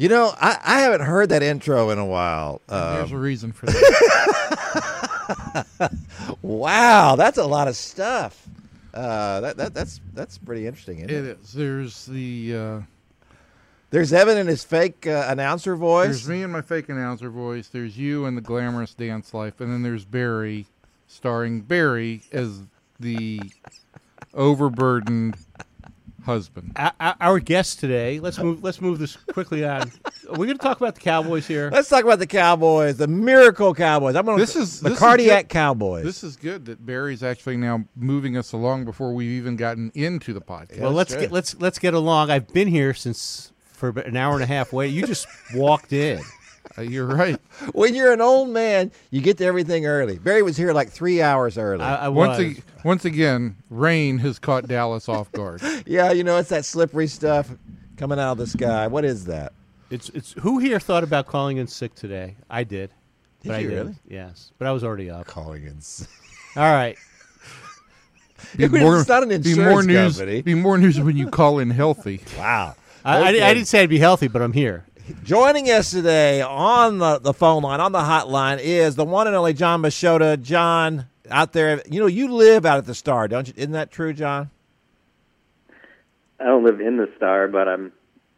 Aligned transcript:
You 0.00 0.08
know, 0.08 0.32
I, 0.40 0.58
I 0.64 0.80
haven't 0.80 1.02
heard 1.02 1.28
that 1.28 1.42
intro 1.42 1.90
in 1.90 1.98
a 1.98 2.06
while. 2.06 2.62
Uh, 2.70 2.96
There's 2.96 3.12
a 3.12 3.18
reason 3.18 3.52
for 3.52 3.66
that. 5.26 5.66
wow, 6.40 7.16
that's 7.16 7.36
a 7.36 7.44
lot 7.44 7.68
of 7.68 7.76
stuff. 7.76 8.48
Uh, 8.94 9.40
that, 9.42 9.58
that 9.58 9.74
that's 9.74 10.00
that's 10.14 10.38
pretty 10.38 10.66
interesting. 10.66 11.00
Isn't 11.00 11.10
it? 11.10 11.24
it 11.26 11.38
is. 11.42 11.52
There's 11.52 12.06
the. 12.06 12.56
Uh, 12.56 12.80
There's 13.90 14.10
Evan 14.14 14.38
and 14.38 14.48
his 14.48 14.64
fake 14.64 15.06
uh, 15.06 15.26
announcer 15.28 15.76
voice. 15.76 16.06
There's 16.06 16.28
me 16.30 16.42
and 16.44 16.52
my 16.52 16.62
fake 16.62 16.88
announcer 16.88 17.28
voice. 17.28 17.68
There's 17.68 17.98
you 17.98 18.24
and 18.24 18.38
the 18.38 18.40
glamorous 18.42 18.94
dance 18.94 19.34
life, 19.34 19.60
and 19.60 19.70
then 19.70 19.82
there's 19.82 20.06
Barry, 20.06 20.64
starring 21.08 21.60
Barry 21.60 22.22
as 22.32 22.62
the 22.98 23.38
overburdened 24.32 25.36
husband. 26.24 26.72
Our, 26.76 26.92
our- 27.00 27.16
our 27.20 27.38
guest 27.40 27.80
today, 27.80 28.20
let's 28.20 28.38
move 28.38 28.62
let's 28.62 28.80
move 28.80 28.98
this 28.98 29.16
quickly 29.16 29.64
on. 29.64 29.90
We're 30.28 30.36
going 30.46 30.50
to 30.50 30.54
talk 30.58 30.76
about 30.80 30.94
the 30.94 31.00
Cowboys 31.00 31.46
here. 31.46 31.70
Let's 31.72 31.88
talk 31.88 32.04
about 32.04 32.18
the 32.20 32.26
Cowboys, 32.26 32.96
the 32.98 33.08
miracle 33.08 33.74
Cowboys. 33.74 34.14
I'm 34.16 34.24
going 34.26 34.38
This 34.38 34.56
is- 34.56 34.80
the 34.80 34.90
this 34.90 34.98
cardiac 34.98 35.44
good. 35.48 35.52
Cowboys. 35.54 36.04
This 36.04 36.22
is 36.22 36.36
good 36.36 36.66
that 36.66 36.84
Barry's 36.84 37.22
actually 37.22 37.56
now 37.56 37.84
moving 37.96 38.36
us 38.36 38.52
along 38.52 38.84
before 38.84 39.12
we've 39.12 39.30
even 39.30 39.56
gotten 39.56 39.90
into 39.94 40.32
the 40.32 40.40
podcast. 40.40 40.78
well, 40.80 40.92
let's 40.92 41.14
good. 41.14 41.20
get 41.22 41.32
let's 41.32 41.58
let's 41.60 41.78
get 41.78 41.94
along. 41.94 42.30
I've 42.30 42.48
been 42.48 42.68
here 42.68 42.94
since 42.94 43.52
for 43.72 43.88
an 44.00 44.16
hour 44.16 44.34
and 44.34 44.42
a 44.42 44.46
half. 44.46 44.72
Wait, 44.72 44.88
you 44.88 45.06
just 45.06 45.26
walked 45.54 45.92
in. 45.92 46.20
Uh, 46.78 46.82
you're 46.82 47.06
right. 47.06 47.38
when 47.72 47.94
you're 47.94 48.12
an 48.12 48.20
old 48.20 48.50
man, 48.50 48.90
you 49.10 49.20
get 49.20 49.38
to 49.38 49.44
everything 49.44 49.86
early. 49.86 50.18
Barry 50.18 50.42
was 50.42 50.56
here 50.56 50.72
like 50.72 50.88
three 50.90 51.20
hours 51.20 51.58
early. 51.58 51.82
I, 51.82 52.06
I 52.06 52.08
Once, 52.08 52.38
was. 52.38 52.46
ag- 52.46 52.62
once 52.84 53.04
again, 53.04 53.56
rain 53.70 54.18
has 54.18 54.38
caught 54.38 54.68
Dallas 54.68 55.08
off 55.08 55.30
guard. 55.32 55.62
yeah, 55.86 56.12
you 56.12 56.22
know 56.24 56.36
it's 56.38 56.48
that 56.50 56.64
slippery 56.64 57.06
stuff 57.08 57.50
coming 57.96 58.18
out 58.18 58.32
of 58.32 58.38
the 58.38 58.46
sky. 58.46 58.86
What 58.86 59.04
is 59.04 59.24
that? 59.26 59.52
It's 59.90 60.08
it's 60.10 60.32
who 60.34 60.58
here 60.58 60.78
thought 60.78 61.02
about 61.02 61.26
calling 61.26 61.56
in 61.56 61.66
sick 61.66 61.94
today? 61.96 62.36
I 62.48 62.62
did. 62.62 62.90
Did 63.42 63.48
but 63.48 63.56
I 63.56 63.58
you 63.58 63.68
didn't. 63.70 63.86
really? 63.86 63.98
Yes, 64.08 64.52
but 64.58 64.68
I 64.68 64.72
was 64.72 64.84
already 64.84 65.10
up. 65.10 65.26
Calling 65.26 65.64
in. 65.66 65.80
sick. 65.80 66.08
All 66.56 66.62
right. 66.72 66.96
Be 68.56 68.64
It's 68.64 69.08
not 69.08 69.22
an 69.22 69.28
be 69.42 69.54
more 69.54 69.80
insurance 69.80 69.86
news. 69.86 70.16
company. 70.18 70.42
Be 70.42 70.54
more 70.54 70.78
news 70.78 70.98
when 71.00 71.16
you 71.16 71.28
call 71.28 71.58
in 71.58 71.70
healthy. 71.70 72.20
Wow. 72.38 72.74
I, 73.04 73.18
I, 73.18 73.28
I 73.28 73.54
didn't 73.54 73.66
say 73.66 73.82
I'd 73.82 73.88
be 73.88 73.98
healthy, 73.98 74.28
but 74.28 74.40
I'm 74.42 74.52
here. 74.52 74.84
Joining 75.24 75.70
us 75.70 75.90
today 75.90 76.40
on 76.40 76.98
the, 76.98 77.18
the 77.18 77.32
phone 77.32 77.62
line, 77.62 77.80
on 77.80 77.92
the 77.92 78.00
hotline, 78.00 78.58
is 78.60 78.96
the 78.96 79.04
one 79.04 79.26
and 79.26 79.34
only 79.34 79.52
John 79.52 79.82
Machota. 79.82 80.40
John, 80.40 81.06
out 81.30 81.52
there, 81.52 81.82
you 81.88 82.00
know, 82.00 82.06
you 82.06 82.32
live 82.32 82.64
out 82.64 82.78
at 82.78 82.86
the 82.86 82.94
Star, 82.94 83.28
don't 83.28 83.48
you? 83.48 83.54
Isn't 83.56 83.72
that 83.72 83.90
true, 83.90 84.12
John? 84.12 84.50
I 86.38 86.44
don't 86.44 86.64
live 86.64 86.80
in 86.80 86.96
the 86.96 87.10
Star, 87.16 87.48
but 87.48 87.68
I'm 87.68 87.92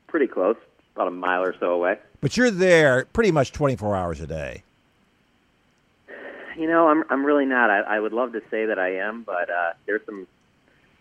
pretty 0.07 0.27
close, 0.27 0.57
about 0.95 1.09
a 1.09 1.13
mile 1.13 1.43
or 1.43 1.55
so 1.59 1.73
away. 1.73 1.99
But 2.21 2.37
you're 2.37 2.51
there 2.51 3.07
pretty 3.13 3.33
much 3.33 3.53
24 3.53 3.97
hours 3.97 4.21
a 4.21 4.27
day. 4.27 4.63
You 6.57 6.69
know, 6.69 6.89
I'm 6.89 7.03
I'm 7.09 7.25
really 7.25 7.47
not. 7.47 7.71
I, 7.71 7.81
I 7.81 8.01
would 8.01 8.13
love 8.13 8.33
to 8.33 8.43
say 8.51 8.67
that 8.67 8.79
I 8.79 8.97
am, 8.97 9.23
but 9.23 9.49
uh, 9.49 9.73
there's 9.87 10.03
some 10.05 10.27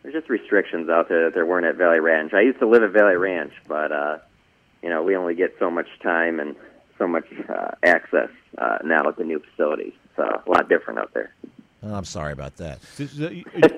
there's 0.01 0.13
just 0.13 0.29
restrictions 0.29 0.89
out 0.89 1.09
there 1.09 1.25
that 1.25 1.33
there 1.33 1.45
weren't 1.45 1.65
at 1.65 1.75
Valley 1.75 1.99
Ranch. 1.99 2.33
I 2.33 2.41
used 2.41 2.59
to 2.59 2.67
live 2.67 2.83
at 2.83 2.91
Valley 2.91 3.17
Ranch, 3.17 3.51
but 3.67 3.91
uh, 3.91 4.17
you 4.83 4.89
know, 4.89 5.03
we 5.03 5.15
only 5.15 5.35
get 5.35 5.55
so 5.59 5.69
much 5.69 5.87
time 6.01 6.39
and 6.39 6.55
so 6.97 7.07
much 7.07 7.25
uh, 7.49 7.71
access 7.83 8.29
uh, 8.57 8.77
now 8.83 9.07
at 9.07 9.17
the 9.17 9.23
new 9.23 9.39
facilities. 9.39 9.93
So 10.15 10.23
a 10.23 10.49
lot 10.49 10.69
different 10.69 10.99
out 10.99 11.13
there. 11.13 11.33
Oh, 11.83 11.95
I'm 11.95 12.05
sorry 12.05 12.31
about 12.31 12.57
that. 12.57 12.79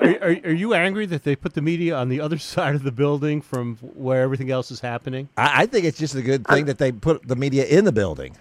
Are, 0.01 0.29
are, 0.29 0.37
are 0.43 0.53
you 0.53 0.73
angry 0.73 1.05
that 1.05 1.23
they 1.23 1.37
put 1.37 1.53
the 1.53 1.61
media 1.61 1.95
on 1.95 2.09
the 2.09 2.19
other 2.19 2.37
side 2.53 2.75
of 2.75 2.83
the 2.83 2.91
building 2.91 3.41
from 3.41 3.77
where 3.77 4.21
everything 4.21 4.51
else 4.51 4.71
is 4.71 4.81
happening? 4.81 5.29
I, 5.37 5.63
I 5.63 5.65
think 5.65 5.85
it's 5.85 5.97
just 5.97 6.15
a 6.15 6.21
good 6.21 6.45
thing 6.45 6.65
that 6.65 6.79
they 6.79 6.91
put 6.91 7.27
the 7.27 7.35
media 7.35 7.65
in 7.65 7.85
the 7.85 7.93
building. 7.93 8.35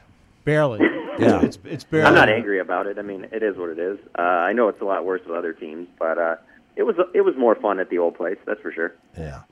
Barely. 0.45 0.81
Yeah. 1.19 1.43
It's 1.43 1.59
it's 1.65 1.85
barely. 1.85 2.09
I'm 2.09 2.15
not 2.15 2.29
angry 2.29 2.59
about 2.59 2.87
it. 2.87 2.99
I 2.99 3.03
mean, 3.03 3.29
it 3.31 3.43
is 3.43 3.57
what 3.57 3.69
it 3.69 3.79
is. 3.79 3.99
Uh, 4.19 4.23
I 4.23 4.53
know 4.53 4.69
it's 4.69 4.81
a 4.81 4.85
lot 4.85 5.05
worse 5.05 5.21
with 5.25 5.37
other 5.37 5.53
teams, 5.53 5.87
but 5.99 6.19
uh, 6.19 6.37
it 6.75 6.83
was 6.83 6.97
it 7.15 7.21
was 7.21 7.37
more 7.37 7.55
fun 7.55 7.79
at 7.79 7.91
the 7.91 7.99
old 7.99 8.17
place. 8.17 8.39
That's 8.47 8.61
for 8.61 8.73
sure. 8.73 8.95
Yeah. 9.17 9.43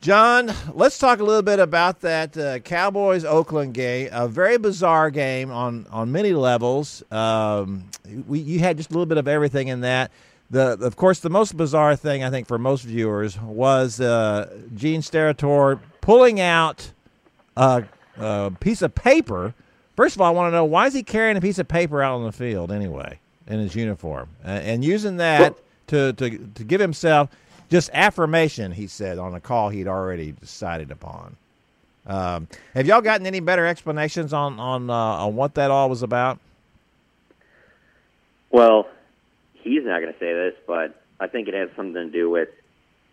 John, 0.00 0.52
let's 0.74 0.96
talk 0.96 1.18
a 1.18 1.24
little 1.24 1.42
bit 1.42 1.58
about 1.58 2.00
that 2.02 2.36
uh, 2.38 2.60
Cowboys 2.60 3.24
Oakland 3.24 3.74
game. 3.74 4.08
A 4.12 4.28
very 4.28 4.56
bizarre 4.56 5.10
game 5.10 5.50
on, 5.50 5.88
on 5.90 6.12
many 6.12 6.32
levels. 6.32 7.02
Um, 7.10 7.90
we, 8.28 8.38
you 8.38 8.60
had 8.60 8.76
just 8.76 8.90
a 8.90 8.92
little 8.92 9.06
bit 9.06 9.18
of 9.18 9.26
everything 9.26 9.66
in 9.68 9.80
that. 9.80 10.12
The, 10.50 10.78
of 10.80 10.94
course, 10.94 11.18
the 11.18 11.30
most 11.30 11.56
bizarre 11.56 11.96
thing 11.96 12.22
I 12.22 12.30
think 12.30 12.46
for 12.46 12.58
most 12.58 12.84
viewers 12.84 13.40
was 13.40 14.00
uh, 14.00 14.56
Gene 14.76 15.00
Steratore 15.00 15.80
pulling 16.00 16.40
out 16.40 16.92
a, 17.56 17.82
a 18.16 18.52
piece 18.60 18.82
of 18.82 18.94
paper. 18.94 19.52
First 19.96 20.14
of 20.14 20.22
all, 20.22 20.28
I 20.28 20.30
want 20.30 20.52
to 20.52 20.56
know 20.56 20.64
why 20.64 20.86
is 20.86 20.94
he 20.94 21.02
carrying 21.02 21.36
a 21.36 21.40
piece 21.40 21.58
of 21.58 21.66
paper 21.66 22.00
out 22.02 22.14
on 22.14 22.22
the 22.22 22.32
field 22.32 22.70
anyway 22.70 23.18
in 23.48 23.58
his 23.58 23.74
uniform 23.74 24.28
uh, 24.44 24.48
and 24.48 24.84
using 24.84 25.16
that 25.16 25.56
to, 25.88 26.12
to, 26.12 26.38
to 26.54 26.64
give 26.64 26.80
himself 26.80 27.30
just 27.68 27.90
affirmation, 27.92 28.72
he 28.72 28.86
said 28.86 29.18
on 29.18 29.34
a 29.34 29.40
call 29.40 29.68
he'd 29.68 29.88
already 29.88 30.32
decided 30.32 30.90
upon. 30.90 31.36
Um, 32.06 32.48
have 32.74 32.86
y'all 32.86 33.02
gotten 33.02 33.26
any 33.26 33.40
better 33.40 33.66
explanations 33.66 34.32
on 34.32 34.58
on 34.58 34.88
uh, 34.88 34.94
on 34.94 35.36
what 35.36 35.54
that 35.54 35.70
all 35.70 35.90
was 35.90 36.02
about? 36.02 36.38
Well, 38.50 38.88
he's 39.54 39.84
not 39.84 40.00
going 40.00 40.12
to 40.12 40.18
say 40.18 40.32
this, 40.32 40.54
but 40.66 41.02
I 41.20 41.26
think 41.26 41.48
it 41.48 41.54
has 41.54 41.68
something 41.76 41.94
to 41.94 42.10
do 42.10 42.30
with, 42.30 42.48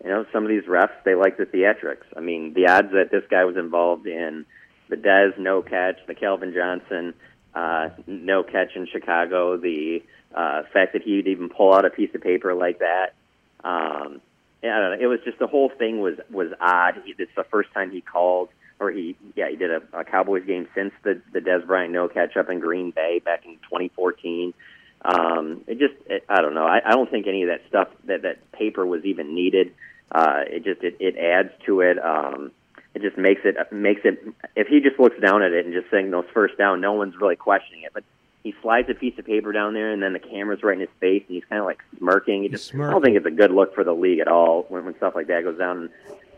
you 0.02 0.08
know, 0.08 0.24
some 0.32 0.44
of 0.44 0.48
these 0.48 0.62
refs, 0.64 0.92
they 1.04 1.14
like 1.14 1.36
the 1.36 1.44
theatrics. 1.44 2.04
I 2.16 2.20
mean, 2.20 2.54
the 2.54 2.68
odds 2.68 2.92
that 2.92 3.10
this 3.10 3.24
guy 3.30 3.44
was 3.44 3.58
involved 3.58 4.06
in 4.06 4.46
the 4.88 4.96
Dez 4.96 5.36
no 5.36 5.60
catch, 5.60 5.98
the 6.06 6.14
Calvin 6.14 6.54
Johnson 6.54 7.12
uh, 7.56 7.88
no 8.06 8.42
catch 8.42 8.76
in 8.76 8.86
Chicago, 8.86 9.56
the 9.56 10.02
uh, 10.34 10.62
fact 10.72 10.92
that 10.92 11.02
he'd 11.02 11.26
even 11.26 11.48
pull 11.48 11.74
out 11.74 11.84
a 11.84 11.90
piece 11.90 12.14
of 12.14 12.20
paper 12.20 12.54
like 12.54 12.80
that. 12.80 13.14
Um, 13.64 14.20
I 14.70 14.80
don't 14.80 14.98
know. 14.98 15.04
It 15.04 15.08
was 15.08 15.20
just 15.24 15.38
the 15.38 15.46
whole 15.46 15.70
thing 15.70 16.00
was 16.00 16.14
was 16.30 16.52
odd. 16.60 17.02
It's 17.06 17.34
the 17.36 17.44
first 17.44 17.72
time 17.72 17.90
he 17.90 18.00
called, 18.00 18.48
or 18.80 18.90
he 18.90 19.16
yeah 19.34 19.48
he 19.48 19.56
did 19.56 19.70
a, 19.70 19.82
a 19.92 20.04
Cowboys 20.04 20.44
game 20.46 20.68
since 20.74 20.92
the 21.02 21.20
the 21.32 21.40
Dez 21.40 21.66
Bryant 21.66 21.92
no 21.92 22.08
catch 22.08 22.36
up 22.36 22.50
in 22.50 22.60
Green 22.60 22.90
Bay 22.90 23.20
back 23.24 23.44
in 23.44 23.54
2014. 23.54 24.54
Um, 25.02 25.62
it 25.66 25.78
just 25.78 25.94
it, 26.06 26.24
I 26.28 26.40
don't 26.40 26.54
know. 26.54 26.66
I, 26.66 26.80
I 26.84 26.92
don't 26.92 27.10
think 27.10 27.26
any 27.26 27.42
of 27.42 27.48
that 27.48 27.62
stuff 27.68 27.88
that 28.04 28.22
that 28.22 28.52
paper 28.52 28.84
was 28.86 29.04
even 29.04 29.34
needed. 29.34 29.72
Uh, 30.10 30.42
it 30.46 30.64
just 30.64 30.82
it, 30.82 30.96
it 31.00 31.16
adds 31.16 31.50
to 31.66 31.80
it. 31.80 31.98
Um, 32.02 32.52
it 32.94 33.02
just 33.02 33.18
makes 33.18 33.42
it 33.44 33.56
makes 33.72 34.00
it. 34.04 34.18
If 34.56 34.68
he 34.68 34.80
just 34.80 34.98
looks 34.98 35.20
down 35.20 35.42
at 35.42 35.52
it 35.52 35.66
and 35.66 35.74
just 35.74 35.90
saying 35.90 36.06
signals 36.06 36.24
first 36.32 36.56
down, 36.56 36.80
no 36.80 36.94
one's 36.94 37.14
really 37.20 37.36
questioning 37.36 37.82
it. 37.82 37.92
But 37.92 38.04
he 38.46 38.54
slides 38.62 38.88
a 38.88 38.94
piece 38.94 39.18
of 39.18 39.26
paper 39.26 39.50
down 39.50 39.74
there, 39.74 39.90
and 39.90 40.00
then 40.00 40.12
the 40.12 40.20
camera's 40.20 40.62
right 40.62 40.74
in 40.74 40.80
his 40.80 40.88
face, 41.00 41.24
and 41.26 41.34
he's 41.34 41.44
kind 41.48 41.58
of 41.58 41.66
like 41.66 41.80
smirking. 41.98 42.44
He 42.44 42.48
just 42.48 42.72
I 42.72 42.90
don't 42.92 43.02
think 43.02 43.16
it's 43.16 43.26
a 43.26 43.30
good 43.30 43.50
look 43.50 43.74
for 43.74 43.82
the 43.82 43.92
league 43.92 44.20
at 44.20 44.28
all 44.28 44.66
when, 44.68 44.84
when 44.84 44.96
stuff 44.98 45.16
like 45.16 45.26
that 45.26 45.42
goes 45.42 45.58
down. 45.58 45.78
And, 45.78 45.90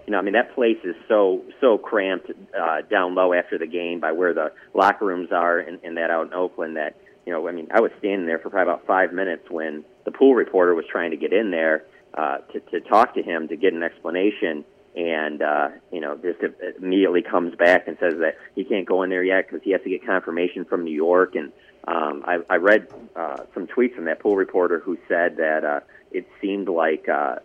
you 0.07 0.13
know, 0.13 0.19
I 0.19 0.23
mean, 0.23 0.33
that 0.33 0.55
place 0.55 0.79
is 0.85 0.97
so 1.07 1.43
so 1.61 1.77
cramped 1.77 2.31
uh, 2.59 2.81
down 2.91 3.15
low 3.15 3.35
after 3.35 3.59
the 3.59 3.67
game 3.67 4.01
by 4.01 4.13
where 4.13 4.33
the 4.33 4.53
locker 4.73 5.05
rooms 5.05 5.33
are, 5.33 5.59
and, 5.59 5.79
and 5.85 5.99
that 5.99 6.11
out 6.11 6.29
in 6.29 6.33
Oakland. 6.33 6.79
That 6.79 6.97
you 7.27 7.33
know, 7.35 7.47
I 7.47 7.53
mean, 7.53 7.69
I 7.71 7.81
was 7.81 7.93
standing 7.99 8.27
there 8.27 8.39
for 8.39 8.49
probably 8.49 8.73
about 8.73 8.87
five 8.87 9.13
minutes 9.13 9.51
when 9.51 9.85
the 10.07 10.11
pool 10.11 10.35
reporter 10.35 10.75
was 10.75 10.87
trying 10.91 11.11
to 11.11 11.19
get 11.19 11.35
in 11.35 11.51
there 11.51 11.85
uh, 12.15 12.39
to 12.55 12.61
to 12.61 12.81
talk 12.81 13.15
to 13.17 13.23
him 13.23 13.49
to 13.49 13.57
get 13.57 13.75
an 13.75 13.83
explanation 13.83 14.65
and 14.97 15.43
uh, 15.43 15.69
you 15.93 16.01
know 16.01 16.17
just 16.17 16.41
immediately 16.79 17.23
comes 17.23 17.55
back 17.57 17.89
and 17.89 17.97
says 18.01 18.15
that 18.21 18.37
he 18.55 18.65
can't 18.65 18.87
go 18.87 19.03
in 19.03 19.11
there 19.11 19.25
yet 19.25 19.47
because 19.47 19.63
he 19.63 19.73
has 19.73 19.83
to 19.83 19.91
get 19.91 20.05
confirmation 20.05 20.65
from 20.65 20.85
New 20.85 20.95
York 20.95 21.35
and 21.35 21.53
Um, 21.89 22.23
I, 22.27 22.35
I 22.51 22.57
read 22.57 22.89
uh, 23.17 23.45
some 23.55 23.67
tweets 23.67 23.95
from 23.95 24.07
that 24.07 24.19
pool 24.21 24.37
reporter 24.37 24.79
who 24.79 24.99
said 25.09 25.37
that 25.39 25.65
uh, 25.65 25.81
it 26.11 26.27
seemed 26.41 26.69
like 26.69 27.09
uh, 27.09 27.37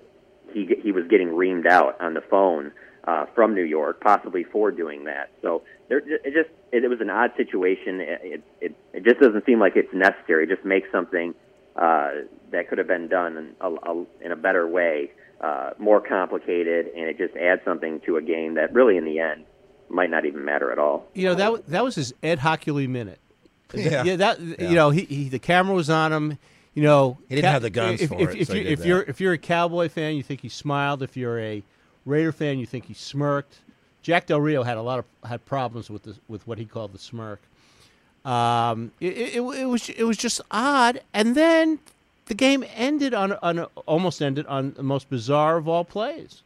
he 0.54 0.62
he 0.84 0.92
was 0.92 1.06
getting 1.07 1.30
reamed 1.30 1.66
out 1.66 2.01
on 2.01 2.13
the 2.13 2.22
phone 2.22 2.74
uh, 3.06 3.25
from 3.36 3.54
New 3.56 3.63
York, 3.63 4.01
possibly 4.01 4.44
for 4.44 4.69
doing 4.72 5.06
that. 5.06 5.30
So 5.42 5.63
there, 5.88 6.00
it 6.00 6.34
just 6.34 6.50
it, 6.74 6.84
it 6.84 6.89
was 6.89 7.00
an 7.00 7.10
odd 7.10 7.31
situation. 7.38 8.01
It, 8.01 8.44
it 8.60 8.75
it 8.92 9.04
just 9.06 9.19
doesn't 9.19 9.46
seem 9.46 9.60
like 9.60 9.78
it's 9.78 9.94
necessary. 9.94 10.46
Just 10.48 10.66
makes 10.66 10.92
something 10.92 11.34
uh, 11.78 12.10
that 12.51 12.68
could 12.68 12.80
have 12.80 12.88
been 12.88 13.07
done 13.07 13.38
in 13.38 13.48
a, 13.62 13.69
a, 13.92 14.06
in 14.25 14.31
a 14.34 14.36
better 14.48 14.68
way 14.68 15.12
uh, 15.44 15.72
more 15.78 16.00
complicated, 16.00 16.88
and 16.95 17.10
it 17.10 17.18
just 17.18 17.36
adds 17.36 17.62
something 17.66 18.00
to 18.06 18.16
a 18.16 18.22
game 18.22 18.54
that 18.54 18.74
really, 18.74 18.95
in 18.95 19.04
the 19.04 19.19
end, 19.19 19.44
might 19.90 20.10
not 20.10 20.25
even 20.25 20.45
matter 20.45 20.72
at 20.72 20.80
all. 20.80 21.06
You 21.13 21.25
know 21.28 21.36
that 21.36 21.68
that 21.68 21.84
was 21.84 21.95
his 21.95 22.13
Ed 22.24 22.40
Hochuli 22.40 22.88
minute. 22.88 23.19
Yeah. 23.75 24.16
that 24.18 24.40
Yeah. 24.40 24.69
you 24.69 24.75
know 24.75 24.92
he, 24.92 25.01
he 25.06 25.30
the 25.30 25.40
camera 25.40 25.74
was 25.75 25.90
on 25.90 26.13
him. 26.13 26.38
You 26.75 26.84
know 26.84 27.18
He 27.28 27.36
didn't 27.36 27.51
have 27.51 27.63
the 27.63 27.72
guns 27.72 28.01
if, 28.01 28.10
for 28.10 28.22
if, 28.22 28.30
it, 28.36 28.42
If, 28.42 28.48
so 28.48 28.54
you, 28.54 28.62
if 28.69 28.86
you're 28.86 29.01
if 29.01 29.19
you're 29.19 29.34
a 29.34 29.38
Cowboy 29.38 29.90
fan, 29.90 30.16
you 30.16 30.24
think 30.24 30.42
he 30.42 30.50
smiled. 30.50 31.01
If 31.04 31.18
you're 31.18 31.40
a 31.40 31.63
Raider 32.06 32.31
fan, 32.31 32.60
you 32.60 32.66
think 32.66 32.86
he 32.86 32.94
smirked. 32.94 33.57
Jack 34.04 34.28
Del 34.28 34.39
Rio 34.39 34.63
had 34.63 34.78
a 34.78 34.81
lot 34.81 35.00
of 35.00 35.06
had 35.28 35.44
problems 35.46 35.89
with 35.89 36.04
the, 36.04 36.16
with 36.28 36.46
what 36.46 36.57
he 36.60 36.66
called 36.66 36.94
the 36.94 37.00
smirk. 37.00 37.42
Um, 38.25 38.92
it, 39.00 39.18
it, 39.18 39.36
it 39.38 39.66
was 39.66 39.89
it 39.89 40.04
was 40.04 40.18
just 40.18 40.39
odd, 40.51 41.01
and 41.13 41.36
then 41.36 41.80
the 42.25 42.34
game 42.34 42.64
ended 42.75 43.14
on 43.14 43.34
on 43.34 43.60
almost 43.86 44.22
ended 44.22 44.46
on 44.48 44.74
the 44.74 44.84
most 44.84 45.10
bizarre 45.10 45.58
of 45.58 45.68
all 45.68 45.84
plays. 45.84 46.44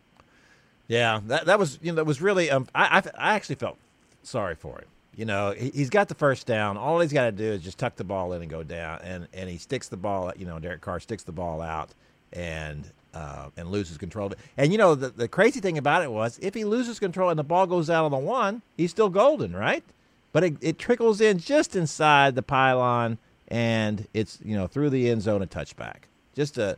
Yeah, 0.88 1.21
that 1.27 1.45
that 1.45 1.59
was 1.59 1.79
you 1.81 1.91
know 1.91 1.97
that 1.97 2.06
was 2.06 2.21
really 2.21 2.50
um 2.50 2.68
I 2.74 2.97
I, 3.00 3.31
I 3.31 3.33
actually 3.35 3.56
felt 3.56 3.77
sorry 4.24 4.56
for 4.56 4.79
him. 4.79 4.88
You 5.15 5.25
know, 5.25 5.51
he, 5.51 5.71
he's 5.71 5.89
got 5.89 6.09
the 6.09 6.15
first 6.15 6.45
down. 6.45 6.77
All 6.77 7.00
he's 7.00 7.12
got 7.12 7.25
to 7.25 7.31
do 7.31 7.44
is 7.44 7.63
just 7.63 7.79
tuck 7.79 7.95
the 7.95 8.03
ball 8.03 8.33
in 8.33 8.41
and 8.41 8.51
go 8.51 8.63
down, 8.63 9.00
and 9.03 9.27
and 9.33 9.50
he 9.50 9.57
sticks 9.57 9.88
the 9.88 9.97
ball. 9.97 10.31
You 10.38 10.45
know, 10.45 10.59
Derek 10.59 10.81
Carr 10.81 11.00
sticks 11.00 11.24
the 11.24 11.31
ball 11.31 11.62
out 11.62 11.89
and 12.33 12.85
uh, 13.13 13.50
and 13.57 13.69
loses 13.69 13.97
control 13.97 14.27
of 14.27 14.33
it. 14.33 14.39
And 14.57 14.71
you 14.71 14.77
know, 14.77 14.94
the 14.95 15.09
the 15.09 15.27
crazy 15.27 15.59
thing 15.59 15.77
about 15.77 16.03
it 16.03 16.12
was 16.12 16.38
if 16.41 16.53
he 16.53 16.65
loses 16.65 17.00
control 17.00 17.29
and 17.29 17.39
the 17.39 17.44
ball 17.44 17.65
goes 17.65 17.89
out 17.89 18.06
on 18.06 18.12
the 18.12 18.18
one, 18.18 18.62
he's 18.77 18.91
still 18.91 19.09
golden, 19.09 19.56
right? 19.56 19.83
But 20.31 20.44
it, 20.44 20.57
it 20.62 20.77
trickles 20.77 21.19
in 21.19 21.39
just 21.39 21.75
inside 21.75 22.35
the 22.35 22.44
pylon, 22.44 23.18
and 23.47 24.07
it's 24.13 24.39
you 24.44 24.55
know 24.55 24.67
through 24.67 24.89
the 24.89 25.09
end 25.09 25.21
zone 25.21 25.41
a 25.41 25.47
touchback. 25.47 26.03
Just 26.35 26.57
a 26.57 26.77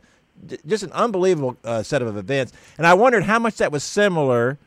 just 0.66 0.82
an 0.82 0.92
unbelievable 0.92 1.56
uh, 1.64 1.82
set 1.82 2.00
of 2.02 2.16
events. 2.16 2.52
And 2.78 2.86
I 2.86 2.94
wondered 2.94 3.24
how 3.24 3.38
much 3.38 3.56
that 3.56 3.70
was 3.72 3.84
similar 3.84 4.58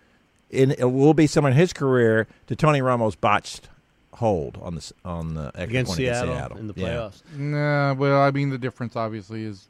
in 0.50 0.72
it 0.72 0.92
will 0.92 1.14
be 1.16 1.26
similar 1.28 1.52
in 1.52 1.58
his 1.58 1.74
career 1.74 2.28
to 2.48 2.56
Tony 2.56 2.80
Romo's 2.82 3.16
botched 3.16 3.70
hold 4.14 4.60
on 4.62 4.76
the 4.76 4.92
on 5.04 5.34
the 5.34 5.48
extra 5.48 5.64
Against 5.64 5.90
point 5.90 5.98
Seattle, 5.98 6.36
Seattle 6.36 6.58
in 6.60 6.68
the 6.68 6.74
Yeah. 6.78 6.88
playoffs. 6.88 7.22
Nah, 7.36 7.94
well, 7.96 8.22
I 8.22 8.30
mean 8.30 8.50
the 8.52 8.60
difference 8.60 8.96
obviously 8.96 9.44
is 9.44 9.68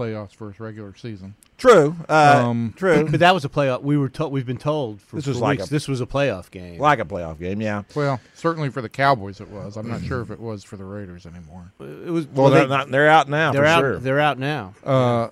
playoffs 0.00 0.34
versus 0.36 0.58
regular 0.60 0.94
season. 0.96 1.34
True, 1.58 1.94
uh, 2.08 2.42
Um, 2.46 2.72
true. 2.76 3.06
But 3.10 3.20
that 3.20 3.34
was 3.34 3.44
a 3.44 3.48
playoff. 3.48 3.82
We 3.82 3.98
were 3.98 4.08
told. 4.08 4.32
We've 4.32 4.46
been 4.46 4.56
told 4.56 5.00
for, 5.02 5.16
This 5.16 5.26
was 5.26 5.36
for 5.36 5.42
like 5.42 5.58
weeks, 5.58 5.68
a- 5.68 5.72
this 5.72 5.88
was 5.88 6.00
a 6.00 6.06
playoff 6.06 6.50
game. 6.50 6.78
like 6.80 6.98
a 7.00 7.04
playoff 7.04 7.38
game, 7.38 7.60
yeah. 7.60 7.82
Well, 7.94 8.18
certainly 8.34 8.70
for 8.70 8.80
the 8.80 8.88
Cowboys 8.88 9.40
it 9.40 9.48
was. 9.48 9.76
I'm 9.76 9.88
not 9.88 10.02
sure 10.02 10.22
if 10.22 10.30
it 10.30 10.40
was 10.40 10.64
for 10.64 10.76
the 10.76 10.84
Raiders 10.84 11.26
anymore. 11.26 11.72
It 11.80 12.10
was. 12.10 12.26
Well, 12.28 12.50
they, 12.50 12.60
they're, 12.60 12.68
not, 12.68 12.90
they're 12.90 13.08
out 13.08 13.28
now. 13.28 13.52
they're 13.52 13.62
for 13.62 13.66
out. 13.68 13.80
Sure. 13.80 13.98
They're 13.98 14.20
out 14.20 14.38
now. 14.38 14.74
Uh, 14.84 15.28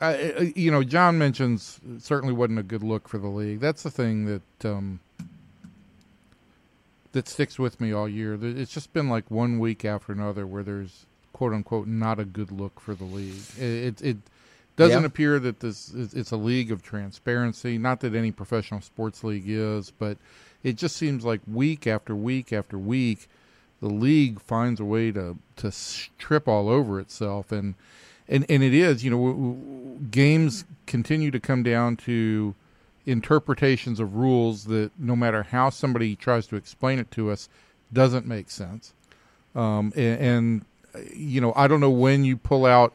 I, 0.00 0.08
I- 0.38 0.52
you 0.54 0.70
know, 0.70 0.82
John 0.84 1.16
mentions 1.18 1.80
it 1.96 2.02
certainly 2.02 2.34
wasn't 2.34 2.58
a 2.58 2.62
good 2.64 2.82
look 2.82 3.08
for 3.08 3.18
the 3.18 3.28
league. 3.28 3.60
That's 3.60 3.82
the 3.82 3.90
thing 3.90 4.26
that 4.26 4.68
um, 4.70 5.00
that 7.12 7.28
sticks 7.28 7.58
with 7.58 7.80
me 7.80 7.92
all 7.92 8.08
year. 8.08 8.38
It's 8.40 8.72
just 8.72 8.92
been 8.92 9.08
like 9.08 9.30
one 9.30 9.58
week 9.58 9.84
after 9.84 10.12
another 10.12 10.46
where 10.46 10.62
there's 10.62 11.06
quote 11.32 11.52
unquote 11.52 11.86
not 11.86 12.18
a 12.18 12.24
good 12.24 12.50
look 12.52 12.80
for 12.80 12.94
the 12.94 13.04
league. 13.04 13.40
It 13.58 13.62
it, 13.64 14.02
it 14.02 14.16
doesn't 14.76 15.02
Yeah. 15.02 15.06
appear 15.06 15.38
that 15.38 15.60
this 15.60 15.90
is, 15.90 16.14
it's 16.14 16.30
a 16.30 16.36
league 16.36 16.72
of 16.72 16.82
transparency. 16.82 17.76
Not 17.78 18.00
that 18.00 18.14
any 18.14 18.32
professional 18.32 18.80
sports 18.80 19.22
league 19.22 19.44
is, 19.46 19.90
but 19.90 20.16
it 20.62 20.76
just 20.76 20.96
seems 20.96 21.24
like 21.24 21.40
week 21.46 21.86
after 21.86 22.14
week 22.16 22.52
after 22.52 22.78
week, 22.78 23.28
the 23.80 23.88
league 23.88 24.40
finds 24.40 24.80
a 24.80 24.84
way 24.84 25.10
to 25.12 25.36
to 25.56 25.72
trip 26.18 26.48
all 26.48 26.68
over 26.68 26.98
itself 27.00 27.50
and 27.52 27.74
and 28.28 28.46
and 28.48 28.62
it 28.62 28.72
is 28.72 29.04
you 29.04 29.10
know 29.10 29.16
w- 29.16 29.34
w- 29.34 29.98
games 30.10 30.64
continue 30.86 31.30
to 31.32 31.40
come 31.40 31.62
down 31.64 31.96
to 31.96 32.54
interpretations 33.04 33.98
of 33.98 34.14
rules 34.14 34.64
that 34.66 34.90
no 34.98 35.16
matter 35.16 35.42
how 35.42 35.68
somebody 35.68 36.14
tries 36.14 36.46
to 36.46 36.54
explain 36.56 37.00
it 37.00 37.10
to 37.10 37.30
us 37.30 37.48
doesn't 37.92 38.24
make 38.26 38.48
sense 38.48 38.94
um, 39.56 39.92
and, 39.96 40.20
and 40.20 40.64
you 41.14 41.40
know 41.40 41.52
I 41.56 41.68
don't 41.68 41.80
know 41.80 41.90
when 41.90 42.24
you 42.24 42.36
pull 42.36 42.66
out 42.66 42.92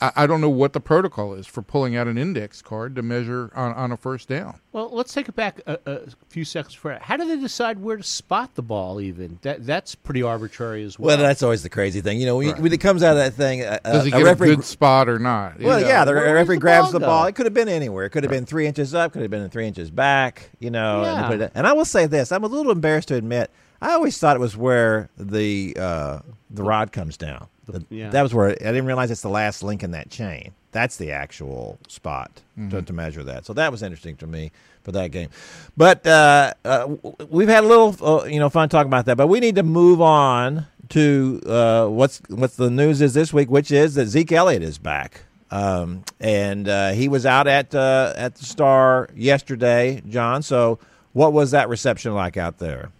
I, 0.00 0.12
I 0.14 0.26
don't 0.28 0.40
know 0.40 0.48
what 0.48 0.74
the 0.74 0.80
protocol 0.80 1.34
is 1.34 1.44
for 1.48 1.60
pulling 1.60 1.96
out 1.96 2.06
an 2.06 2.16
index 2.16 2.62
card 2.62 2.94
to 2.94 3.02
measure 3.02 3.50
on, 3.56 3.72
on 3.72 3.90
a 3.90 3.96
first 3.96 4.28
down 4.28 4.60
Well, 4.70 4.90
let's 4.92 5.12
take 5.12 5.28
it 5.28 5.34
back 5.34 5.60
a, 5.66 5.76
a 5.86 6.00
few 6.28 6.44
seconds 6.44 6.74
for 6.74 6.96
How 7.02 7.16
do 7.16 7.24
they 7.26 7.36
decide 7.36 7.80
where 7.80 7.96
to 7.96 8.02
spot 8.04 8.54
the 8.54 8.62
ball? 8.62 9.00
Even 9.00 9.40
that 9.42 9.66
that's 9.66 9.96
pretty 9.96 10.22
arbitrary 10.22 10.84
as 10.84 11.00
well. 11.00 11.08
Well, 11.08 11.16
that's 11.16 11.42
always 11.42 11.64
the 11.64 11.68
crazy 11.68 12.00
thing. 12.00 12.20
You 12.20 12.26
know, 12.26 12.36
when, 12.36 12.62
when 12.62 12.72
it 12.72 12.80
comes 12.80 13.02
out 13.02 13.16
of 13.16 13.24
that 13.24 13.34
thing, 13.34 13.62
uh, 13.62 13.80
does 13.84 14.04
he 14.04 14.12
a 14.12 14.18
get 14.18 14.24
referee 14.24 14.52
a 14.52 14.56
good 14.56 14.64
spot 14.64 15.08
or 15.08 15.18
not 15.18 15.58
Well, 15.58 15.80
You 15.80 15.86
yeah, 15.86 16.00
know? 16.00 16.04
the 16.04 16.12
Where- 16.12 16.34
referee 16.34 16.56
the 16.56 16.60
grabs 16.60 16.84
ball 16.84 16.92
the 16.92 17.00
ball. 17.00 17.26
It 17.26 17.34
could 17.34 17.46
have 17.46 17.54
been 17.54 17.68
anywhere. 17.68 18.04
It 18.04 18.10
could 18.10 18.22
have 18.22 18.30
been 18.30 18.46
three 18.46 18.68
inches 18.68 18.94
up. 18.94 19.14
Could 19.14 19.22
have 19.22 19.32
been 19.32 19.48
three 19.50 19.66
inches 19.66 19.90
back. 19.90 20.50
You 20.60 20.70
know. 20.70 21.02
And, 21.02 21.20
Yeah. 21.22 21.28
put 21.28 21.40
it- 21.40 21.52
and 21.56 21.66
I 21.66 21.72
will 21.72 21.84
say 21.86 22.06
this: 22.06 22.30
I'm 22.30 22.44
a 22.44 22.46
little 22.46 22.70
embarrassed 22.70 23.08
to 23.08 23.16
admit. 23.16 23.50
I 23.80 23.94
always 23.94 24.16
thought 24.16 24.36
it 24.36 24.38
was 24.38 24.56
where 24.56 25.10
the 25.18 25.76
uh, 25.76 26.18
the 26.52 26.62
rod 26.62 26.92
comes 26.92 27.16
down. 27.16 27.46
The- 27.66 27.84
yeah. 27.90 28.10
That 28.10 28.22
was 28.22 28.34
where 28.34 28.50
I 28.50 28.54
didn't 28.54 28.86
realize 28.86 29.10
it's 29.10 29.22
the 29.22 29.28
last 29.28 29.62
link 29.62 29.82
in 29.82 29.92
that 29.92 30.10
chain. 30.10 30.52
That's 30.72 30.96
the 30.96 31.10
actual 31.12 31.78
spot 31.88 32.40
Mm-hmm. 32.58 32.68
to, 32.70 32.82
to 32.82 32.92
measure 32.92 33.22
that. 33.24 33.46
So 33.46 33.54
that 33.54 33.72
was 33.72 33.82
interesting 33.82 34.16
to 34.18 34.26
me 34.26 34.52
for 34.82 34.92
that 34.92 35.10
game. 35.10 35.30
But 35.76 36.06
uh, 36.06 36.52
uh, 36.66 36.88
we've 37.30 37.48
had 37.48 37.64
a 37.64 37.66
little 37.66 37.96
uh, 38.06 38.24
you 38.24 38.38
know 38.38 38.50
fun 38.50 38.68
talking 38.68 38.88
about 38.88 39.06
that. 39.06 39.16
But 39.16 39.28
we 39.28 39.40
need 39.40 39.54
to 39.56 39.62
move 39.62 40.02
on 40.02 40.66
to 40.90 41.40
uh, 41.46 41.86
what's 41.86 42.20
what's 42.28 42.56
the 42.56 42.68
news 42.70 43.00
is 43.00 43.14
this 43.14 43.32
week, 43.32 43.50
which 43.50 43.70
is 43.70 43.94
that 43.94 44.06
Zeke 44.06 44.32
Elliott 44.32 44.62
is 44.62 44.76
back. 44.76 45.22
Um, 45.50 46.04
and 46.20 46.68
uh, 46.68 46.90
he 46.92 47.08
was 47.08 47.24
out 47.26 47.46
at 47.46 47.74
uh, 47.74 48.12
at 48.16 48.34
the 48.34 48.44
Star 48.44 49.08
yesterday, 49.16 50.02
John. 50.08 50.42
So, 50.42 50.78
what 51.14 51.32
was 51.32 51.50
that 51.52 51.68
reception 51.70 52.14
like 52.14 52.36
out 52.36 52.58
there? 52.58 52.90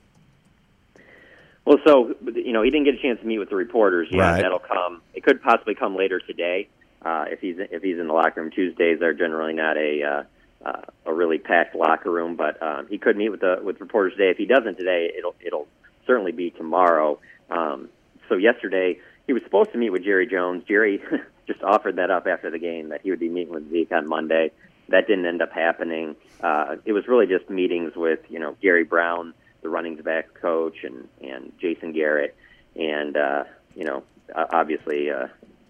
Well, 1.65 1.79
so 1.87 2.15
you 2.35 2.53
know, 2.53 2.63
he 2.63 2.71
didn't 2.71 2.87
get 2.87 2.95
a 2.95 3.03
chance 3.03 3.21
to 3.21 3.27
meet 3.27 3.39
with 3.39 3.51
the 3.51 3.57
reporters 3.57 4.09
yet. 4.11 4.19
Right. 4.19 4.43
That'll 4.43 4.59
come. 4.59 5.03
It 5.15 5.23
could 5.23 5.43
possibly 5.43 5.75
come 5.75 5.97
later 5.97 6.21
today. 6.21 6.69
Uh, 7.05 7.25
if 7.29 7.41
he's 7.41 7.57
if 7.59 7.83
he's 7.83 7.99
in 7.99 8.07
the 8.09 8.13
locker 8.13 8.41
room 8.41 8.51
Tuesdays, 8.51 8.99
they're 9.01 9.15
generally 9.15 9.55
not 9.55 9.77
a 9.77 10.03
uh, 10.03 10.69
uh, 10.69 10.83
a 11.07 11.13
really 11.13 11.39
packed 11.39 11.75
locker 11.75 12.11
room. 12.11 12.37
But 12.37 12.63
um, 12.63 12.87
he 12.89 12.99
could 12.99 13.17
meet 13.17 13.31
with 13.31 13.41
the 13.41 13.61
with 13.63 13.81
reporters 13.81 14.13
today. 14.15 14.31
If 14.31 14.39
he 14.39 14.47
doesn't 14.47 14.77
today, 14.77 15.13
it'll 15.17 15.35
it'll 15.45 15.69
certainly 16.07 16.33
be 16.33 16.51
tomorrow. 16.51 17.19
Um, 17.51 17.89
so 18.29 18.37
yesterday 18.37 18.99
he 19.27 19.33
was 19.33 19.43
supposed 19.45 19.73
to 19.73 19.79
meet 19.79 19.91
with 19.91 20.05
Jerry 20.05 20.27
Jones. 20.27 20.65
Jerry 20.67 21.01
just 21.47 21.63
offered 21.63 21.97
that 21.97 22.11
up 22.11 22.27
after 22.27 22.51
the 22.51 22.59
game 22.59 22.89
that 22.91 23.03
he 23.03 23.11
would 23.11 23.21
be 23.21 23.29
meeting 23.29 23.55
with 23.55 23.71
Zeke 23.71 23.93
on 23.93 24.09
Monday. 24.09 24.51
That 24.89 25.07
didn't 25.07 25.27
end 25.27 25.43
up 25.43 25.53
happening. 25.53 26.17
Uh, 26.41 26.77
it 26.85 26.93
was 26.93 27.07
really 27.07 27.27
just 27.27 27.49
meetings 27.49 27.93
with 27.95 28.21
you 28.29 28.39
know 28.39 28.57
Gary 28.61 28.85
Brown, 28.85 29.35
the 29.63 29.69
running 29.69 29.97
back 29.97 30.35
coach, 30.35 30.85
and 30.85 31.09
and 31.21 31.53
Jason 31.61 31.93
Garrett, 31.93 32.37
and 32.77 33.17
uh, 33.17 33.45
you 33.75 33.85
know 33.85 34.03
obviously 34.35 35.11
uh, 35.11 35.29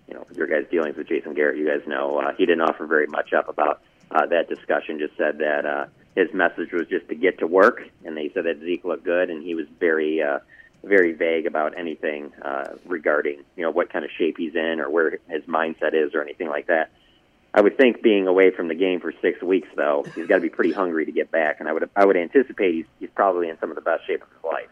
you 0.09 0.15
know 0.15 0.27
your 0.35 0.47
guys' 0.47 0.67
dealings 0.71 0.97
with 0.97 1.09
Jason 1.09 1.35
Garrett. 1.35 1.59
You 1.59 1.67
guys 1.67 1.87
know 1.87 2.19
uh, 2.19 2.33
he 2.37 2.47
didn't 2.47 2.63
offer 2.63 2.87
very 2.87 3.07
much 3.07 3.33
up 3.33 3.49
about 3.49 3.81
uh, 4.11 4.27
that 4.27 4.49
discussion. 4.49 4.99
Just 4.99 5.17
said 5.17 5.39
that 5.39 5.67
uh, 5.67 5.87
his 6.17 6.33
message 6.33 6.73
was 6.73 6.87
just 6.89 7.09
to 7.09 7.15
get 7.15 7.39
to 7.39 7.47
work, 7.47 7.83
and 8.05 8.17
they 8.17 8.31
said 8.35 8.45
that 8.45 8.61
Zeke 8.61 8.85
looked 8.85 9.05
good, 9.05 9.31
and 9.31 9.43
he 9.43 9.55
was 9.55 9.67
very. 9.79 10.23
Uh, 10.23 10.39
very 10.85 11.13
vague 11.13 11.47
about 11.47 11.79
anything 11.79 12.33
uh, 12.43 12.75
regarding 12.87 13.45
you 13.55 13.63
know 13.63 13.71
what 13.71 13.93
kind 13.93 14.05
of 14.05 14.11
shape 14.19 14.37
he's 14.37 14.57
in 14.57 14.81
or 14.81 14.91
where 14.91 15.21
his 15.29 15.45
mindset 15.45 15.95
is 15.95 16.13
or 16.13 16.23
anything 16.23 16.49
like 16.49 16.67
that. 16.67 16.91
I 17.55 17.61
would 17.61 17.77
think 17.77 18.03
being 18.03 18.27
away 18.27 18.51
from 18.51 18.69
the 18.69 18.75
game 18.75 19.01
for 19.01 19.13
six 19.21 19.43
weeks, 19.43 19.69
though, 19.77 20.05
he's 20.15 20.27
got 20.27 20.37
to 20.37 20.41
be 20.41 20.49
pretty 20.49 20.73
hungry 20.73 21.05
to 21.05 21.13
get 21.13 21.31
back, 21.31 21.61
and 21.61 21.69
I 21.69 21.73
would 21.73 21.89
I 21.95 22.05
would 22.05 22.17
anticipate 22.17 22.75
he's 22.75 22.87
he's 22.99 23.11
probably 23.15 23.49
in 23.49 23.59
some 23.59 23.71
of 23.71 23.77
the 23.77 23.83
best 23.83 24.07
shape 24.07 24.23
of 24.23 24.29
his 24.29 24.45
life. 24.45 24.69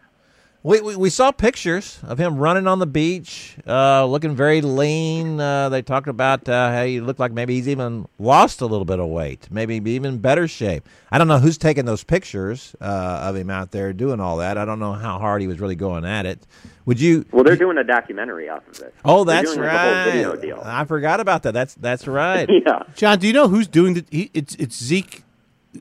We, 0.63 0.79
we, 0.79 0.95
we 0.95 1.09
saw 1.09 1.31
pictures 1.31 1.99
of 2.03 2.19
him 2.19 2.37
running 2.37 2.67
on 2.67 2.77
the 2.77 2.85
beach, 2.85 3.57
uh, 3.65 4.05
looking 4.05 4.35
very 4.35 4.61
lean. 4.61 5.39
Uh, 5.39 5.69
they 5.69 5.81
talked 5.81 6.07
about 6.07 6.47
uh, 6.47 6.71
how 6.71 6.85
he 6.85 7.01
looked 7.01 7.19
like 7.19 7.31
maybe 7.31 7.55
he's 7.55 7.67
even 7.67 8.07
lost 8.19 8.61
a 8.61 8.67
little 8.67 8.85
bit 8.85 8.99
of 8.99 9.07
weight, 9.07 9.47
maybe 9.49 9.81
even 9.89 10.19
better 10.19 10.47
shape. 10.47 10.87
I 11.09 11.17
don't 11.17 11.27
know 11.27 11.39
who's 11.39 11.57
taking 11.57 11.85
those 11.85 12.03
pictures 12.03 12.75
uh, 12.79 13.21
of 13.23 13.35
him 13.35 13.49
out 13.49 13.71
there 13.71 13.91
doing 13.91 14.19
all 14.19 14.37
that. 14.37 14.59
I 14.59 14.65
don't 14.65 14.77
know 14.77 14.93
how 14.93 15.17
hard 15.17 15.41
he 15.41 15.47
was 15.47 15.59
really 15.59 15.75
going 15.75 16.05
at 16.05 16.27
it. 16.27 16.45
Would 16.85 16.99
you? 16.99 17.25
Well, 17.31 17.43
they're 17.43 17.55
doing 17.55 17.79
a 17.79 17.83
documentary 17.83 18.47
off 18.47 18.67
of 18.67 18.81
it. 18.81 18.93
Oh, 19.03 19.23
that's 19.23 19.55
doing 19.55 19.65
like 19.65 19.73
a 19.73 19.79
whole 19.79 19.91
right. 19.93 20.05
video 20.05 20.35
deal. 20.35 20.61
I 20.63 20.85
forgot 20.85 21.19
about 21.19 21.41
that. 21.43 21.53
That's 21.53 21.73
that's 21.73 22.07
right. 22.07 22.47
yeah. 22.65 22.83
John, 22.95 23.17
do 23.17 23.25
you 23.25 23.33
know 23.33 23.47
who's 23.47 23.67
doing 23.67 23.95
the? 23.95 24.05
He, 24.11 24.29
it's 24.33 24.53
it's 24.55 24.81
Zeke. 24.81 25.23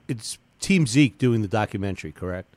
It's 0.09 0.39
Team 0.59 0.87
Zeke 0.87 1.19
doing 1.19 1.43
the 1.43 1.49
documentary, 1.49 2.13
correct? 2.13 2.55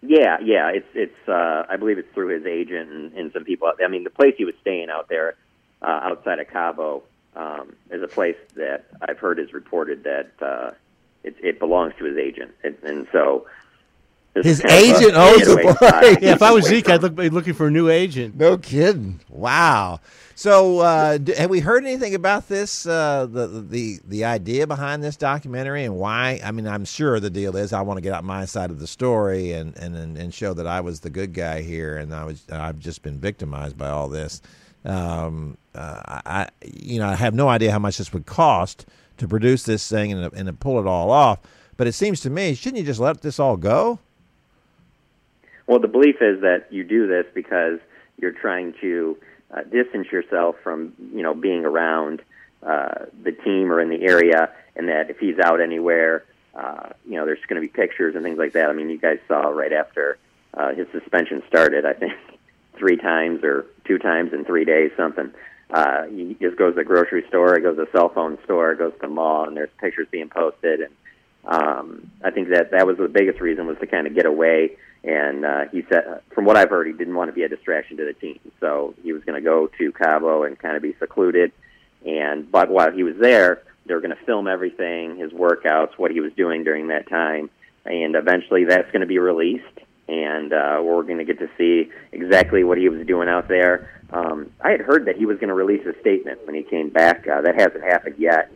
Yeah, 0.00 0.38
yeah, 0.42 0.70
it's 0.70 0.86
it's. 0.94 1.28
Uh, 1.28 1.64
I 1.68 1.76
believe 1.76 1.98
it's 1.98 2.12
through 2.14 2.28
his 2.28 2.46
agent 2.46 2.90
and, 2.90 3.12
and 3.14 3.32
some 3.32 3.44
people. 3.44 3.72
I 3.84 3.88
mean, 3.88 4.04
the 4.04 4.10
place 4.10 4.34
he 4.38 4.44
was 4.44 4.54
staying 4.60 4.90
out 4.90 5.08
there, 5.08 5.34
uh, 5.82 6.00
outside 6.02 6.38
of 6.38 6.48
Cabo, 6.48 7.02
um, 7.34 7.74
is 7.90 8.02
a 8.02 8.06
place 8.06 8.36
that 8.54 8.84
I've 9.00 9.18
heard 9.18 9.40
is 9.40 9.52
reported 9.52 10.04
that 10.04 10.30
uh, 10.40 10.70
it, 11.24 11.36
it 11.42 11.58
belongs 11.58 11.94
to 11.98 12.04
his 12.04 12.16
agent, 12.16 12.52
and, 12.62 12.76
and 12.84 13.06
so 13.10 13.46
His 14.44 14.60
is 14.60 14.66
kind 14.66 14.72
of 14.72 14.80
a 14.80 14.96
agent 14.96 15.14
owns 15.14 15.46
the 15.46 15.56
getaway 15.56 16.16
Yeah, 16.22 16.32
if 16.32 16.42
I 16.42 16.50
was 16.50 16.64
Zeke, 16.66 16.88
I'd 16.90 17.02
look, 17.02 17.14
be 17.14 17.30
looking 17.30 17.54
for 17.54 17.66
a 17.66 17.70
new 17.70 17.88
agent. 17.88 18.36
No 18.36 18.58
kidding. 18.58 19.20
Wow. 19.28 20.00
So, 20.34 20.78
uh, 20.78 21.18
d- 21.18 21.34
have 21.34 21.50
we 21.50 21.58
heard 21.58 21.84
anything 21.84 22.14
about 22.14 22.48
this? 22.48 22.86
Uh, 22.86 23.26
the 23.28 23.48
the 23.48 23.98
the 24.06 24.24
idea 24.24 24.68
behind 24.68 25.02
this 25.02 25.16
documentary 25.16 25.82
and 25.82 25.96
why? 25.96 26.40
I 26.44 26.52
mean, 26.52 26.68
I'm 26.68 26.84
sure 26.84 27.18
the 27.18 27.28
deal 27.28 27.56
is 27.56 27.72
I 27.72 27.80
want 27.80 27.96
to 27.96 28.02
get 28.02 28.12
out 28.12 28.22
my 28.22 28.44
side 28.44 28.70
of 28.70 28.78
the 28.78 28.86
story 28.86 29.50
and 29.50 29.76
and 29.76 29.96
and, 29.96 30.16
and 30.16 30.32
show 30.32 30.54
that 30.54 30.66
I 30.66 30.80
was 30.80 31.00
the 31.00 31.10
good 31.10 31.32
guy 31.32 31.62
here, 31.62 31.96
and 31.96 32.14
I 32.14 32.24
was 32.24 32.44
I've 32.52 32.78
just 32.78 33.02
been 33.02 33.18
victimized 33.18 33.76
by 33.76 33.88
all 33.88 34.08
this. 34.08 34.40
Um, 34.84 35.58
uh, 35.74 36.20
I 36.24 36.48
you 36.64 37.00
know 37.00 37.08
I 37.08 37.16
have 37.16 37.34
no 37.34 37.48
idea 37.48 37.72
how 37.72 37.80
much 37.80 37.98
this 37.98 38.12
would 38.12 38.26
cost 38.26 38.86
to 39.16 39.26
produce 39.26 39.64
this 39.64 39.88
thing 39.88 40.12
and 40.12 40.32
and 40.32 40.46
to 40.46 40.52
pull 40.52 40.78
it 40.78 40.86
all 40.86 41.10
off. 41.10 41.40
But 41.76 41.88
it 41.88 41.92
seems 41.92 42.20
to 42.20 42.30
me, 42.30 42.54
shouldn't 42.54 42.78
you 42.78 42.86
just 42.86 43.00
let 43.00 43.22
this 43.22 43.40
all 43.40 43.56
go? 43.56 43.98
Well, 45.68 45.78
the 45.78 45.88
belief 45.88 46.16
is 46.22 46.40
that 46.40 46.68
you 46.70 46.82
do 46.82 47.06
this 47.06 47.26
because 47.34 47.78
you're 48.16 48.32
trying 48.32 48.72
to 48.80 49.18
uh, 49.54 49.62
distance 49.62 50.10
yourself 50.10 50.56
from, 50.64 50.94
you 51.12 51.22
know, 51.22 51.34
being 51.34 51.66
around 51.66 52.22
uh, 52.62 53.04
the 53.22 53.32
team 53.32 53.70
or 53.70 53.80
in 53.80 53.90
the 53.90 54.02
area, 54.02 54.50
and 54.74 54.88
that 54.88 55.10
if 55.10 55.18
he's 55.18 55.38
out 55.38 55.60
anywhere, 55.60 56.24
uh, 56.54 56.88
you 57.06 57.16
know, 57.16 57.26
there's 57.26 57.38
going 57.48 57.60
to 57.60 57.66
be 57.66 57.68
pictures 57.68 58.14
and 58.14 58.24
things 58.24 58.38
like 58.38 58.54
that. 58.54 58.70
I 58.70 58.72
mean, 58.72 58.88
you 58.88 58.98
guys 58.98 59.18
saw 59.28 59.42
right 59.50 59.72
after 59.72 60.18
uh, 60.54 60.72
his 60.72 60.86
suspension 60.90 61.42
started, 61.46 61.84
I 61.84 61.92
think 61.92 62.14
three 62.78 62.96
times 62.96 63.44
or 63.44 63.66
two 63.84 63.98
times 63.98 64.32
in 64.32 64.46
three 64.46 64.64
days, 64.64 64.90
something. 64.96 65.32
Uh, 65.70 66.04
he 66.04 66.34
just 66.40 66.56
goes 66.56 66.72
to 66.72 66.76
the 66.76 66.84
grocery 66.84 67.26
store, 67.28 67.54
he 67.56 67.60
goes 67.60 67.76
to 67.76 67.84
the 67.84 67.90
cell 67.92 68.08
phone 68.08 68.38
store, 68.44 68.74
goes 68.74 68.94
to 68.94 69.00
the 69.02 69.08
mall, 69.08 69.46
and 69.46 69.54
there's 69.54 69.68
pictures 69.78 70.08
being 70.10 70.30
posted. 70.30 70.80
And 70.80 70.94
um, 71.44 72.10
I 72.24 72.30
think 72.30 72.48
that 72.48 72.70
that 72.70 72.86
was 72.86 72.96
the 72.96 73.06
biggest 73.06 73.40
reason 73.40 73.66
was 73.66 73.76
to 73.80 73.86
kind 73.86 74.06
of 74.06 74.14
get 74.14 74.24
away. 74.24 74.78
And 75.04 75.44
uh, 75.44 75.64
he 75.70 75.84
said, 75.88 76.22
from 76.34 76.44
what 76.44 76.56
I've 76.56 76.70
heard, 76.70 76.86
he 76.86 76.92
didn't 76.92 77.14
want 77.14 77.28
to 77.28 77.32
be 77.32 77.44
a 77.44 77.48
distraction 77.48 77.96
to 77.98 78.04
the 78.04 78.12
team, 78.12 78.40
so 78.60 78.94
he 79.02 79.12
was 79.12 79.22
going 79.24 79.40
to 79.40 79.44
go 79.44 79.68
to 79.78 79.92
Cabo 79.92 80.42
and 80.42 80.58
kind 80.58 80.76
of 80.76 80.82
be 80.82 80.94
secluded. 80.98 81.52
And 82.04 82.50
but 82.50 82.68
while 82.68 82.90
he 82.90 83.04
was 83.04 83.16
there, 83.16 83.62
they 83.86 83.94
were 83.94 84.00
going 84.00 84.16
to 84.16 84.24
film 84.24 84.48
everything, 84.48 85.16
his 85.16 85.32
workouts, 85.32 85.96
what 85.96 86.10
he 86.10 86.20
was 86.20 86.32
doing 86.34 86.64
during 86.64 86.88
that 86.88 87.08
time, 87.08 87.48
and 87.84 88.16
eventually 88.16 88.64
that's 88.64 88.90
going 88.90 89.00
to 89.00 89.06
be 89.06 89.18
released. 89.18 89.64
And 90.08 90.52
uh, 90.52 90.80
we're 90.82 91.02
going 91.02 91.18
to 91.18 91.24
get 91.24 91.38
to 91.38 91.50
see 91.58 91.90
exactly 92.12 92.64
what 92.64 92.78
he 92.78 92.88
was 92.88 93.06
doing 93.06 93.28
out 93.28 93.46
there. 93.46 94.02
Um, 94.10 94.50
I 94.60 94.70
had 94.70 94.80
heard 94.80 95.04
that 95.04 95.16
he 95.16 95.26
was 95.26 95.36
going 95.36 95.48
to 95.48 95.54
release 95.54 95.84
a 95.86 95.98
statement 96.00 96.46
when 96.46 96.54
he 96.54 96.62
came 96.62 96.88
back. 96.88 97.28
Uh, 97.28 97.42
that 97.42 97.54
hasn't 97.54 97.84
happened 97.84 98.14
yet. 98.18 98.50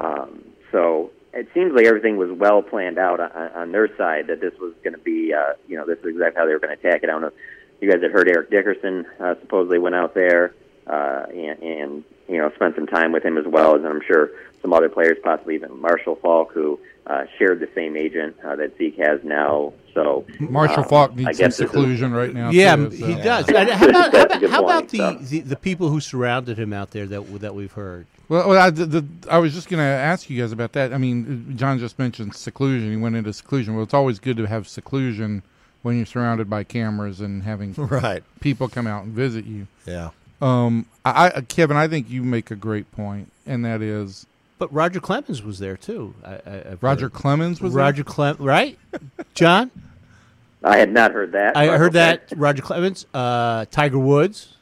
Um, 0.00 0.42
so 0.72 1.10
it 1.34 1.48
seems 1.54 1.72
like 1.72 1.86
everything 1.86 2.16
was 2.16 2.30
well 2.30 2.62
planned 2.62 2.98
out 2.98 3.20
on, 3.20 3.30
on 3.32 3.72
their 3.72 3.94
side. 3.96 4.28
That 4.28 4.40
this 4.40 4.54
was 4.58 4.74
going 4.82 4.94
to 4.94 5.00
be, 5.00 5.32
uh, 5.34 5.54
you 5.68 5.76
know, 5.76 5.84
this 5.86 5.98
is 5.98 6.06
exactly 6.06 6.38
how 6.40 6.46
they 6.46 6.52
were 6.52 6.58
going 6.60 6.76
to 6.76 6.86
attack 6.88 7.02
it. 7.02 7.08
I 7.08 7.12
don't 7.12 7.22
know. 7.22 7.28
if 7.28 7.34
You 7.80 7.90
guys 7.90 8.02
had 8.02 8.10
heard 8.12 8.28
Eric 8.28 8.50
Dickerson 8.50 9.06
uh, 9.20 9.34
supposedly 9.40 9.78
went 9.78 9.94
out 9.94 10.14
there 10.14 10.54
uh, 10.86 11.24
and, 11.30 11.62
and 11.62 12.04
you 12.28 12.38
know 12.38 12.50
spent 12.54 12.74
some 12.74 12.86
time 12.86 13.12
with 13.12 13.24
him 13.24 13.36
as 13.38 13.46
well 13.46 13.76
as 13.76 13.84
I'm 13.84 14.00
sure 14.06 14.30
some 14.62 14.72
other 14.72 14.88
players, 14.88 15.18
possibly 15.22 15.56
even 15.56 15.78
Marshall 15.80 16.16
Faulk, 16.16 16.52
who 16.52 16.80
uh, 17.06 17.24
shared 17.38 17.60
the 17.60 17.68
same 17.74 17.96
agent 17.98 18.34
uh, 18.42 18.56
that 18.56 18.78
Zeke 18.78 18.96
has 18.96 19.22
now. 19.22 19.74
So 19.92 20.24
Marshall 20.40 20.84
um, 20.84 20.88
Faulk 20.88 21.10
I 21.12 21.14
needs 21.16 21.26
some 21.26 21.32
guess 21.32 21.56
this 21.56 21.60
is- 21.66 21.70
seclusion 21.70 22.12
right 22.12 22.32
now. 22.32 22.50
Yeah, 22.50 22.76
too, 22.76 22.88
he 22.90 23.14
does. 23.16 23.46
How 23.50 23.62
about, 23.62 23.70
how 23.70 23.88
about, 24.08 24.32
how 24.50 24.64
about 24.64 24.88
point, 24.88 24.90
the, 24.90 24.98
so. 24.98 25.18
the 25.24 25.40
the 25.40 25.56
people 25.56 25.88
who 25.90 26.00
surrounded 26.00 26.58
him 26.58 26.72
out 26.72 26.92
there 26.92 27.06
that 27.06 27.40
that 27.40 27.54
we've 27.54 27.72
heard? 27.72 28.06
Well, 28.28 28.48
well, 28.48 28.58
I, 28.60 28.70
the, 28.70 28.86
the, 28.86 29.06
I 29.30 29.38
was 29.38 29.52
just 29.52 29.68
going 29.68 29.78
to 29.78 29.84
ask 29.84 30.30
you 30.30 30.40
guys 30.40 30.52
about 30.52 30.72
that. 30.72 30.92
I 30.92 30.98
mean, 30.98 31.54
John 31.56 31.78
just 31.78 31.98
mentioned 31.98 32.34
seclusion. 32.34 32.90
He 32.90 32.96
went 32.96 33.16
into 33.16 33.32
seclusion. 33.32 33.74
Well, 33.74 33.84
it's 33.84 33.94
always 33.94 34.18
good 34.18 34.36
to 34.38 34.46
have 34.46 34.66
seclusion 34.66 35.42
when 35.82 35.96
you're 35.98 36.06
surrounded 36.06 36.48
by 36.48 36.64
cameras 36.64 37.20
and 37.20 37.42
having 37.42 37.74
Right. 37.78 38.22
people 38.40 38.68
come 38.68 38.86
out 38.86 39.04
and 39.04 39.12
visit 39.12 39.44
you. 39.44 39.66
Yeah. 39.86 40.10
Um, 40.40 40.86
I, 41.04 41.32
I, 41.36 41.40
Kevin, 41.42 41.76
I 41.76 41.86
think 41.88 42.08
you 42.10 42.22
make 42.22 42.50
a 42.50 42.56
great 42.56 42.90
point, 42.92 43.30
and 43.46 43.64
that 43.64 43.80
is 43.82 44.26
But 44.58 44.72
Roger 44.72 45.00
Clemens 45.00 45.42
was 45.42 45.58
there 45.58 45.76
too. 45.76 46.14
I, 46.24 46.32
I, 46.34 46.76
Roger 46.80 47.06
heard. 47.06 47.12
Clemens 47.12 47.60
was 47.60 47.74
there? 47.74 47.82
Roger 47.82 48.04
Clem, 48.04 48.36
right? 48.40 48.78
John, 49.34 49.70
I 50.62 50.78
had 50.78 50.92
not 50.92 51.12
heard 51.12 51.32
that. 51.32 51.56
I 51.56 51.66
but 51.68 51.78
heard 51.78 51.96
okay. 51.96 52.20
that 52.28 52.32
Roger 52.36 52.62
Clemens, 52.62 53.06
uh, 53.14 53.66
Tiger 53.70 53.98
Woods, 53.98 54.56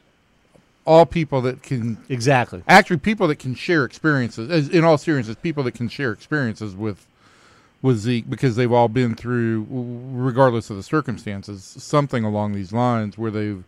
all 0.85 1.05
people 1.05 1.41
that 1.41 1.63
can 1.63 1.97
exactly. 2.09 2.63
actually 2.67 2.97
people 2.97 3.27
that 3.27 3.39
can 3.39 3.55
share 3.55 3.85
experiences. 3.85 4.49
As, 4.49 4.69
in 4.69 4.83
all 4.83 4.97
seriousness, 4.97 5.37
people 5.41 5.63
that 5.63 5.73
can 5.73 5.87
share 5.87 6.11
experiences 6.11 6.75
with 6.75 7.07
with 7.81 7.97
Zeke 7.97 8.29
because 8.29 8.55
they've 8.55 8.71
all 8.71 8.87
been 8.87 9.13
through, 9.13 9.67
regardless 9.69 10.69
of 10.69 10.77
the 10.77 10.83
circumstances, 10.83 11.63
something 11.63 12.23
along 12.23 12.53
these 12.53 12.71
lines 12.71 13.17
where 13.17 13.31
they've 13.31 13.63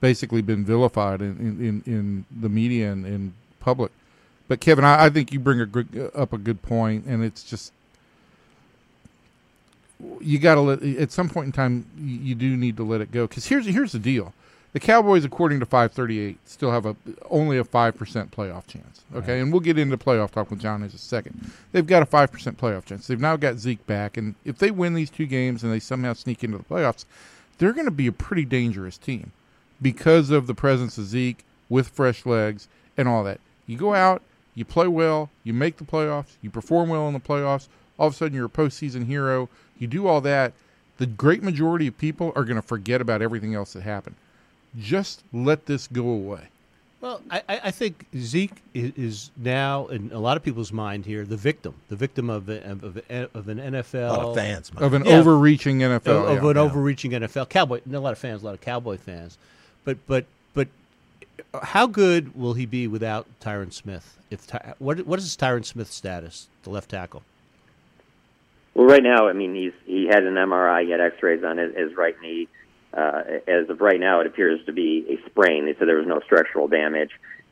basically 0.00 0.40
been 0.40 0.64
vilified 0.64 1.20
in 1.20 1.38
in, 1.38 1.60
in, 1.60 1.82
in 1.86 2.24
the 2.30 2.48
media 2.48 2.92
and 2.92 3.06
in 3.06 3.34
public. 3.60 3.92
But 4.48 4.60
Kevin, 4.60 4.84
I, 4.84 5.06
I 5.06 5.10
think 5.10 5.32
you 5.32 5.38
bring 5.38 5.60
a 5.60 5.66
good, 5.66 5.88
uh, 5.96 6.18
up 6.18 6.32
a 6.32 6.38
good 6.38 6.62
point, 6.62 7.06
and 7.06 7.22
it's 7.22 7.44
just 7.44 7.72
you 10.20 10.38
got 10.38 10.54
to 10.56 10.60
let 10.60 10.82
at 10.82 11.12
some 11.12 11.28
point 11.28 11.46
in 11.46 11.52
time 11.52 11.86
you, 11.98 12.18
you 12.18 12.34
do 12.34 12.56
need 12.56 12.76
to 12.76 12.82
let 12.82 13.00
it 13.00 13.12
go 13.12 13.26
because 13.26 13.46
here's 13.46 13.66
here's 13.66 13.92
the 13.92 13.98
deal 13.98 14.34
the 14.72 14.80
cowboys 14.80 15.24
according 15.24 15.60
to 15.60 15.66
538 15.66 16.38
still 16.48 16.70
have 16.70 16.86
a 16.86 16.96
only 17.30 17.58
a 17.58 17.64
5% 17.64 17.94
playoff 18.30 18.66
chance 18.66 19.02
okay? 19.14 19.40
And 19.40 19.52
we'll 19.52 19.60
get 19.60 19.78
into 19.78 19.96
playoff 19.96 20.30
talk 20.30 20.50
with 20.50 20.60
john 20.60 20.82
in 20.82 20.88
a 20.88 20.98
second. 20.98 21.50
They've 21.72 21.86
got 21.86 22.02
a 22.02 22.06
5% 22.06 22.28
playoff 22.56 22.84
chance. 22.84 23.06
They've 23.06 23.20
now 23.20 23.36
got 23.36 23.58
zeke 23.58 23.86
back 23.86 24.16
and 24.16 24.34
if 24.44 24.58
they 24.58 24.70
win 24.70 24.94
these 24.94 25.10
two 25.10 25.26
games 25.26 25.62
and 25.62 25.72
they 25.72 25.80
somehow 25.80 26.12
sneak 26.12 26.44
into 26.44 26.58
the 26.58 26.64
playoffs 26.64 27.04
they're 27.58 27.72
going 27.72 27.86
to 27.86 27.90
be 27.90 28.06
a 28.06 28.12
pretty 28.12 28.44
dangerous 28.44 28.96
team 28.96 29.32
because 29.82 30.30
of 30.30 30.46
the 30.46 30.54
presence 30.54 30.96
of 30.98 31.04
zeke 31.04 31.44
with 31.68 31.88
fresh 31.88 32.24
legs 32.24 32.68
and 32.96 33.06
all 33.06 33.22
that. 33.24 33.40
You 33.66 33.76
go 33.76 33.94
out 33.94 34.22
you 34.54 34.64
play 34.64 34.88
well 34.88 35.30
you 35.44 35.52
make 35.52 35.76
the 35.76 35.84
playoffs 35.84 36.36
you 36.42 36.50
perform 36.50 36.88
well 36.88 37.06
in 37.06 37.14
the 37.14 37.20
playoffs 37.20 37.68
all 37.98 38.08
of 38.08 38.14
a 38.14 38.16
sudden 38.16 38.34
you're 38.34 38.46
a 38.46 38.50
postseason 38.50 39.06
hero 39.06 39.48
you 39.78 39.86
do 39.86 40.06
all 40.06 40.20
that 40.20 40.52
the 40.98 41.06
great 41.06 41.42
majority 41.42 41.86
of 41.86 41.96
people 41.96 42.32
are 42.36 42.44
going 42.44 42.56
to 42.56 42.62
forget 42.62 43.00
about 43.00 43.22
everything 43.22 43.54
else 43.54 43.72
that 43.72 43.82
happened 43.82 44.16
just 44.78 45.22
let 45.32 45.66
this 45.66 45.86
go 45.86 46.08
away. 46.08 46.48
Well, 47.00 47.22
I, 47.30 47.42
I 47.48 47.60
I 47.64 47.70
think 47.70 48.06
Zeke 48.14 48.60
is 48.74 49.30
now 49.36 49.86
in 49.86 50.12
a 50.12 50.18
lot 50.18 50.36
of 50.36 50.42
people's 50.42 50.70
mind 50.70 51.06
here 51.06 51.24
the 51.24 51.36
victim, 51.36 51.74
the 51.88 51.96
victim 51.96 52.28
of 52.28 52.48
a, 52.50 52.62
of, 52.70 53.00
a, 53.08 53.28
of 53.32 53.48
an 53.48 53.58
NFL 53.58 54.10
A 54.10 54.12
lot 54.12 54.24
of 54.26 54.34
fans. 54.34 54.70
Of 54.76 54.92
an 54.92 55.04
Yeah. 55.06 55.16
overreaching 55.18 55.78
NFL. 55.78 56.06
of, 56.08 56.36
of 56.38 56.44
yeah. 56.44 56.50
an 56.50 56.56
overreaching 56.58 57.12
NFL 57.12 57.48
cowboy. 57.48 57.80
A 57.90 57.98
lot 57.98 58.12
of 58.12 58.18
fans, 58.18 58.42
a 58.42 58.44
lot 58.44 58.54
of 58.54 58.60
cowboy 58.60 58.98
fans, 58.98 59.38
but 59.84 59.96
but 60.06 60.26
but 60.52 60.68
how 61.62 61.86
good 61.86 62.36
will 62.36 62.52
he 62.52 62.66
be 62.66 62.86
without 62.86 63.26
Tyron 63.40 63.72
Smith? 63.72 64.18
If 64.30 64.46
Ty, 64.46 64.74
what 64.78 65.06
what 65.06 65.18
is 65.18 65.34
Tyron 65.38 65.64
Smith's 65.64 65.94
status, 65.94 66.48
the 66.64 66.70
left 66.70 66.90
tackle? 66.90 67.22
Well, 68.74 68.86
right 68.86 69.02
now, 69.02 69.26
I 69.26 69.32
mean, 69.32 69.54
he's 69.54 69.72
he 69.86 70.06
had 70.06 70.22
an 70.24 70.34
MRI, 70.34 70.84
he 70.84 70.90
had 70.90 71.00
X-rays 71.00 71.42
on 71.42 71.56
his, 71.56 71.74
his 71.74 71.96
right 71.96 72.14
knee. 72.20 72.46
Uh, 72.92 73.22
as 73.46 73.68
of 73.68 73.80
right 73.80 74.00
now, 74.00 74.20
it 74.20 74.26
appears 74.26 74.64
to 74.66 74.72
be 74.72 75.06
a 75.08 75.28
sprain. 75.28 75.64
They 75.64 75.74
said 75.74 75.86
there 75.86 75.96
was 75.96 76.06
no 76.06 76.20
structural 76.20 76.66
damage, 76.66 77.10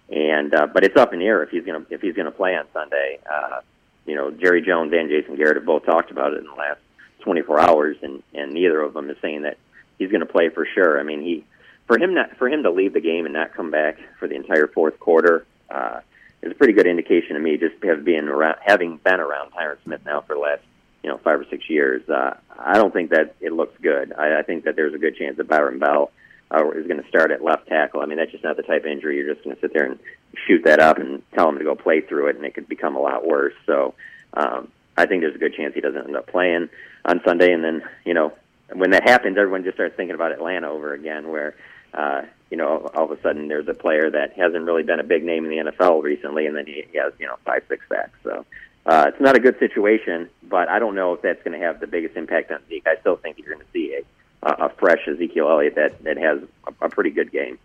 and 0.09 0.53
uh, 0.55 0.67
but 0.67 0.85
it's 0.85 0.97
up 0.97 1.13
in 1.13 1.21
the 1.21 1.27
air 1.27 1.43
if 1.43 1.51
he's 1.51 1.65
gonna 1.65 1.85
if 1.91 2.01
he's 2.01 2.15
gonna 2.15 2.33
play 2.33 2.57
on 2.57 2.67
Sunday. 2.73 3.21
Uh, 3.31 3.61
you 4.05 4.15
know, 4.15 4.31
Jerry 4.31 4.63
Jones 4.63 4.93
and 4.93 5.09
Jason 5.09 5.37
Garrett 5.37 5.57
have 5.57 5.67
both 5.67 5.85
talked 5.85 6.11
about 6.11 6.33
it 6.33 6.39
in 6.39 6.47
the 6.47 6.55
last 6.55 6.81
24 7.21 7.61
hours, 7.61 7.97
and 8.03 8.23
and 8.35 8.53
neither 8.53 8.81
of 8.81 8.95
them 8.95 9.11
is 9.11 9.17
saying 9.23 9.43
that 9.43 9.59
he's 9.99 10.11
going 10.11 10.21
to 10.21 10.27
play 10.27 10.49
for 10.49 10.67
sure. 10.67 10.99
I 10.99 11.03
mean, 11.03 11.23
he 11.23 11.45
for 11.87 11.99
him 11.99 12.15
not 12.15 12.37
for 12.37 12.49
him 12.49 12.63
to 12.65 12.71
leave 12.71 12.93
the 12.93 13.01
game 13.01 13.25
and 13.25 13.35
not 13.35 13.55
come 13.55 13.71
back 13.71 13.99
for 14.19 14.27
the 14.27 14.35
entire 14.35 14.67
fourth 14.67 14.99
quarter 14.99 15.47
uh, 15.71 16.01
is 16.43 16.53
a 16.53 16.55
pretty 16.55 16.73
good 16.73 16.87
indication 16.87 17.35
to 17.35 17.41
me. 17.41 17.57
Just 17.57 17.83
have 17.85 18.05
being 18.05 18.29
around, 18.29 18.57
having 18.61 18.97
been 18.99 19.21
around 19.21 19.53
Tyron 19.53 19.77
Smith 19.85 20.01
now 20.05 20.21
for 20.23 20.35
the 20.35 20.41
last 20.41 20.63
you 21.03 21.11
know 21.11 21.19
five 21.19 21.41
or 21.41 21.47
six 21.51 21.69
years. 21.69 22.09
Uh, 22.09 22.37
I 22.59 22.75
don't 22.75 22.93
think 22.93 23.11
that 23.11 23.35
it 23.41 23.53
looks 23.53 23.79
good. 23.81 24.13
I, 24.13 24.41
I 24.41 24.43
think 24.43 24.65
that 24.65 24.77
there's 24.77 24.95
a 24.95 24.99
good 24.99 25.17
chance 25.17 25.37
that 25.37 25.49
Byron 25.49 25.79
Bell 25.79 26.11
uh, 26.51 26.71
is 26.71 26.87
going 26.87 27.03
to 27.03 27.09
start 27.09 27.31
at 27.31 27.43
left 27.43 27.69
tackle. 27.69 28.01
I 28.01 28.07
mean, 28.07 28.19
that's 28.19 28.33
just 28.33 28.45
not 28.45 28.57
the 28.57 28.63
type 28.63 28.85
of 28.85 28.91
injury 28.91 29.17
you're 29.17 29.33
just 29.33 29.45
going 29.45 29.57
to 29.57 29.61
sit 29.61 29.73
there 29.73 29.85
and 29.85 29.99
shoot 30.47 30.65
that 30.65 30.81
up 30.81 30.99
and 30.99 31.23
tell 31.35 31.49
him 31.49 31.59
to 31.59 31.65
go 31.65 31.75
play 31.75 32.01
through 32.01 32.29
it, 32.29 32.37
and 32.37 32.45
it 32.45 32.55
could 32.55 32.69
become 32.69 32.97
a 32.97 33.01
lot 33.01 33.27
worse. 33.27 33.55
So 33.67 33.95
um, 34.35 34.69
I 34.97 35.07
think 35.07 35.23
there's 35.23 35.35
a 35.35 35.39
good 35.39 35.55
chance 35.55 35.75
he 35.75 35.81
doesn't 35.81 36.07
end 36.07 36.17
up 36.17 36.27
playing 36.27 36.69
on 37.05 37.21
Sunday, 37.25 37.53
and 37.53 37.63
then 37.63 37.83
you 38.05 38.15
know 38.15 38.33
when 38.73 38.91
that 38.91 39.09
happens, 39.09 39.39
everyone 39.39 39.65
just 39.65 39.77
starts 39.77 39.97
thinking 39.97 40.15
about 40.15 40.33
Atlanta 40.33 40.69
over 40.69 40.93
again, 40.93 41.29
where 41.29 41.55
uh, 41.95 42.23
you 42.51 42.57
know 42.57 42.91
all 42.95 43.05
of 43.05 43.11
a 43.11 43.23
sudden 43.23 43.49
there's 43.49 43.69
a 43.69 43.75
player 43.75 44.11
that 44.11 44.33
hasn't 44.35 44.65
really 44.65 44.83
been 44.83 45.01
a 45.01 45.05
big 45.05 45.25
name 45.25 45.45
in 45.45 45.51
the 45.51 45.71
NFL 45.73 46.03
recently, 46.03 46.47
and 46.47 46.57
then 46.57 46.67
he, 46.67 46.85
has 46.99 47.13
you 47.19 47.27
know 47.27 47.37
five 47.45 47.63
six 47.69 47.85
sacks. 47.89 48.19
So 48.23 48.45
uh, 48.89 49.05
it's 49.09 49.21
not 49.21 49.37
a 49.37 49.41
good 49.41 49.59
situation, 49.59 50.31
but 50.43 50.71
I 50.71 50.79
don't 50.79 50.95
know 50.95 51.13
if 51.13 51.21
that's 51.21 51.43
going 51.43 51.59
to 51.59 51.65
have 51.65 51.79
the 51.79 51.87
biggest 51.87 52.17
impact 52.17 52.51
on 52.51 52.61
Zeke. 52.71 52.87
I 52.87 52.97
still 53.01 53.17
think 53.17 53.39
you're 53.39 53.55
going 53.55 53.61
to 53.61 53.71
see 53.71 54.01
a, 54.43 54.49
a 54.49 54.71
fresh 54.71 55.07
Ezekiel 55.07 55.47
Elliott 55.51 55.75
that 55.75 56.03
that 56.05 56.17
has 56.17 56.41
a, 56.67 56.87
a 56.87 56.89
pretty 56.89 57.11
good 57.11 57.31
game. 57.31 57.59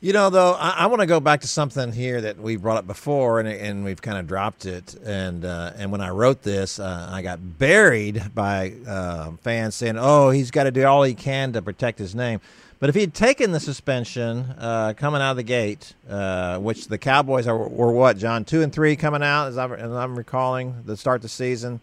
You 0.00 0.12
know, 0.12 0.30
though, 0.30 0.54
I, 0.54 0.70
I 0.70 0.86
want 0.86 1.02
to 1.02 1.06
go 1.06 1.20
back 1.20 1.42
to 1.42 1.48
something 1.48 1.92
here 1.92 2.20
that 2.20 2.38
we 2.38 2.56
brought 2.56 2.78
up 2.78 2.86
before, 2.86 3.38
and, 3.38 3.48
and 3.48 3.84
we've 3.84 4.02
kind 4.02 4.18
of 4.18 4.26
dropped 4.26 4.66
it. 4.66 4.96
And 5.04 5.44
uh, 5.44 5.72
and 5.76 5.92
when 5.92 6.00
I 6.00 6.10
wrote 6.10 6.42
this, 6.42 6.80
uh, 6.80 7.08
I 7.12 7.22
got 7.22 7.58
buried 7.58 8.34
by 8.34 8.74
uh, 8.88 9.30
fans 9.42 9.76
saying, 9.76 9.98
"Oh, 10.00 10.30
he's 10.30 10.50
got 10.50 10.64
to 10.64 10.72
do 10.72 10.84
all 10.84 11.04
he 11.04 11.14
can 11.14 11.52
to 11.52 11.62
protect 11.62 12.00
his 12.00 12.12
name." 12.12 12.40
But 12.84 12.90
if 12.90 12.96
he'd 12.96 13.14
taken 13.14 13.52
the 13.52 13.60
suspension 13.60 14.40
uh, 14.58 14.92
coming 14.94 15.22
out 15.22 15.30
of 15.30 15.36
the 15.38 15.42
gate, 15.42 15.94
uh, 16.06 16.58
which 16.58 16.88
the 16.88 16.98
Cowboys 16.98 17.46
are, 17.46 17.56
were 17.56 17.90
what, 17.90 18.18
John, 18.18 18.44
two 18.44 18.60
and 18.60 18.70
three 18.70 18.94
coming 18.94 19.22
out, 19.22 19.46
as 19.46 19.56
I'm, 19.56 19.72
as 19.72 19.90
I'm 19.90 20.14
recalling, 20.18 20.82
the 20.84 20.94
start 20.94 21.16
of 21.16 21.22
the 21.22 21.28
season. 21.30 21.80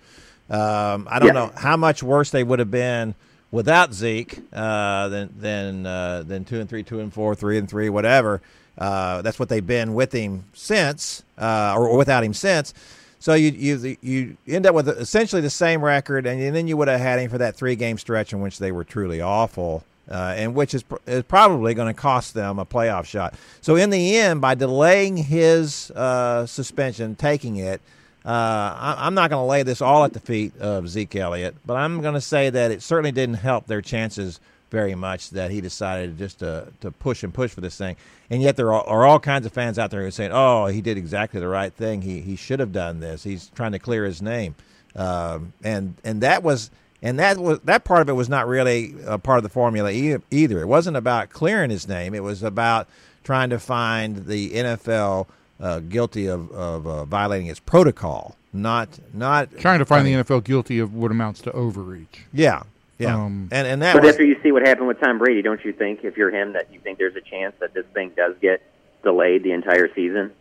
Um, 0.48 1.08
I 1.10 1.17
don't 1.17 1.29
Yeah. 1.29 1.34
know 1.34 1.51
how 1.55 1.75
much 1.75 2.03
worse 2.03 2.29
they 2.29 2.43
would 2.43 2.60
have 2.60 2.70
been 2.70 3.15
without 3.50 3.96
Zeke 3.96 4.41
uh, 4.53 5.10
than 5.10 5.34
than 5.39 5.86
uh, 5.88 6.22
than 6.22 6.46
two 6.46 6.60
and 6.60 6.70
three, 6.70 6.84
two 6.84 7.00
and 7.00 7.12
four, 7.12 7.34
three 7.34 7.58
and 7.58 7.67
three, 7.67 7.89
whatever. 7.89 8.39
Uh, 8.77 9.24
that's 9.24 9.39
what 9.39 9.50
they've 9.50 9.65
been 9.65 9.96
with 9.96 10.12
him 10.12 10.43
since, 10.53 11.24
uh, 11.39 11.74
or, 11.75 11.88
or 11.88 11.98
without 11.98 12.24
him 12.24 12.36
since. 12.36 12.75
So 13.17 13.34
you 13.34 13.50
you 13.50 13.98
you 14.03 14.38
end 14.48 14.67
up 14.67 14.75
with 14.75 14.88
essentially 14.88 15.41
the 15.41 15.50
same 15.50 15.84
record, 15.84 16.27
and 16.27 16.55
then 16.55 16.67
you 16.67 16.77
would 16.77 16.89
have 16.89 17.00
had 17.00 17.20
him 17.20 17.31
for 17.31 17.39
that 17.39 17.55
three 17.55 17.75
game 17.75 17.98
stretch 17.98 18.34
in 18.34 18.39
which 18.39 18.60
they 18.60 18.72
were 18.72 18.84
truly 18.84 19.20
awful, 19.20 19.84
uh, 20.12 20.34
and 20.36 20.53
which 20.53 20.74
is, 20.74 20.84
pr- 20.84 20.98
is 21.08 21.24
probably 21.24 21.74
going 21.74 21.94
to 21.94 22.00
cost 22.00 22.34
them 22.34 22.60
a 22.60 22.65
playoff 22.65 23.06
shot. 23.06 23.34
So 23.62 23.75
in 23.75 23.89
the 23.89 24.18
end, 24.18 24.41
by 24.41 24.56
delaying 24.56 25.18
his 25.18 25.89
uh, 25.91 26.46
suspension, 26.46 27.15
taking 27.15 27.56
it, 27.58 27.82
uh, 28.25 28.30
I, 28.30 28.96
I'm 29.00 29.15
not 29.15 29.30
going 29.30 29.41
to 29.41 29.50
lay 29.50 29.63
this 29.63 29.82
all 29.82 30.03
at 30.03 30.13
the 30.13 30.20
feet 30.20 30.56
of 30.60 30.88
Zeke 30.88 31.15
Elliott, 31.15 31.56
but 31.65 31.77
I'm 31.77 32.01
going 32.01 32.13
to 32.13 32.22
say 32.22 32.50
that 32.50 32.72
it 32.72 32.84
certainly 32.84 33.12
didn't 33.12 33.36
help 33.36 33.68
their 33.68 33.82
chances 33.82 34.39
very 34.70 34.96
much 34.96 35.32
that 35.32 35.51
he 35.51 35.60
decided 35.60 36.18
just 36.18 36.39
to, 36.39 36.68
to 36.80 36.91
push 36.91 37.24
and 37.24 37.34
push 37.34 37.51
for 37.51 37.62
this 37.62 37.77
thing. 37.77 37.98
And 38.30 38.41
yet 38.41 38.56
there 38.56 38.74
are, 38.74 38.84
are 38.88 39.06
all 39.06 39.20
kinds 39.20 39.46
of 39.46 39.51
fans 39.51 39.77
out 39.77 39.91
there 39.91 40.01
who 40.01 40.08
are 40.08 40.12
saying, 40.12 40.32
"Oh, 40.34 40.68
he 40.68 40.82
did 40.82 40.98
exactly 40.98 41.39
the 41.39 41.48
right 41.48 41.74
thing. 41.74 42.01
He 42.01 42.22
he 42.22 42.38
should 42.38 42.62
have 42.62 42.72
done 42.72 43.01
this. 43.01 43.24
He's 43.24 43.50
trying 43.50 43.74
to 43.74 43.80
clear 43.80 44.06
his 44.06 44.22
name." 44.22 44.56
Um, 44.96 45.53
and 45.63 45.96
and 46.06 46.22
that 46.22 46.41
was 46.41 46.72
and 47.01 47.17
that 47.20 47.38
was 47.38 47.60
that 47.62 47.84
part 47.84 48.01
of 48.01 48.10
it 48.10 48.13
was 48.13 48.29
not 48.29 48.48
really 48.48 48.93
a 49.05 49.17
part 49.17 49.38
of 49.38 49.43
the 49.43 49.50
formula 49.50 49.91
e- 49.91 50.17
either. 50.31 50.62
It 50.62 50.67
wasn't 50.67 50.98
about 50.98 51.29
clearing 51.29 51.70
his 51.70 51.88
name. 51.88 52.13
It 52.13 52.24
was 52.24 52.43
about 52.43 52.88
trying 53.24 53.50
to 53.51 53.60
find 53.60 54.25
the 54.27 54.51
NFL 54.51 55.27
uh, 55.60 55.79
guilty 55.79 56.27
of 56.27 56.51
of 56.51 56.88
uh, 56.88 57.05
violating 57.05 57.48
its 57.48 57.60
protocol, 57.60 58.36
not 58.53 58.89
not 59.13 59.50
Trying 59.58 59.79
to 59.79 59.86
find 59.86 60.05
the 60.08 60.13
NFL 60.13 60.43
guilty 60.43 60.79
of 60.79 60.93
what 60.96 61.12
amounts 61.12 61.41
to 61.41 61.51
overreach. 61.51 62.25
yeah 62.34 62.63
yeah 62.98 63.15
Um, 63.15 63.50
and 63.51 63.67
and 63.67 63.81
that 63.81 63.93
But 63.93 64.03
was 64.03 64.12
after 64.13 64.24
you 64.25 64.38
see 64.43 64.51
what 64.51 64.65
happened 64.67 64.88
with 64.88 65.00
Tom 65.00 65.17
Brady, 65.17 65.41
don't 65.41 65.63
you 65.65 65.74
think, 65.74 66.03
if 66.03 66.17
you're 66.17 66.29
him, 66.31 66.53
that 66.53 66.72
you 66.74 66.79
think 66.79 66.98
there's 67.00 67.15
a 67.15 67.22
chance 67.22 67.55
that 67.60 67.74
this 67.74 67.86
thing 67.93 68.12
does 68.15 68.36
get 68.41 68.62
delayed 69.03 69.43
the 69.43 69.51
entire 69.51 69.91
season? 69.93 70.31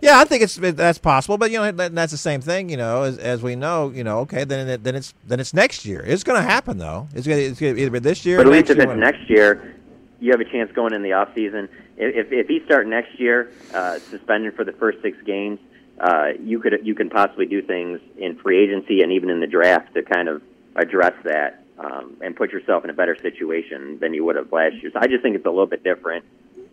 Yeah, 0.00 0.18
I 0.18 0.24
think 0.24 0.42
it's 0.42 0.56
that's 0.56 0.98
possible, 0.98 1.36
but 1.36 1.50
you 1.50 1.58
know 1.58 1.70
that, 1.72 1.94
that's 1.94 2.12
the 2.12 2.18
same 2.18 2.40
thing. 2.40 2.70
You 2.70 2.78
know, 2.78 3.02
as, 3.02 3.18
as 3.18 3.42
we 3.42 3.54
know, 3.54 3.90
you 3.90 4.02
know, 4.02 4.20
okay, 4.20 4.44
then 4.44 4.68
it, 4.68 4.82
then 4.82 4.94
it's 4.94 5.12
then 5.26 5.40
it's 5.40 5.52
next 5.52 5.84
year. 5.84 6.02
It's 6.06 6.24
going 6.24 6.40
to 6.40 6.48
happen 6.48 6.78
though. 6.78 7.08
It's 7.14 7.26
going 7.26 7.38
to 7.38 7.44
it's 7.46 7.60
gonna 7.60 7.74
either 7.74 7.90
be 7.90 7.98
this 7.98 8.24
year. 8.24 8.38
But 8.38 8.46
or 8.46 8.50
at 8.50 8.52
least 8.52 8.68
next 8.68 8.82
if 8.82 8.88
it's 8.88 8.98
next 8.98 9.30
year, 9.30 9.76
you 10.20 10.30
have 10.30 10.40
a 10.40 10.44
chance 10.44 10.72
going 10.72 10.94
in 10.94 11.02
the 11.02 11.12
off 11.12 11.28
season. 11.34 11.68
If 11.98 12.32
if 12.32 12.48
he 12.48 12.60
start 12.64 12.86
next 12.86 13.18
year, 13.20 13.52
uh, 13.74 13.98
suspended 13.98 14.54
for 14.56 14.64
the 14.64 14.72
first 14.72 15.02
six 15.02 15.18
games, 15.26 15.58
uh, 16.00 16.28
you 16.42 16.60
could 16.60 16.80
you 16.82 16.94
can 16.94 17.10
possibly 17.10 17.44
do 17.44 17.60
things 17.60 18.00
in 18.16 18.38
free 18.38 18.62
agency 18.62 19.02
and 19.02 19.12
even 19.12 19.28
in 19.28 19.40
the 19.40 19.46
draft 19.46 19.92
to 19.94 20.02
kind 20.02 20.28
of 20.28 20.42
address 20.76 21.14
that 21.24 21.62
um, 21.78 22.16
and 22.22 22.36
put 22.36 22.52
yourself 22.52 22.84
in 22.84 22.90
a 22.90 22.94
better 22.94 23.16
situation 23.20 23.98
than 24.00 24.14
you 24.14 24.24
would 24.24 24.36
have 24.36 24.50
last 24.50 24.76
year. 24.76 24.90
So 24.92 24.98
I 24.98 25.06
just 25.08 25.22
think 25.22 25.36
it's 25.36 25.46
a 25.46 25.50
little 25.50 25.66
bit 25.66 25.84
different 25.84 26.24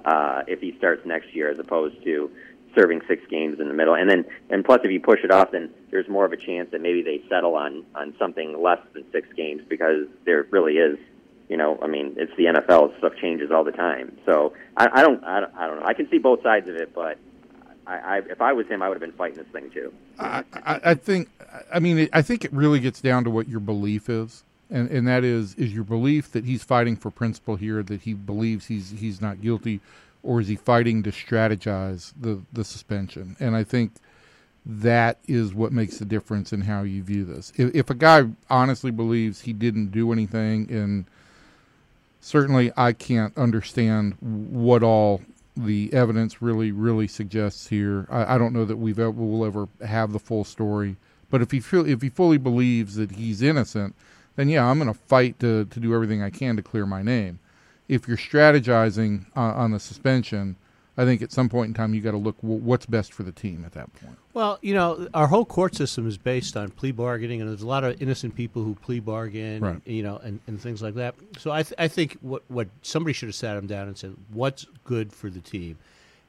uh, 0.05 0.43
if 0.47 0.61
he 0.61 0.75
starts 0.77 1.05
next 1.05 1.33
year 1.33 1.49
as 1.49 1.59
opposed 1.59 2.01
to 2.03 2.31
serving 2.77 3.01
six 3.07 3.23
games 3.29 3.59
in 3.59 3.67
the 3.67 3.73
middle. 3.73 3.95
And 3.95 4.09
then 4.09 4.25
and 4.49 4.63
plus 4.63 4.81
if 4.83 4.91
you 4.91 4.99
push 4.99 5.19
it 5.23 5.31
off, 5.31 5.51
then 5.51 5.69
there's 5.91 6.07
more 6.07 6.25
of 6.25 6.33
a 6.33 6.37
chance 6.37 6.69
that 6.71 6.81
maybe 6.81 7.01
they 7.01 7.21
settle 7.29 7.55
on 7.55 7.85
on 7.95 8.13
something 8.19 8.61
less 8.61 8.79
than 8.93 9.03
six 9.11 9.27
games 9.35 9.61
because 9.67 10.07
there 10.25 10.45
really 10.51 10.73
is 10.73 10.97
you 11.49 11.55
know, 11.55 11.79
I 11.81 11.87
mean, 11.87 12.13
it's 12.17 12.35
the 12.35 12.45
NFL. 12.45 12.97
Stuff 12.97 13.13
changes 13.21 13.51
all 13.51 13.63
the 13.63 13.71
time. 13.71 14.17
So 14.25 14.53
I, 14.75 14.89
I 14.95 15.01
don't, 15.01 15.23
I 15.23 15.39
don't, 15.39 15.55
I 15.55 15.67
don't 15.67 15.79
know. 15.79 15.85
I 15.85 15.93
can 15.93 16.09
see 16.09 16.17
both 16.17 16.43
sides 16.43 16.67
of 16.67 16.75
it, 16.75 16.93
but 16.93 17.17
I, 17.85 17.97
I, 17.97 18.17
if 18.29 18.41
I 18.41 18.53
was 18.53 18.67
him, 18.67 18.81
I 18.81 18.89
would 18.89 18.95
have 18.95 19.01
been 19.01 19.17
fighting 19.17 19.37
this 19.37 19.47
thing 19.47 19.71
too. 19.71 19.93
I, 20.19 20.43
I 20.53 20.93
think, 20.93 21.29
I 21.73 21.79
mean, 21.79 22.09
I 22.11 22.21
think 22.21 22.43
it 22.43 22.51
really 22.51 22.79
gets 22.79 23.01
down 23.01 23.23
to 23.23 23.29
what 23.29 23.47
your 23.47 23.61
belief 23.61 24.09
is, 24.09 24.43
and 24.69 24.89
and 24.89 25.07
that 25.07 25.23
is 25.23 25.55
is 25.55 25.73
your 25.73 25.85
belief 25.85 26.31
that 26.33 26.43
he's 26.43 26.63
fighting 26.63 26.97
for 26.97 27.09
principle 27.09 27.55
here, 27.55 27.81
that 27.83 28.01
he 28.01 28.13
believes 28.13 28.67
he's 28.67 28.91
he's 28.91 29.21
not 29.21 29.41
guilty, 29.41 29.79
or 30.27 30.41
is 30.41 30.49
he 30.49 30.57
fighting 30.57 31.01
to 31.03 31.11
strategize 31.11 32.11
the 32.19 32.41
the 32.51 32.65
suspension? 32.65 33.37
And 33.39 33.55
I 33.55 33.63
think 33.63 33.93
that 34.65 35.19
is 35.25 35.53
what 35.53 35.71
makes 35.71 35.97
the 35.97 36.05
difference 36.05 36.51
in 36.51 36.61
how 36.61 36.81
you 36.81 37.01
view 37.01 37.23
this. 37.23 37.53
If, 37.55 37.73
if 37.73 37.89
a 37.89 37.95
guy 37.95 38.25
honestly 38.49 38.91
believes 38.91 39.41
he 39.41 39.53
didn't 39.53 39.91
do 39.91 40.11
anything, 40.11 40.69
and 40.69 41.05
certainly 42.19 42.73
I 42.75 42.91
can't 42.91 43.35
understand 43.37 44.17
what 44.19 44.83
all 44.83 45.21
the 45.55 45.91
evidence 45.93 46.41
really, 46.41 46.73
really 46.73 47.07
suggests 47.07 47.67
here. 47.67 48.05
I, 48.11 48.35
I 48.35 48.37
don't 48.37 48.51
know 48.51 48.65
that 48.65 48.75
we've 48.75 48.99
ever, 48.99 49.11
will 49.11 49.45
ever 49.45 49.69
have 49.85 50.11
the 50.11 50.19
full 50.19 50.43
story. 50.43 50.97
But 51.29 51.41
if 51.41 51.51
he 51.51 51.61
feel, 51.61 51.87
if 51.87 52.01
he 52.01 52.09
fully 52.09 52.37
believes 52.37 52.95
that 52.95 53.11
he's 53.11 53.41
innocent, 53.41 53.95
then 54.35 54.49
yeah, 54.49 54.69
I'm 54.69 54.77
going 54.77 54.93
to 54.93 54.99
fight 54.99 55.39
to 55.39 55.63
to 55.63 55.79
do 55.79 55.95
everything 55.95 56.21
I 56.21 56.29
can 56.29 56.57
to 56.57 56.61
clear 56.61 56.85
my 56.85 57.01
name. 57.01 57.39
If 57.87 58.07
you're 58.07 58.17
strategizing 58.17 59.25
uh, 59.35 59.39
on 59.41 59.71
the 59.71 59.79
suspension, 59.79 60.55
I 60.97 61.05
think 61.05 61.21
at 61.21 61.31
some 61.31 61.47
point 61.47 61.69
in 61.69 61.73
time 61.73 61.93
you 61.93 62.01
got 62.01 62.11
to 62.11 62.17
look 62.17 62.37
w- 62.41 62.59
what's 62.59 62.85
best 62.85 63.13
for 63.13 63.23
the 63.23 63.31
team 63.31 63.63
at 63.65 63.71
that 63.73 63.93
point. 64.01 64.17
Well, 64.33 64.57
you 64.61 64.73
know, 64.73 65.07
our 65.13 65.27
whole 65.27 65.45
court 65.45 65.75
system 65.75 66.07
is 66.07 66.17
based 66.17 66.57
on 66.57 66.69
plea 66.71 66.91
bargaining, 66.91 67.39
and 67.39 67.49
there's 67.49 67.61
a 67.61 67.67
lot 67.67 67.83
of 67.83 68.01
innocent 68.01 68.35
people 68.35 68.63
who 68.63 68.75
plea 68.75 68.99
bargain, 68.99 69.61
Right. 69.61 69.81
you 69.85 70.03
know, 70.03 70.17
and, 70.17 70.39
and 70.47 70.59
things 70.59 70.81
like 70.81 70.95
that. 70.95 71.15
So 71.37 71.51
I, 71.51 71.63
th- 71.63 71.75
I 71.77 71.87
think 71.87 72.17
what 72.21 72.41
what 72.49 72.67
somebody 72.81 73.13
should 73.13 73.29
have 73.29 73.35
sat 73.35 73.55
him 73.57 73.67
down 73.67 73.87
and 73.87 73.97
said, 73.97 74.15
what's 74.33 74.65
good 74.83 75.13
for 75.13 75.29
the 75.29 75.39
team, 75.39 75.77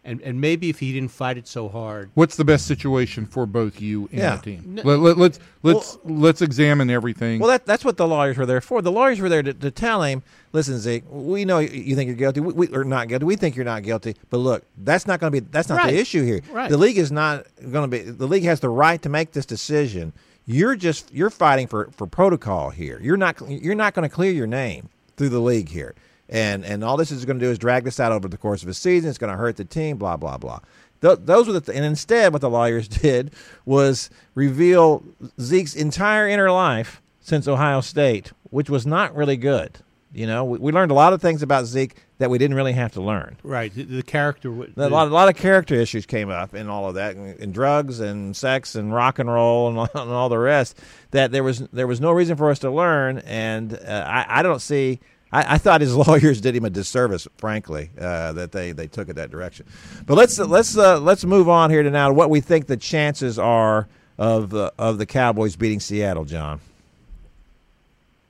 and 0.05 0.21
and 0.23 0.41
maybe 0.41 0.71
if 0.71 0.79
he 0.79 0.93
didn't 0.93 1.11
fight 1.11 1.37
it 1.37 1.47
so 1.47 1.69
hard, 1.69 2.11
What's 2.15 2.37
the 2.37 2.45
best 2.45 2.67
situation 2.67 3.27
for 3.27 3.47
both 3.47 3.81
you 3.81 4.09
and 4.13 4.19
Yeah. 4.21 4.37
the 4.37 4.43
team? 4.43 4.79
N- 4.79 4.85
Let, 4.85 4.99
let, 5.01 5.19
let's 5.19 5.39
let's 5.63 5.99
let's 6.05 6.41
examine 6.43 6.89
everything. 6.91 7.41
Well, 7.41 7.49
that, 7.51 7.67
that's 7.67 7.85
what 7.85 7.97
the 7.97 8.07
lawyers 8.07 8.37
were 8.39 8.47
there 8.47 8.61
for. 8.61 8.81
The 8.81 8.93
lawyers 8.93 9.21
were 9.21 9.29
there 9.29 9.43
to, 9.43 9.53
to 9.53 9.71
tell 9.71 10.03
him, 10.03 10.23
listen, 10.53 10.79
Zeke, 10.79 11.05
we 11.11 11.45
know 11.45 11.59
you- 11.59 11.69
you 11.69 11.97
think 11.97 12.07
you're 12.09 12.17
guilty. 12.17 12.41
We, 12.41 12.53
we, 12.53 12.69
or 12.69 12.85
not 12.85 13.09
guilty. 13.09 13.25
We 13.25 13.37
think 13.37 13.57
you're 13.57 13.65
not 13.65 13.83
guilty. 13.83 14.15
But 14.31 14.39
look, 14.39 14.65
that's 14.79 15.07
not 15.07 15.21
going 15.21 15.33
to 15.33 15.41
be, 15.41 15.47
that's 15.51 15.69
not 15.69 15.79
Right. 15.79 15.93
the 15.93 15.99
issue 15.99 16.25
here. 16.25 16.41
Right. 16.51 16.71
The 16.71 16.79
league 16.79 16.99
is 16.99 17.13
not 17.13 17.47
going 17.71 17.89
to 17.91 17.97
be, 17.97 18.03
the 18.11 18.27
league 18.27 18.45
has 18.45 18.61
the 18.61 18.69
right 18.71 19.01
to 19.03 19.09
make 19.09 19.33
this 19.33 19.47
decision. 19.47 20.13
You're 20.47 20.77
just, 20.77 21.13
you're 21.13 21.29
fighting 21.29 21.67
for, 21.67 21.91
for 21.93 22.07
protocol 22.07 22.71
here. 22.71 22.99
You're 23.03 23.19
not, 23.19 23.37
you're 23.49 23.75
not 23.75 23.93
going 23.95 24.09
to 24.09 24.15
clear 24.15 24.33
your 24.33 24.47
name 24.47 24.89
through 25.19 25.29
the 25.29 25.41
league 25.41 25.69
here. 25.69 25.95
And, 26.29 26.65
and 26.65 26.85
all 26.85 26.97
this 26.97 27.11
is 27.11 27.25
going 27.25 27.39
to 27.39 27.45
do 27.45 27.51
is 27.51 27.59
drag 27.59 27.85
this 27.85 27.99
out 27.99 28.13
over 28.13 28.29
the 28.29 28.37
course 28.37 28.63
of 28.63 28.69
a 28.69 28.75
season. 28.75 29.09
It's 29.09 29.19
going 29.19 29.31
to 29.33 29.37
hurt 29.39 29.57
the 29.57 29.65
team, 29.65 29.97
blah, 29.97 30.17
blah, 30.17 30.37
blah. 30.37 30.61
Th- 31.01 31.19
those 31.23 31.47
were 31.47 31.53
the 31.55 31.61
th- 31.61 31.77
and 31.77 31.87
instead 31.87 32.33
what 32.33 32.43
the 32.43 32.51
lawyers 32.51 32.87
did 32.89 33.31
was 33.65 34.11
reveal 34.35 35.03
Zeke's 35.41 35.75
entire 35.75 36.29
inner 36.29 36.51
life 36.51 37.01
since 37.21 37.47
Ohio 37.49 37.81
State, 37.81 38.33
which 38.51 38.69
was 38.71 38.87
not 38.87 39.15
really 39.15 39.37
good. 39.37 39.79
You 40.13 40.27
know, 40.27 40.45
we, 40.45 40.59
we 40.59 40.73
learned 40.73 40.91
a 40.91 40.95
lot 40.95 41.13
of 41.13 41.21
things 41.21 41.43
about 41.43 41.67
Zeke 41.67 41.95
that 42.19 42.31
we 42.31 42.39
didn't 42.39 42.57
really 42.57 42.73
have 42.73 42.93
to 42.93 43.01
learn. 43.03 43.37
right, 43.43 43.73
the, 43.73 43.85
the 43.85 44.03
character. 44.03 44.49
w- 44.49 44.73
A 44.77 44.89
lot, 44.89 45.07
a 45.07 45.11
lot 45.11 45.29
of 45.29 45.37
character 45.37 45.75
issues 45.77 46.05
came 46.07 46.31
up 46.31 46.55
in 46.55 46.69
all 46.69 46.89
of 46.89 46.95
that, 46.97 47.15
and, 47.15 47.39
and 47.39 47.55
drugs 47.55 48.01
and 48.01 48.35
sex 48.35 48.75
and 48.75 48.93
rock 48.93 49.19
and 49.19 49.31
roll 49.33 49.69
and, 49.69 49.79
all- 49.79 49.91
and 50.03 50.11
all 50.11 50.29
the 50.31 50.39
rest. 50.39 50.79
That 51.13 51.31
there 51.31 51.45
was 51.45 51.61
there 51.73 51.87
was 51.87 52.01
no 52.01 52.11
reason 52.11 52.37
for 52.37 52.51
us 52.51 52.59
to 52.61 52.71
learn, 52.71 53.19
and 53.19 53.75
uh, 53.75 54.05
I, 54.07 54.41
I 54.41 54.43
don't 54.43 54.61
see. 54.61 54.99
I, 55.33 55.55
I 55.55 55.59
thought 55.59 55.81
his 55.81 55.95
lawyers 56.09 56.41
did 56.41 56.55
him 56.55 56.65
a 56.65 56.71
disservice, 56.71 57.27
frankly, 57.37 57.91
uh, 57.99 58.33
that 58.33 58.53
they, 58.53 58.73
they 58.73 58.87
took 58.87 59.09
it 59.09 59.17
that 59.17 59.31
direction. 59.31 59.67
But 60.07 60.17
let's 60.17 60.39
let's 60.39 60.77
uh, 60.77 61.01
let's 61.01 61.25
move 61.25 61.49
on 61.49 61.71
here 61.71 61.83
to 61.83 61.91
now 61.91 62.13
what 62.13 62.31
we 62.31 62.41
think 62.41 62.67
the 62.67 62.77
chances 62.77 63.39
are 63.39 63.89
of 64.17 64.51
the 64.51 64.73
of 64.79 64.99
the 64.99 65.07
Cowboys 65.07 65.57
beating 65.57 65.81
Seattle, 65.81 66.25
John. 66.25 66.61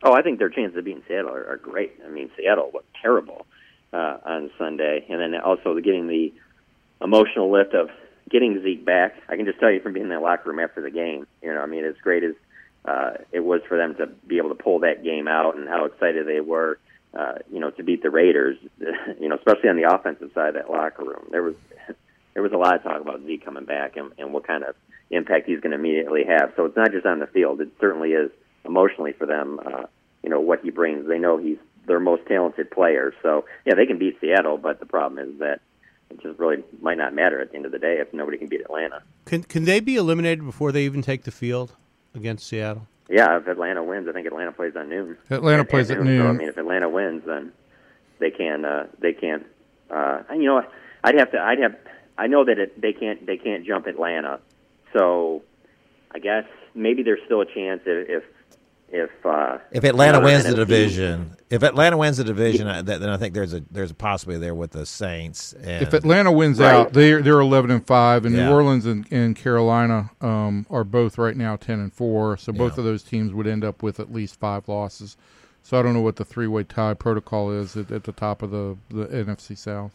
Oh, 0.03 0.13
I 0.13 0.23
think 0.23 0.39
their 0.39 0.49
chances 0.51 0.79
of 0.79 0.85
beating 0.85 1.03
Seattle 1.09 1.31
are, 1.31 1.47
are 1.47 1.57
great. 1.57 1.99
I 2.05 2.09
mean, 2.09 2.31
Seattle 2.37 2.71
looked 2.73 2.95
terrible 3.03 3.47
uh, 3.93 4.19
on 4.25 4.51
Sunday, 4.59 5.05
and 5.09 5.21
then 5.21 5.41
also 5.41 5.75
getting 5.81 6.07
the 6.07 6.33
emotional 7.01 7.51
lift 7.51 7.75
of 7.75 7.91
getting 8.31 8.63
Zeke 8.63 8.85
back. 8.85 9.15
I 9.29 9.37
can 9.37 9.47
just 9.47 9.59
tell 9.59 9.71
you 9.71 9.81
from 9.81 9.95
being 9.95 10.05
in 10.05 10.11
that 10.11 10.23
locker 10.23 10.51
room 10.51 10.61
after 10.61 10.83
the 10.83 10.91
game. 10.91 11.27
You 11.43 11.55
know, 11.55 11.61
I 11.61 11.67
mean, 11.67 11.85
as 11.85 11.97
great 12.03 12.23
as 12.23 12.35
uh, 12.85 13.15
it 13.33 13.41
was 13.41 13.61
for 13.69 13.77
them 13.77 13.95
to 13.97 14.07
be 14.07 14.39
able 14.39 14.51
to 14.51 14.55
pull 14.63 14.81
that 14.81 15.03
game 15.03 15.27
out, 15.27 15.57
and 15.57 15.69
how 15.69 15.85
excited 15.87 16.27
they 16.27 16.41
were. 16.41 16.79
Uh, 17.15 17.37
you 17.51 17.59
know, 17.59 17.71
to 17.71 17.83
beat 17.83 18.03
the 18.03 18.11
Raiders. 18.11 18.57
You 19.21 19.29
know, 19.29 19.37
especially 19.37 19.69
on 19.69 19.77
the 19.77 19.93
offensive 19.93 20.31
side 20.33 20.51
of 20.51 20.55
that 20.55 20.71
locker 20.71 21.03
room, 21.03 21.27
there 21.31 21.43
was 21.43 21.55
there 22.35 22.43
was 22.43 22.53
a 22.53 22.57
lot 22.57 22.77
of 22.77 22.83
talk 22.83 23.01
about 23.01 23.25
Zeke 23.27 23.45
coming 23.45 23.65
back 23.65 23.97
and, 23.97 24.13
and 24.17 24.33
what 24.33 24.47
kind 24.47 24.63
of 24.63 24.77
impact 25.11 25.49
he's 25.49 25.61
going 25.61 25.73
to 25.73 25.77
immediately 25.79 26.23
have. 26.25 26.53
So 26.57 26.67
it's 26.67 26.77
not 26.77 26.93
just 26.93 27.05
on 27.05 27.19
the 27.19 27.27
field; 27.27 27.61
it 27.61 27.71
certainly 27.81 28.13
is 28.13 28.31
emotionally 28.65 29.13
for 29.13 29.27
them 29.27 29.59
uh, 29.65 29.87
you 30.23 30.31
know 30.31 30.41
what 30.41 30.61
he 30.61 30.71
brings. 30.71 31.09
They 31.09 31.19
know 31.19 31.39
he's 31.39 31.59
their 31.87 32.01
most 32.01 32.27
talented 32.27 32.71
player. 32.71 33.15
So 33.23 33.45
yeah, 33.65 33.75
they 33.75 33.87
can 33.87 33.99
beat 33.99 34.19
Seattle, 34.21 34.59
but 34.59 34.81
the 34.81 34.87
problem 34.87 35.19
is 35.19 35.39
that 35.39 35.61
it 36.11 36.21
just 36.23 36.39
really 36.39 36.63
might 36.81 36.99
not 36.99 37.15
matter 37.15 37.41
at 37.41 37.51
the 37.51 37.57
end 37.57 37.67
of 37.67 37.73
the 37.73 37.79
day 37.79 37.99
if 37.99 38.13
nobody 38.13 38.39
can 38.39 38.49
beat 38.49 38.61
Atlanta. 38.61 39.03
Can 39.25 39.43
can 39.43 39.65
they 39.65 39.81
be 39.81 39.97
eliminated 39.97 40.45
before 40.45 40.73
they 40.73 40.85
even 40.85 41.03
take 41.03 41.25
the 41.25 41.31
field 41.31 41.75
against 42.15 42.47
Seattle? 42.47 42.87
Yeah, 43.09 43.39
if 43.39 43.47
Atlanta 43.47 43.83
wins, 43.83 44.07
I 44.09 44.13
think 44.13 44.27
Atlanta 44.27 44.53
plays 44.53 44.77
on 44.77 44.89
noon. 44.89 45.17
Atlanta 45.31 45.65
plays 45.65 45.91
at 45.91 46.03
noon. 46.03 46.23
So, 46.23 46.29
I 46.29 46.33
mean, 46.33 46.49
if 46.49 46.57
Atlanta 46.59 46.89
wins, 46.89 47.23
then 47.27 47.53
they 48.19 48.31
can. 48.31 48.65
Uh, 48.65 48.87
they 48.99 49.13
can. 49.13 49.45
Uh, 49.91 50.23
and, 50.29 50.43
you 50.43 50.49
know, 50.49 50.63
I'd 51.03 51.15
have 51.19 51.31
to. 51.33 51.41
I'd 51.41 51.59
have. 51.61 51.77
I 52.19 52.27
know 52.27 52.45
that 52.45 52.59
it, 52.59 52.81
they 52.81 52.93
can't. 52.93 53.25
They 53.27 53.39
can't 53.39 53.65
jump 53.65 53.87
Atlanta. 53.87 54.41
So, 54.93 55.43
I 56.11 56.19
guess 56.19 56.45
maybe 56.75 57.03
there's 57.03 57.21
still 57.25 57.41
a 57.41 57.47
chance 57.47 57.81
if. 57.87 58.09
if 58.09 58.25
if, 58.91 59.11
uh, 59.27 59.59
If 59.71 59.85
Atlanta 59.85 60.21
wins 60.21 60.45
the 60.45 60.55
division, 60.55 61.37
if 61.51 61.63
Atlanta 61.63 61.97
wins 61.97 62.17
the 62.17 62.25
division, 62.25 62.67
I- 62.67 62.83
then 62.83 63.09
I 63.09 63.17
think 63.17 63.35
there's 63.35 63.53
a 63.55 63.63
there's 63.71 63.91
a 63.91 63.95
possibility 63.95 64.41
there 64.41 64.55
with 64.55 64.71
the 64.73 64.87
Saints. 64.87 65.53
And 65.55 65.83
If 65.83 65.93
Atlanta 65.93 66.33
wins 66.33 66.59
Right. 66.59 66.73
out, 66.75 66.93
they're 66.95 67.21
they're 67.23 67.41
eleven 67.41 67.71
and 67.71 67.87
five, 67.87 68.25
and 68.25 68.35
Yeah. 68.35 68.47
New 68.47 68.53
Orleans 68.55 68.87
and, 68.87 69.07
and 69.11 69.37
Carolina 69.37 70.11
um, 70.21 70.67
are 70.71 70.85
both 70.85 71.19
right 71.19 71.37
now 71.37 71.57
ten 71.57 71.81
and 71.81 71.93
four. 71.93 72.37
So 72.39 72.53
both 72.53 72.75
Yeah. 72.77 72.81
of 72.81 72.85
those 72.85 73.03
teams 73.03 73.33
would 73.33 73.47
end 73.47 73.65
up 73.65 73.83
with 73.83 74.01
at 74.01 74.13
least 74.13 74.41
five 74.41 74.69
losses. 74.69 75.17
So 75.63 75.79
I 75.79 75.83
don't 75.83 75.93
know 75.93 76.01
what 76.01 76.17
the 76.17 76.25
three 76.25 76.47
way 76.47 76.65
tie 76.65 76.95
protocol 76.95 77.51
is 77.51 77.77
at, 77.77 77.91
at 77.91 78.05
the 78.05 78.13
top 78.13 78.43
of 78.43 78.51
the, 78.51 78.77
the 78.91 79.05
NFC 79.07 79.55
South. 79.55 79.93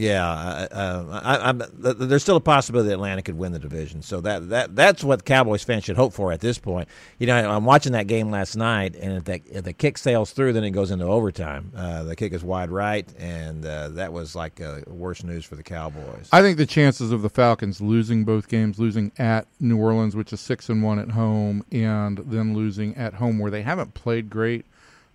Yeah, 0.00 0.26
uh, 0.26 1.20
I, 1.22 1.52
there's 1.52 2.22
still 2.22 2.36
a 2.36 2.40
possibility 2.40 2.88
that 2.88 2.94
Atlanta 2.94 3.20
could 3.20 3.36
win 3.36 3.52
the 3.52 3.58
division. 3.58 4.00
So 4.00 4.22
that 4.22 4.48
that 4.48 4.74
that's 4.74 5.04
what 5.04 5.26
Cowboys 5.26 5.62
fans 5.62 5.84
should 5.84 5.96
hope 5.96 6.14
for 6.14 6.32
at 6.32 6.40
this 6.40 6.56
point. 6.56 6.88
You 7.18 7.26
know, 7.26 7.36
I'm 7.36 7.66
watching 7.66 7.92
that 7.92 8.06
game 8.06 8.30
last 8.30 8.56
night, 8.56 8.96
and 8.96 9.12
if, 9.18 9.24
that, 9.24 9.42
if 9.46 9.64
the 9.64 9.74
kick 9.74 9.98
sails 9.98 10.32
through, 10.32 10.54
then 10.54 10.64
it 10.64 10.70
goes 10.70 10.90
into 10.90 11.04
overtime. 11.04 11.70
Uh, 11.76 12.04
the 12.04 12.16
kick 12.16 12.32
is 12.32 12.42
wide 12.42 12.70
right, 12.70 13.06
and 13.18 13.66
uh, 13.66 13.90
that 13.90 14.10
was 14.10 14.34
like 14.34 14.58
uh, 14.62 14.80
worse 14.86 15.22
news 15.22 15.44
for 15.44 15.56
the 15.56 15.62
Cowboys. 15.62 16.30
I 16.32 16.40
think 16.40 16.56
the 16.56 16.64
chances 16.64 17.12
of 17.12 17.20
the 17.20 17.30
Falcons 17.30 17.82
losing 17.82 18.24
both 18.24 18.48
games, 18.48 18.78
losing 18.78 19.12
at 19.18 19.48
New 19.60 19.76
Orleans, 19.76 20.16
which 20.16 20.32
is 20.32 20.40
six 20.40 20.70
and 20.70 20.82
one 20.82 20.98
at 20.98 21.10
home, 21.10 21.62
and 21.70 22.16
then 22.18 22.54
losing 22.54 22.96
at 22.96 23.14
home 23.14 23.38
where 23.38 23.50
they 23.50 23.62
haven't 23.62 23.92
played 23.92 24.30
great 24.30 24.64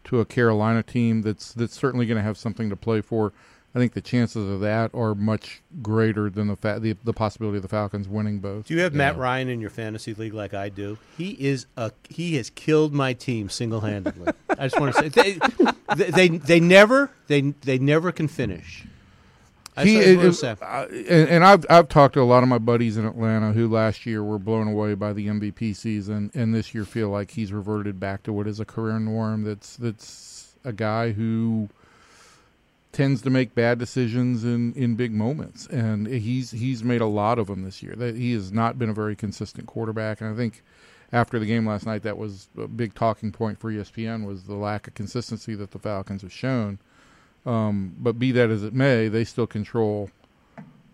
to 0.03 0.19
a 0.19 0.25
Carolina 0.25 0.83
team 0.83 1.23
that's 1.23 1.53
that's 1.53 1.73
certainly 1.73 2.05
going 2.05 2.17
to 2.17 2.23
have 2.23 2.37
something 2.37 2.69
to 2.69 2.75
play 2.75 3.01
for. 3.01 3.33
I 3.75 3.77
think 3.77 3.91
the 3.91 4.01
chances 4.01 4.49
of 4.49 4.61
that 4.61 4.91
are 4.93 5.13
much 5.13 5.61
greater 5.81 6.29
than 6.29 6.47
the 6.47 6.55
fa- 6.55 6.79
the, 6.79 6.95
the 7.03 7.11
possibility 7.11 7.57
of 7.57 7.61
the 7.61 7.67
Falcons 7.67 8.07
winning 8.07 8.39
both. 8.39 8.67
Do 8.67 8.73
you 8.73 8.79
have 8.79 8.93
Matt 8.93 9.17
Ryan 9.17 9.49
in 9.49 9.59
your 9.59 9.69
fantasy 9.69 10.13
league 10.13 10.33
like 10.33 10.53
I 10.53 10.69
do? 10.69 10.97
He 11.17 11.31
is 11.31 11.65
a 11.75 11.91
he 12.09 12.37
has 12.37 12.49
killed 12.49 12.93
my 12.93 13.11
team 13.11 13.49
single 13.49 13.81
handedly. 13.81 14.31
I 14.49 14.69
just 14.69 14.79
want 14.79 14.95
to 14.95 15.11
say 15.11 15.37
they, 15.97 16.05
they 16.09 16.27
they 16.29 16.59
never 16.61 17.11
they 17.27 17.41
they 17.41 17.77
never 17.77 18.13
can 18.13 18.29
finish. 18.29 18.85
I 19.75 19.83
he 19.83 19.97
is, 19.97 20.41
uh, 20.41 20.55
and, 20.89 21.27
and 21.29 21.43
I've 21.43 21.65
I've 21.69 21.89
talked 21.89 22.13
to 22.13 22.21
a 22.21 22.23
lot 22.23 22.43
of 22.43 22.49
my 22.49 22.59
buddies 22.59 22.95
in 22.95 23.05
Atlanta 23.05 23.51
who 23.51 23.67
last 23.67 24.05
year 24.05 24.23
were 24.23 24.39
blown 24.39 24.69
away 24.69 24.93
by 24.93 25.11
the 25.11 25.27
MVP 25.27 25.75
season, 25.75 26.31
and 26.33 26.55
this 26.55 26.73
year 26.73 26.85
feel 26.85 27.09
like 27.09 27.31
he's 27.31 27.51
reverted 27.51 27.99
back 27.99 28.23
to 28.23 28.31
what 28.31 28.47
is 28.47 28.61
a 28.61 28.65
career 28.65 28.99
norm. 28.99 29.43
That's 29.43 29.75
that's 29.75 30.55
a 30.63 30.71
guy 30.71 31.11
who 31.11 31.67
tends 32.95 33.21
to 33.21 33.29
make 33.29 33.53
bad 33.53 33.77
decisions 33.77 34.43
in, 34.45 34.73
in 34.73 34.95
big 34.95 35.11
moments, 35.11 35.67
and 35.67 36.07
he's 36.07 36.51
he's 36.51 36.83
made 36.83 37.01
a 37.01 37.05
lot 37.05 37.37
of 37.37 37.47
them 37.47 37.63
this 37.63 37.83
year. 37.83 37.93
That 37.95 38.15
he 38.15 38.31
has 38.33 38.51
not 38.53 38.79
been 38.79 38.89
a 38.89 38.93
very 38.93 39.15
consistent 39.15 39.67
quarterback, 39.67 40.21
and 40.21 40.33
I 40.33 40.35
think 40.35 40.63
after 41.11 41.37
the 41.37 41.45
game 41.45 41.67
last 41.67 41.85
night, 41.85 42.03
that 42.03 42.17
was 42.17 42.47
a 42.57 42.67
big 42.67 42.95
talking 42.95 43.31
point 43.31 43.59
for 43.59 43.71
ESPN 43.71 44.25
was 44.25 44.43
the 44.45 44.55
lack 44.55 44.87
of 44.87 44.93
consistency 44.95 45.53
that 45.55 45.71
the 45.71 45.79
Falcons 45.79 46.21
have 46.23 46.31
shown. 46.33 46.79
Um, 47.45 47.93
but 47.99 48.17
be 48.17 48.31
that 48.31 48.49
as 48.49 48.63
it 48.63 48.73
may, 48.73 49.07
they 49.07 49.23
still 49.23 49.45
control 49.45 50.09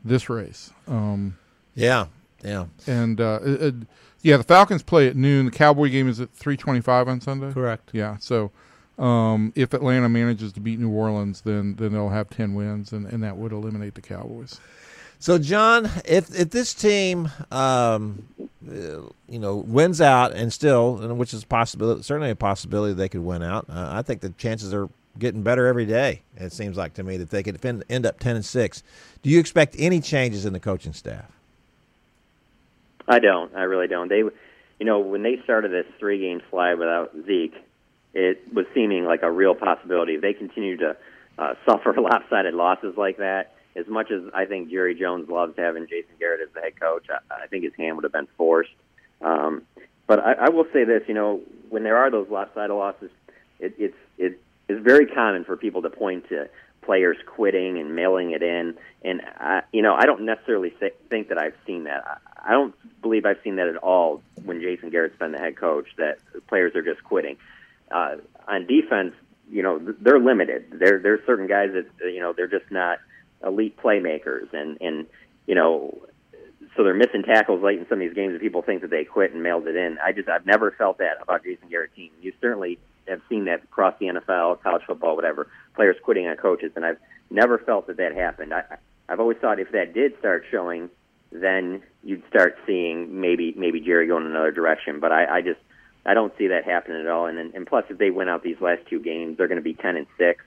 this 0.03 0.27
race. 0.29 0.71
Um, 0.87 1.37
yeah, 1.75 2.07
yeah. 2.43 2.65
and 2.87 3.21
uh, 3.21 3.39
it, 3.43 3.61
it- 3.61 3.75
yeah, 4.23 4.37
the 4.37 4.43
Falcons 4.43 4.83
play 4.83 5.07
at 5.07 5.15
noon. 5.15 5.45
The 5.45 5.51
Cowboy 5.51 5.89
game 5.89 6.07
is 6.07 6.19
at 6.19 6.29
three 6.31 6.55
twenty-five 6.57 7.07
on 7.07 7.21
Sunday. 7.21 7.51
Correct. 7.53 7.89
Yeah, 7.93 8.17
so 8.19 8.51
um, 8.97 9.53
if 9.55 9.73
Atlanta 9.73 10.09
manages 10.09 10.53
to 10.53 10.59
beat 10.59 10.79
New 10.79 10.91
Orleans, 10.91 11.41
then 11.41 11.75
then 11.75 11.93
they'll 11.93 12.09
have 12.09 12.29
ten 12.29 12.53
wins, 12.53 12.91
and, 12.91 13.05
and 13.07 13.23
that 13.23 13.37
would 13.37 13.51
eliminate 13.51 13.95
the 13.95 14.01
Cowboys. 14.01 14.59
So, 15.19 15.37
John, 15.37 15.85
if 16.05 16.33
if 16.37 16.49
this 16.49 16.73
team, 16.73 17.29
um, 17.51 18.27
uh, 18.67 19.01
you 19.29 19.39
know, 19.39 19.57
wins 19.57 20.01
out 20.01 20.33
and 20.33 20.51
still, 20.51 20.99
and 20.99 21.17
which 21.17 21.33
is 21.33 21.43
possibility, 21.43 22.01
certainly 22.01 22.31
a 22.31 22.35
possibility 22.35 22.93
they 22.93 23.09
could 23.09 23.21
win 23.21 23.43
out. 23.43 23.69
Uh, 23.69 23.89
I 23.91 24.01
think 24.01 24.21
the 24.21 24.31
chances 24.31 24.73
are 24.73 24.89
getting 25.19 25.43
better 25.43 25.67
every 25.67 25.85
day. 25.85 26.21
It 26.37 26.51
seems 26.53 26.77
like 26.77 26.95
to 26.95 27.03
me 27.03 27.17
that 27.17 27.29
they 27.29 27.43
could 27.43 27.59
fin- 27.59 27.83
end 27.89 28.05
up 28.05 28.19
ten 28.19 28.35
and 28.35 28.45
six. 28.45 28.81
Do 29.21 29.29
you 29.29 29.39
expect 29.39 29.75
any 29.77 30.01
changes 30.01 30.45
in 30.45 30.53
the 30.53 30.59
coaching 30.59 30.93
staff? 30.93 31.31
I 33.07 33.19
don't. 33.19 33.53
I 33.55 33.63
really 33.63 33.87
don't. 33.87 34.07
They, 34.07 34.23
you 34.79 34.85
know, 34.85 34.99
when 34.99 35.21
they 35.21 35.39
started 35.43 35.71
this 35.71 35.85
three-game 35.99 36.41
slide 36.49 36.75
without 36.75 37.13
Zeke, 37.25 37.55
it 38.13 38.41
was 38.53 38.65
seeming 38.73 39.05
like 39.05 39.23
a 39.23 39.31
real 39.31 39.55
possibility. 39.55 40.17
They 40.17 40.33
continue 40.33 40.77
to 40.77 40.97
uh, 41.37 41.53
suffer 41.65 41.93
lopsided 41.99 42.53
losses 42.53 42.95
like 42.97 43.17
that, 43.17 43.55
as 43.75 43.87
much 43.87 44.11
as 44.11 44.21
I 44.33 44.45
think 44.45 44.69
Jerry 44.69 44.95
Jones 44.95 45.29
loves 45.29 45.53
having 45.57 45.87
Jason 45.87 46.15
Garrett 46.19 46.41
as 46.41 46.53
the 46.53 46.61
head 46.61 46.79
coach, 46.79 47.07
I, 47.09 47.43
I 47.43 47.47
think 47.47 47.63
his 47.63 47.73
hand 47.75 47.95
would 47.95 48.03
have 48.03 48.13
been 48.13 48.27
forced. 48.37 48.71
Um, 49.21 49.63
but 50.07 50.19
I, 50.19 50.33
I 50.33 50.49
will 50.49 50.65
say 50.73 50.83
this: 50.83 51.03
you 51.07 51.13
know, 51.13 51.41
when 51.69 51.83
there 51.83 51.97
are 51.97 52.11
those 52.11 52.27
lopsided 52.29 52.75
losses, 52.75 53.11
it, 53.59 53.73
it's 53.77 53.97
it 54.17 54.41
is 54.67 54.83
very 54.83 55.05
common 55.05 55.45
for 55.45 55.55
people 55.55 55.81
to 55.83 55.89
point 55.89 56.27
to 56.29 56.49
players 56.81 57.17
quitting 57.25 57.77
and 57.77 57.95
mailing 57.95 58.31
it 58.31 58.43
in. 58.43 58.75
And 59.03 59.21
I, 59.37 59.61
you 59.71 59.81
know, 59.81 59.93
I 59.93 60.05
don't 60.05 60.25
necessarily 60.25 60.73
say, 60.79 60.91
think 61.09 61.29
that 61.29 61.37
I've 61.37 61.55
seen 61.65 61.85
that. 61.85 62.03
I, 62.05 62.49
I 62.49 62.51
don't 62.51 62.73
believe 63.01 63.25
I've 63.25 63.39
seen 63.43 63.57
that 63.57 63.67
at 63.67 63.77
all 63.77 64.21
when 64.43 64.61
Jason 64.61 64.89
Garrett's 64.89 65.17
been 65.17 65.31
the 65.31 65.37
head 65.37 65.55
coach. 65.55 65.87
That 65.97 66.17
players 66.47 66.75
are 66.75 66.81
just 66.81 67.03
quitting. 67.03 67.37
Uh, 67.93 68.15
on 68.47 68.65
defense, 68.65 69.13
you 69.49 69.63
know, 69.63 69.79
they're 69.99 70.19
limited. 70.19 70.65
There, 70.71 70.99
there's 70.99 71.25
certain 71.25 71.47
guys 71.47 71.69
that 71.73 72.11
you 72.11 72.19
know 72.19 72.33
they're 72.33 72.47
just 72.47 72.71
not 72.71 72.99
elite 73.45 73.77
playmakers, 73.77 74.53
and 74.53 74.77
and 74.81 75.07
you 75.45 75.55
know, 75.55 75.97
so 76.75 76.83
they're 76.83 76.93
missing 76.93 77.23
tackles 77.23 77.61
late 77.63 77.79
in 77.79 77.85
some 77.87 77.95
of 77.95 77.99
these 77.99 78.13
games. 78.13 78.31
And 78.31 78.41
people 78.41 78.61
think 78.61 78.81
that 78.81 78.89
they 78.89 79.03
quit 79.03 79.33
and 79.33 79.43
mailed 79.43 79.67
it 79.67 79.75
in. 79.75 79.97
I 80.03 80.11
just, 80.11 80.29
I've 80.29 80.45
never 80.45 80.71
felt 80.71 80.99
that 80.99 81.21
about 81.21 81.43
Jason 81.43 81.67
Garrett's 81.69 81.95
team. 81.95 82.11
You 82.21 82.33
certainly 82.39 82.79
have 83.07 83.21
seen 83.29 83.45
that 83.45 83.63
across 83.63 83.95
the 83.99 84.07
NFL, 84.07 84.61
college 84.61 84.83
football, 84.85 85.15
whatever. 85.15 85.47
Players 85.75 85.97
quitting 86.03 86.27
on 86.27 86.37
coaches, 86.37 86.71
and 86.75 86.85
I've 86.85 86.97
never 87.29 87.57
felt 87.57 87.87
that 87.87 87.97
that 87.97 88.15
happened. 88.15 88.53
I, 88.53 88.63
I've 89.09 89.19
always 89.19 89.37
thought 89.37 89.59
if 89.59 89.71
that 89.71 89.93
did 89.93 90.17
start 90.19 90.45
showing, 90.49 90.89
then 91.31 91.81
you'd 92.03 92.23
start 92.29 92.57
seeing 92.65 93.19
maybe 93.19 93.53
maybe 93.57 93.79
Jerry 93.79 94.07
going 94.07 94.25
in 94.25 94.31
another 94.31 94.51
direction. 94.51 94.99
But 94.99 95.11
I, 95.11 95.37
I 95.37 95.41
just 95.41 95.59
I 96.05 96.13
don't 96.13 96.33
see 96.37 96.47
that 96.47 96.63
happening 96.65 97.01
at 97.01 97.07
all. 97.07 97.27
And 97.27 97.37
and, 97.37 97.67
plus, 97.67 97.85
if 97.89 97.97
they 97.97 98.09
win 98.09 98.29
out 98.29 98.43
these 98.43 98.59
last 98.59 98.81
two 98.89 98.99
games, 98.99 99.37
they're 99.37 99.47
going 99.47 99.57
to 99.57 99.63
be 99.63 99.73
ten 99.73 99.95
and 99.95 100.07
six. 100.17 100.43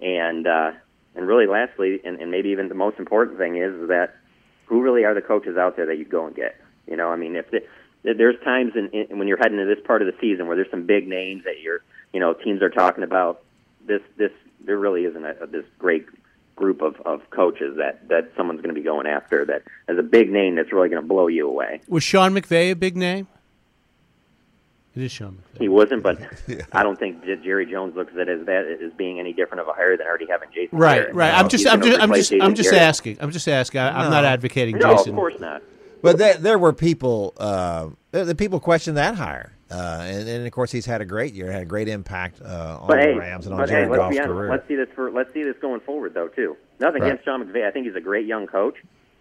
And 0.00 0.46
uh, 0.46 0.72
and 1.14 1.26
really, 1.26 1.46
lastly, 1.46 2.00
and, 2.04 2.20
and 2.20 2.30
maybe 2.30 2.50
even 2.50 2.68
the 2.68 2.74
most 2.74 2.98
important 2.98 3.38
thing 3.38 3.56
is, 3.56 3.88
that 3.88 4.16
who 4.66 4.82
really 4.82 5.04
are 5.04 5.14
the 5.14 5.22
coaches 5.22 5.56
out 5.56 5.76
there 5.76 5.86
that 5.86 5.98
you'd 5.98 6.10
go 6.10 6.26
and 6.26 6.34
get? 6.34 6.56
You 6.86 6.96
know, 6.96 7.08
I 7.08 7.16
mean, 7.16 7.36
if 7.36 7.50
the, 7.50 7.62
there's 8.02 8.36
times 8.44 8.72
in, 8.76 8.88
in 8.88 9.18
when 9.18 9.28
you're 9.28 9.38
heading 9.38 9.58
to 9.58 9.66
this 9.66 9.84
part 9.86 10.02
of 10.02 10.06
the 10.06 10.14
season 10.20 10.46
where 10.46 10.56
there's 10.56 10.70
some 10.70 10.86
big 10.86 11.06
names 11.06 11.44
that 11.44 11.60
you're, 11.62 11.82
you 12.12 12.20
know, 12.20 12.34
teams 12.34 12.62
are 12.62 12.70
talking 12.70 13.04
about. 13.04 13.42
This 13.86 14.00
this 14.16 14.32
there 14.64 14.78
really 14.78 15.04
isn't 15.04 15.24
a, 15.24 15.46
this 15.46 15.66
great 15.78 16.06
group 16.56 16.80
of, 16.80 16.96
of 17.04 17.28
coaches 17.30 17.76
that 17.76 18.08
that 18.08 18.32
someone's 18.36 18.62
going 18.62 18.74
to 18.74 18.80
be 18.80 18.84
going 18.84 19.06
after 19.06 19.44
that 19.44 19.62
has 19.88 19.98
a 19.98 20.02
big 20.02 20.30
name 20.30 20.54
that's 20.54 20.72
really 20.72 20.88
going 20.88 21.02
to 21.02 21.06
blow 21.06 21.26
you 21.26 21.46
away. 21.46 21.82
Was 21.88 22.02
Sean 22.02 22.32
McVay 22.32 22.70
a 22.70 22.74
big 22.74 22.96
name? 22.96 23.28
It 24.96 25.02
is 25.02 25.10
Sean 25.12 25.32
McVay. 25.54 25.60
He 25.62 25.68
wasn't, 25.68 26.02
but 26.04 26.18
I 26.72 26.82
don't 26.84 26.98
think 26.98 27.24
Jerry 27.24 27.66
Jones 27.66 27.96
looks 27.96 28.12
at 28.12 28.28
it 28.28 28.40
as 28.40 28.46
that 28.46 28.78
as 28.84 28.92
being 28.92 29.18
any 29.18 29.32
different 29.32 29.60
of 29.60 29.68
a 29.68 29.72
hire 29.72 29.96
than 29.96 30.06
already 30.06 30.26
having 30.28 30.48
Jason. 30.54 30.78
Right, 30.78 30.96
Garrett. 31.00 31.14
right. 31.14 31.26
You 31.26 31.32
know, 31.32 31.38
I'm 31.38 31.48
just, 31.48 31.66
I'm 31.66 31.82
just, 31.82 32.00
I'm 32.00 32.12
just, 32.14 32.32
I'm 32.32 32.54
just 32.54 32.70
Garrett- 32.70 32.82
asking. 32.88 33.16
I'm 33.20 33.30
just 33.32 33.48
asking. 33.48 33.80
I, 33.80 33.88
I'm 33.98 34.04
No. 34.04 34.10
not 34.10 34.24
advocating 34.24 34.78
No, 34.78 34.94
Jason. 34.96 35.10
of 35.10 35.16
course 35.16 35.40
not. 35.40 35.62
But 36.02 36.18
there, 36.18 36.34
there 36.34 36.58
were 36.58 36.72
people. 36.72 37.32
Uh, 37.36 37.88
the 38.12 38.24
the 38.24 38.34
people 38.34 38.60
questioned 38.60 38.96
that 38.98 39.14
hire, 39.16 39.52
uh, 39.70 40.02
and, 40.04 40.28
and 40.28 40.46
of 40.46 40.52
course 40.52 40.70
he's 40.70 40.84
had 40.86 41.00
a 41.00 41.04
great 41.06 41.32
year, 41.34 41.50
had 41.50 41.62
a 41.62 41.66
great 41.66 41.88
impact 41.88 42.40
uh, 42.42 42.78
on 42.80 42.86
But 42.86 42.96
the 42.96 43.02
hey, 43.02 43.14
Rams 43.14 43.46
and 43.46 43.54
on 43.54 43.60
but 43.62 43.68
Jared 43.70 43.84
hey, 43.86 43.90
let's 43.90 44.16
Goff's 44.16 44.26
career. 44.26 44.50
Let's 44.50 44.68
see 44.68 44.76
this 44.76 44.88
for 44.94 45.10
let's 45.10 45.32
see 45.32 45.42
this 45.42 45.56
going 45.60 45.80
forward 45.80 46.12
though 46.14 46.28
too. 46.28 46.56
Nothing 46.78 47.02
Right. 47.02 47.08
against 47.12 47.24
Sean 47.24 47.42
McVay. 47.44 47.66
I 47.66 47.70
think 47.70 47.86
he's 47.86 47.96
a 47.96 48.00
great 48.02 48.26
young 48.26 48.46
coach, 48.46 48.76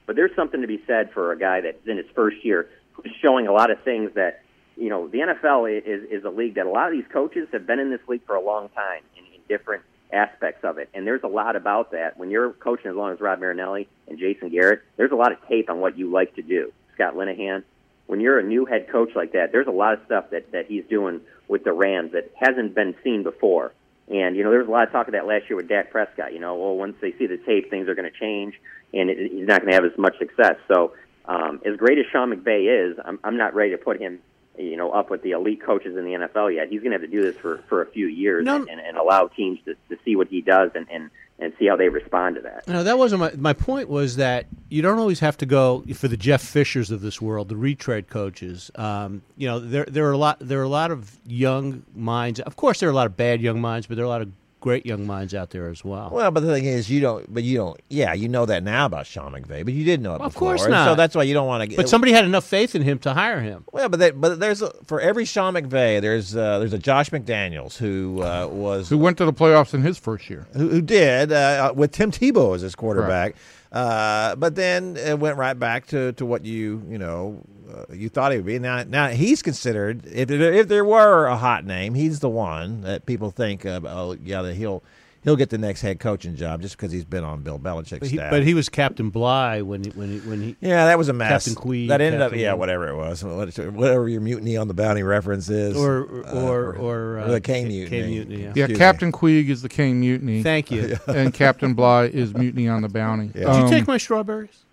but 0.05 0.15
there's 0.17 0.35
something 0.35 0.61
to 0.61 0.67
be 0.67 0.83
said 0.85 1.09
for 1.13 1.31
a 1.31 1.37
guy 1.39 1.61
that's 1.61 1.87
in 1.87 1.97
his 1.97 2.05
first 2.13 2.43
year 2.45 2.69
who's 2.91 3.11
showing 3.21 3.47
a 3.47 3.51
lot 3.53 3.71
of 3.71 3.81
things 3.83 4.11
that 4.15 4.41
you 4.75 4.89
know 4.89 5.07
the 5.07 5.19
NFL 5.19 5.69
is 5.85 6.03
is 6.09 6.23
a 6.23 6.29
league 6.29 6.55
that 6.55 6.65
a 6.65 6.69
lot 6.69 6.87
of 6.87 6.93
these 6.93 7.09
coaches 7.11 7.47
have 7.51 7.65
been 7.67 7.79
in 7.79 7.89
this 7.89 8.01
league 8.07 8.25
for 8.25 8.35
a 8.35 8.41
long 8.41 8.69
time 8.69 9.01
in, 9.17 9.25
in 9.25 9.41
different 9.47 9.83
aspects 10.11 10.63
of 10.63 10.77
it, 10.77 10.89
and 10.93 11.07
there's 11.07 11.23
a 11.23 11.27
lot 11.27 11.55
about 11.55 11.91
that. 11.91 12.17
When 12.17 12.29
you're 12.29 12.51
coaching 12.51 12.91
as 12.91 12.95
long 12.95 13.11
as 13.11 13.19
Rod 13.19 13.39
Marinelli 13.39 13.87
and 14.07 14.19
Jason 14.19 14.49
Garrett, 14.49 14.81
there's 14.97 15.11
a 15.11 15.15
lot 15.15 15.31
of 15.31 15.37
tape 15.47 15.69
on 15.69 15.79
what 15.79 15.97
you 15.97 16.11
like 16.11 16.35
to 16.35 16.41
do. 16.41 16.71
Scott 16.93 17.15
Linehan, 17.15 17.63
when 18.07 18.19
you're 18.19 18.39
a 18.39 18.43
new 18.43 18.65
head 18.65 18.89
coach 18.89 19.09
like 19.15 19.33
that, 19.33 19.51
there's 19.51 19.67
a 19.67 19.71
lot 19.71 19.93
of 19.93 19.99
stuff 20.05 20.29
that 20.31 20.51
that 20.51 20.67
he's 20.67 20.83
doing 20.89 21.21
with 21.47 21.63
the 21.63 21.73
Rams 21.73 22.13
that 22.13 22.31
hasn't 22.35 22.75
been 22.75 22.95
seen 23.03 23.23
before. 23.23 23.73
And 24.09 24.35
you 24.35 24.43
know, 24.43 24.49
there 24.49 24.59
was 24.59 24.67
a 24.67 24.71
lot 24.71 24.85
of 24.87 24.91
talk 24.91 25.07
of 25.07 25.13
that 25.13 25.27
last 25.27 25.49
year 25.49 25.55
with 25.55 25.67
Dak 25.67 25.91
Prescott. 25.91 26.33
You 26.33 26.39
know, 26.39 26.55
well, 26.55 26.75
once 26.75 26.95
they 27.01 27.13
see 27.13 27.27
the 27.27 27.37
tape, 27.37 27.69
things 27.69 27.87
are 27.87 27.95
going 27.95 28.11
to 28.11 28.19
change, 28.19 28.59
and 28.93 29.09
it, 29.09 29.31
he's 29.31 29.47
not 29.47 29.61
going 29.61 29.69
to 29.71 29.75
have 29.75 29.85
as 29.85 29.97
much 29.97 30.17
success. 30.19 30.55
So, 30.67 30.93
um, 31.25 31.61
as 31.65 31.77
great 31.77 31.97
as 31.97 32.05
Sean 32.11 32.33
McVay 32.33 32.91
is, 32.91 32.97
I'm, 33.03 33.19
I'm 33.23 33.37
not 33.37 33.55
ready 33.55 33.71
to 33.71 33.77
put 33.77 34.01
him, 34.01 34.19
you 34.57 34.77
know, 34.77 34.91
up 34.91 35.09
with 35.09 35.23
the 35.23 35.31
elite 35.31 35.61
coaches 35.63 35.97
in 35.97 36.05
the 36.05 36.11
NFL 36.11 36.53
yet. 36.53 36.69
He's 36.69 36.81
going 36.81 36.91
to 36.91 36.99
have 36.99 37.01
to 37.01 37.07
do 37.07 37.21
this 37.23 37.35
for 37.37 37.57
for 37.69 37.81
a 37.81 37.85
few 37.87 38.07
years 38.07 38.45
No. 38.45 38.57
and, 38.57 38.69
and, 38.69 38.79
and 38.79 38.97
allow 38.97 39.27
teams 39.27 39.59
to, 39.65 39.73
to 39.89 39.97
see 40.05 40.15
what 40.15 40.27
he 40.27 40.41
does 40.41 40.71
and, 40.75 40.87
and 40.91 41.09
and 41.39 41.51
see 41.57 41.65
how 41.65 41.75
they 41.75 41.89
respond 41.89 42.35
to 42.35 42.41
that. 42.41 42.67
No, 42.67 42.83
that 42.83 42.97
wasn't 42.97 43.19
my 43.21 43.31
my 43.35 43.53
point. 43.53 43.89
Was 43.89 44.17
that 44.17 44.45
you 44.69 44.81
don't 44.81 44.99
always 44.99 45.19
have 45.21 45.35
to 45.37 45.45
go 45.47 45.83
for 45.95 46.07
the 46.07 46.15
Jeff 46.17 46.41
Fishers 46.41 46.91
of 46.91 47.01
this 47.01 47.19
world, 47.21 47.49
the 47.49 47.55
retread 47.57 48.07
coaches. 48.09 48.69
Um, 48.75 49.23
you 49.35 49.47
know, 49.47 49.59
there 49.59 49.85
there 49.85 50.07
are 50.07 50.11
a 50.11 50.17
lot 50.17 50.37
there 50.39 50.59
are 50.59 50.63
a 50.63 50.67
lot 50.69 50.91
of 50.91 51.17
young 51.25 51.83
minds. 51.95 52.39
Of 52.39 52.55
course, 52.55 52.79
there 52.79 52.87
are 52.89 52.91
a 52.91 52.95
lot 52.95 53.07
of 53.07 53.17
bad 53.17 53.41
young 53.41 53.59
minds, 53.59 53.87
but 53.87 53.95
there 53.95 54.05
are 54.05 54.07
a 54.07 54.09
lot 54.09 54.21
of 54.21 54.31
great 54.63 54.85
young 54.85 55.05
minds 55.05 55.35
out 55.35 55.49
there 55.49 55.67
as 55.67 55.83
well. 55.83 56.09
Well, 56.09 56.31
but 56.31 56.39
the 56.39 56.53
thing 56.53 56.63
is, 56.63 56.89
you 56.89 57.01
don't. 57.01 57.31
But 57.31 57.43
you 57.43 57.57
don't. 57.57 57.79
Yeah, 57.89 58.13
you 58.13 58.29
know 58.29 58.45
that 58.45 58.63
now 58.63 58.85
about 58.85 59.05
Sean 59.05 59.33
McVay, 59.33 59.65
but 59.65 59.73
you 59.73 59.83
didn't 59.83 60.03
know 60.03 60.15
it 60.15 60.21
Of 60.21 60.33
before. 60.33 60.55
course 60.55 60.65
not. 60.67 60.85
So 60.87 60.95
that's 60.95 61.15
why 61.15 61.23
you 61.23 61.33
don't 61.33 61.47
want 61.47 61.61
to 61.63 61.67
get. 61.67 61.75
but 61.75 61.89
somebody 61.89 62.13
had 62.13 62.23
enough 62.23 62.45
faith 62.45 62.73
in 62.73 62.81
him 62.81 62.97
to 62.99 63.13
hire 63.13 63.41
him. 63.41 63.65
Well, 63.73 63.89
but 63.89 63.99
they, 63.99 64.11
but 64.11 64.39
there's 64.39 64.61
a, 64.61 64.71
for 64.85 65.01
every 65.01 65.25
Sean 65.25 65.53
McVay, 65.55 65.99
there's 66.01 66.35
uh, 66.35 66.59
there's 66.59 66.73
a 66.73 66.79
Josh 66.79 67.09
McDaniels 67.09 67.77
who 67.77 68.21
uh, 68.23 68.47
was 68.47 68.87
Who 68.89 68.97
went 68.97 69.17
to 69.17 69.25
the 69.25 69.33
playoffs 69.33 69.73
in 69.73 69.81
his 69.81 69.97
first 69.97 70.29
year? 70.29 70.47
who, 70.53 70.69
who 70.69 70.81
did 70.81 71.31
uh, 71.33 71.73
with 71.75 71.91
Tim 71.91 72.09
Tebow 72.11 72.55
as 72.55 72.61
his 72.61 72.73
quarterback, 72.75 73.35
uh, 73.73 74.35
but 74.37 74.55
then 74.55 74.95
it 74.97 75.19
went 75.19 75.37
right 75.37 75.57
back 75.59 75.87
to, 75.87 76.13
to 76.13 76.25
what 76.25 76.45
you 76.45 76.81
you 76.89 76.97
know 76.97 77.41
uh, 77.71 77.93
you 77.93 78.09
thought 78.09 78.31
he 78.31 78.37
would 78.37 78.45
be. 78.45 78.59
Now 78.59 78.83
now 78.83 79.07
he's 79.09 79.41
considered 79.41 80.05
if 80.05 80.27
there- 80.27 80.53
if 80.53 80.67
there 80.67 80.85
were 80.85 81.25
a 81.27 81.37
hot 81.37 81.65
name, 81.65 81.93
he's 81.93 82.19
the 82.19 82.29
one 82.29 82.81
that 82.81 83.05
people 83.05 83.31
think 83.31 83.65
of. 83.65 83.85
Oh 83.85 84.15
yeah, 84.23 84.41
that 84.41 84.55
he'll 84.55 84.83
he'll 85.23 85.37
get 85.37 85.49
the 85.49 85.57
next 85.57 85.79
head 85.81 86.01
coaching 86.01 86.35
job 86.35 86.61
just 86.61 86.75
because 86.75 86.91
he's 86.91 87.05
been 87.05 87.23
on 87.23 87.41
Bill 87.43 87.57
Belichick's 87.57 87.99
But 87.99 88.09
he, 88.09 88.17
staff. 88.17 88.29
but 88.29 88.43
he 88.43 88.53
was 88.53 88.67
Captain 88.67 89.09
Bligh 89.09 89.61
when 89.61 89.81
he, 89.85 89.89
when 89.91 90.09
he, 90.11 90.19
when 90.27 90.41
he 90.41 90.57
yeah, 90.59 90.83
that 90.87 90.97
was 90.97 91.07
a 91.07 91.13
mess. 91.13 91.29
Captain 91.29 91.55
Queeg, 91.55 91.87
That 91.87 92.01
ended 92.01 92.19
Captain- 92.19 92.39
up, 92.39 92.41
yeah, 92.43 92.51
whatever 92.53 92.89
it 92.89 92.95
was, 92.97 93.23
whatever 93.23 94.09
your 94.09 94.19
mutiny 94.19 94.57
on 94.57 94.67
the 94.67 94.73
bounty 94.73 95.01
reference 95.01 95.47
is, 95.49 95.77
or 95.77 96.25
Uh, 96.27 96.41
or 96.43 96.75
or, 96.75 97.19
uh, 97.19 97.27
the 97.31 97.39
Caine 97.39 97.69
mutiny. 97.69 97.89
Caine 98.01 98.09
mutiny. 98.09 98.35
Yeah. 98.43 98.51
Yeah, 98.53 98.63
Excuse 98.65 98.77
Captain 98.79 99.11
Queeg 99.13 99.49
is 99.49 99.61
the 99.61 99.69
Caine 99.69 100.01
Mutiny, 100.01 100.43
Thank 100.43 100.71
you. 100.71 100.97
and 101.07 101.33
Captain 101.33 101.73
Bligh 101.73 102.07
is 102.07 102.33
Mutiny 102.33 102.67
on 102.67 102.81
the 102.81 102.89
Bounty. 102.89 103.27
Yeah. 103.33 103.45
Did 103.45 103.55
you 103.59 103.63
Um, 103.63 103.69
take 103.69 103.87
my 103.87 103.97
strawberries? 103.97 104.65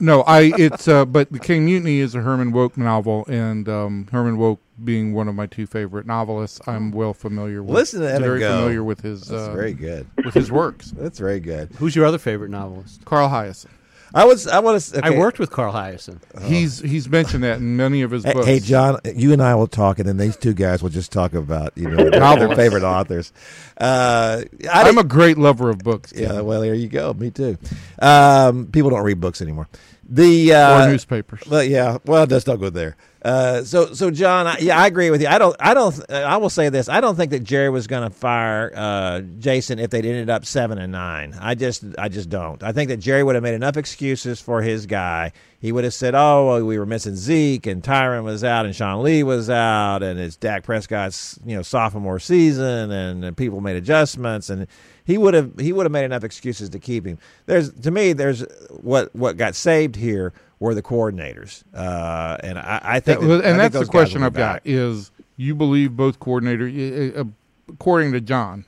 No, 0.00 0.22
I 0.22 0.52
it's 0.56 0.88
uh, 0.88 1.04
but 1.04 1.30
the 1.30 1.38
King 1.38 1.64
Mutiny 1.64 1.98
is 1.98 2.14
a 2.14 2.20
Herman 2.20 2.52
Wouk 2.52 2.76
novel, 2.76 3.24
and 3.28 3.68
um, 3.68 4.08
Herman 4.10 4.36
Wouk 4.36 4.58
being 4.82 5.14
one 5.14 5.28
of 5.28 5.34
my 5.34 5.46
two 5.46 5.66
favorite 5.66 6.06
novelists, 6.06 6.60
I'm 6.66 6.90
well 6.90 7.14
familiar 7.14 7.62
with. 7.62 7.74
Listen 7.74 8.00
to 8.00 8.08
Evan 8.08 8.22
very 8.22 8.40
go. 8.40 8.56
familiar 8.56 8.82
with 8.84 9.00
his 9.00 9.22
That's 9.22 9.48
uh, 9.48 9.52
very 9.52 9.74
good. 9.74 10.06
with 10.24 10.34
his 10.34 10.50
works. 10.50 10.90
That's 10.96 11.18
very 11.18 11.40
good. 11.40 11.70
Who's 11.76 11.94
your 11.94 12.04
other 12.06 12.18
favorite 12.18 12.50
novelist? 12.50 13.04
Carl 13.04 13.28
Hiaasen. 13.28 13.66
I 14.14 14.24
was, 14.24 14.46
I 14.46 14.58
want 14.60 14.80
to. 14.80 15.04
I 15.04 15.10
worked 15.10 15.38
with 15.38 15.50
Carl 15.50 15.72
Hiaasen. 15.72 16.18
He's 16.42 16.80
he's 16.80 17.08
mentioned 17.08 17.44
that 17.44 17.58
in 17.58 17.76
many 17.76 18.02
of 18.02 18.10
his 18.10 18.24
Hey, 18.24 18.32
books. 18.32 18.46
hey, 18.46 18.60
John, 18.60 18.98
you 19.04 19.32
and 19.32 19.42
I 19.42 19.54
will 19.54 19.66
talk, 19.66 19.98
and 19.98 20.08
then 20.08 20.16
these 20.18 20.36
two 20.36 20.52
guys 20.54 20.82
will 20.82 20.90
just 20.90 21.12
talk 21.12 21.34
about 21.34 21.72
you 21.76 21.88
know 21.88 21.96
their, 22.10 22.10
their 22.36 22.54
favorite 22.56 22.82
authors. 22.82 23.32
Uh, 23.78 24.42
I 24.72 24.82
I'm 24.88 24.98
a 24.98 25.04
great 25.04 25.38
lover 25.38 25.70
of 25.70 25.78
books. 25.78 26.12
yeah. 26.14 26.40
Well, 26.40 26.60
there 26.60 26.74
you 26.74 26.88
go. 26.88 27.12
Me 27.14 27.30
too. 27.30 27.56
Um, 28.00 28.66
people 28.66 28.90
don't 28.90 29.02
read 29.04 29.20
books 29.20 29.40
anymore. 29.40 29.68
The 30.08 30.52
uh, 30.52 30.84
or 30.86 30.90
newspapers. 30.90 31.40
Well, 31.48 31.62
yeah. 31.62 31.98
Well, 32.04 32.26
let's 32.28 32.46
not 32.46 32.56
go 32.60 32.70
there. 32.70 32.96
Uh, 33.24 33.62
so, 33.62 33.94
so 33.94 34.10
John, 34.10 34.48
I, 34.48 34.58
yeah, 34.58 34.76
I 34.76 34.88
agree 34.88 35.10
with 35.10 35.22
you. 35.22 35.28
I 35.28 35.38
don't, 35.38 35.54
I 35.60 35.74
don't, 35.74 35.96
uh, 36.10 36.14
I 36.14 36.38
will 36.38 36.50
say 36.50 36.70
this: 36.70 36.88
I 36.88 37.00
don't 37.00 37.14
think 37.14 37.30
that 37.30 37.44
Jerry 37.44 37.70
was 37.70 37.86
going 37.86 38.02
to 38.02 38.10
fire 38.10 38.72
uh, 38.74 39.20
Jason 39.38 39.78
if 39.78 39.90
they'd 39.90 40.04
ended 40.04 40.28
up 40.28 40.44
seven 40.44 40.78
and 40.78 40.90
nine. 40.90 41.36
I 41.40 41.54
just, 41.54 41.84
I 41.98 42.08
just 42.08 42.28
don't. 42.30 42.60
I 42.64 42.72
think 42.72 42.88
that 42.88 42.96
Jerry 42.96 43.22
would 43.22 43.36
have 43.36 43.44
made 43.44 43.54
enough 43.54 43.76
excuses 43.76 44.40
for 44.40 44.60
his 44.60 44.86
guy. 44.86 45.32
He 45.60 45.70
would 45.70 45.84
have 45.84 45.94
said, 45.94 46.16
"Oh, 46.16 46.46
well, 46.48 46.64
we 46.64 46.76
were 46.76 46.86
missing 46.86 47.14
Zeke, 47.14 47.68
and 47.68 47.80
Tyron 47.80 48.24
was 48.24 48.42
out, 48.42 48.66
and 48.66 48.74
Sean 48.74 49.04
Lee 49.04 49.22
was 49.22 49.48
out, 49.48 50.02
and 50.02 50.18
it's 50.18 50.36
Dak 50.36 50.64
Prescott's, 50.64 51.38
you 51.46 51.54
know, 51.54 51.62
sophomore 51.62 52.18
season, 52.18 52.90
and, 52.90 53.24
and 53.24 53.36
people 53.36 53.60
made 53.60 53.76
adjustments, 53.76 54.50
and." 54.50 54.66
He 55.04 55.18
would 55.18 55.34
have 55.34 55.58
he 55.58 55.72
would 55.72 55.84
have 55.84 55.90
made 55.90 56.04
enough 56.04 56.22
excuses 56.22 56.68
to 56.68 56.78
keep 56.78 57.04
him. 57.04 57.18
There's 57.46 57.72
to 57.72 57.90
me 57.90 58.12
there's 58.12 58.44
what 58.70 59.12
what 59.16 59.36
got 59.36 59.56
saved 59.56 59.96
here 59.96 60.32
were 60.62 60.74
the 60.74 60.82
coordinators, 60.82 61.62
uh, 61.74 62.36
and 62.42 62.58
I, 62.58 62.80
I 62.82 63.00
think 63.00 63.20
That- 63.20 63.26
that- 63.26 63.44
I 63.44 63.48
and 63.50 63.60
think 63.60 63.72
that's 63.72 63.84
the 63.86 63.90
question 63.90 64.22
I've 64.22 64.32
got 64.32 64.62
is 64.64 65.10
you 65.36 65.54
believe 65.54 65.96
both 65.96 66.20
coordinators, 66.20 67.18
uh, 67.18 67.24
according 67.68 68.12
to 68.12 68.20
John, 68.20 68.64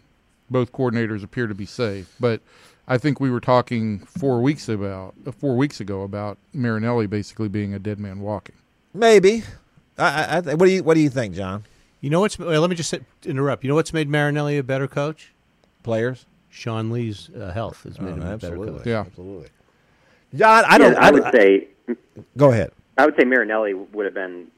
both 0.50 0.72
coordinators 0.72 1.22
appear 1.22 1.46
to 1.46 1.54
be 1.54 1.66
safe, 1.66 2.12
but 2.18 2.40
I 2.88 2.98
think 2.98 3.20
we 3.20 3.30
were 3.30 3.40
talking 3.40 4.00
four 4.00 4.42
weeks 4.42 4.68
about 4.68 5.14
uh, 5.26 5.30
four 5.33 5.57
weeks 5.57 5.80
ago 5.80 6.02
about 6.02 6.37
Marinelli 6.52 7.07
basically 7.07 7.48
being 7.48 7.72
a 7.74 7.78
dead 7.78 7.98
man 8.00 8.20
walking. 8.20 8.57
Maybe. 8.92 9.44
I, 9.96 10.04
I, 10.24 10.37
I 10.37 10.40
th- 10.40 10.57
what 10.57 10.66
do 10.66 10.72
you 10.72 10.83
what 10.83 10.94
do 10.94 11.00
you 11.00 11.09
think, 11.11 11.35
John? 11.35 11.64
You 12.00 12.11
know 12.11 12.20
what's? 12.20 12.38
Well, 12.38 12.61
let 12.61 12.68
me 12.68 12.76
just 12.76 12.90
say- 12.90 13.00
interrupt. 13.24 13.62
You 13.64 13.68
know 13.68 13.74
what's 13.76 13.92
made 13.92 14.09
Marinelli 14.09 14.59
a 14.59 14.62
better 14.62 14.88
coach? 14.88 15.33
Players? 15.85 16.26
Sean 16.50 16.90
Lee's 16.90 17.30
uh, 17.30 17.52
health 17.52 17.83
has 17.85 17.98
made 18.00 18.14
him 18.14 18.22
a 18.22 18.37
better 18.37 18.57
coach. 18.57 18.85
Yeah. 18.87 19.00
absolutely. 19.00 19.48
John, 20.35 20.64
I 20.68 20.78
don't. 20.78 20.92
Yeah, 20.92 20.98
I 21.07 21.11
would 21.11 21.24
say 21.33 21.68
go 22.37 22.51
ahead. 22.51 22.73
I 22.97 23.05
would 23.05 23.16
say 23.18 23.25
Marinelli 23.25 23.75
would 23.75 24.05
have 24.05 24.14
been. 24.14 24.49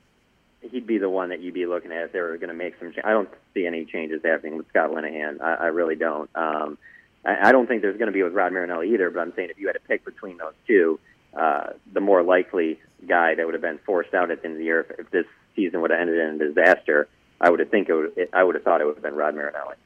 He'd 0.60 0.86
be 0.86 0.98
the 0.98 1.08
one 1.08 1.28
that 1.28 1.40
you'd 1.40 1.54
be 1.54 1.66
looking 1.66 1.92
at 1.92 2.04
if 2.04 2.12
they 2.12 2.20
were 2.20 2.36
going 2.38 2.48
to 2.48 2.54
make 2.54 2.74
some. 2.78 2.92
Cha- 2.92 3.02
I 3.04 3.10
don't 3.10 3.28
see 3.54 3.66
any 3.66 3.84
changes 3.84 4.20
happening 4.24 4.56
with 4.56 4.68
Scott 4.68 4.90
Linehan. 4.90 5.40
I, 5.40 5.54
I 5.54 5.66
really 5.66 5.94
don't. 5.94 6.28
Um, 6.34 6.78
I, 7.24 7.48
I 7.48 7.52
don't 7.52 7.66
think 7.66 7.82
there's 7.82 7.98
going 7.98 8.08
to 8.08 8.12
be 8.12 8.22
with 8.22 8.32
Rod 8.32 8.52
Marinelli 8.52 8.92
either. 8.92 9.10
But 9.10 9.20
I'm 9.20 9.32
saying 9.34 9.50
if 9.50 9.58
you 9.58 9.68
had 9.68 9.74
to 9.74 9.80
pick 9.80 10.04
between 10.04 10.38
those 10.38 10.54
two, 10.66 10.98
uh, 11.36 11.68
the 11.92 12.00
more 12.00 12.22
likely 12.22 12.80
guy 13.06 13.34
that 13.34 13.44
would 13.44 13.54
have 13.54 13.62
been 13.62 13.78
forced 13.86 14.14
out 14.14 14.30
at 14.30 14.42
the 14.42 14.46
end 14.46 14.54
of 14.54 14.58
the 14.58 14.64
year 14.64 14.80
if, 14.80 14.98
if 14.98 15.10
this 15.10 15.26
season 15.54 15.80
would 15.82 15.90
have 15.90 16.00
ended 16.00 16.18
in 16.18 16.40
a 16.40 16.48
disaster, 16.48 17.08
I 17.40 17.50
would 17.50 17.60
have 17.60 17.70
think 17.70 17.88
it 17.88 17.94
would. 17.94 18.12
It, 18.16 18.30
I 18.32 18.42
would 18.42 18.54
have 18.54 18.64
thought 18.64 18.80
it 18.80 18.86
would 18.86 18.96
have 18.96 19.04
been 19.04 19.14
Rod 19.14 19.34
Marinelli. 19.34 19.76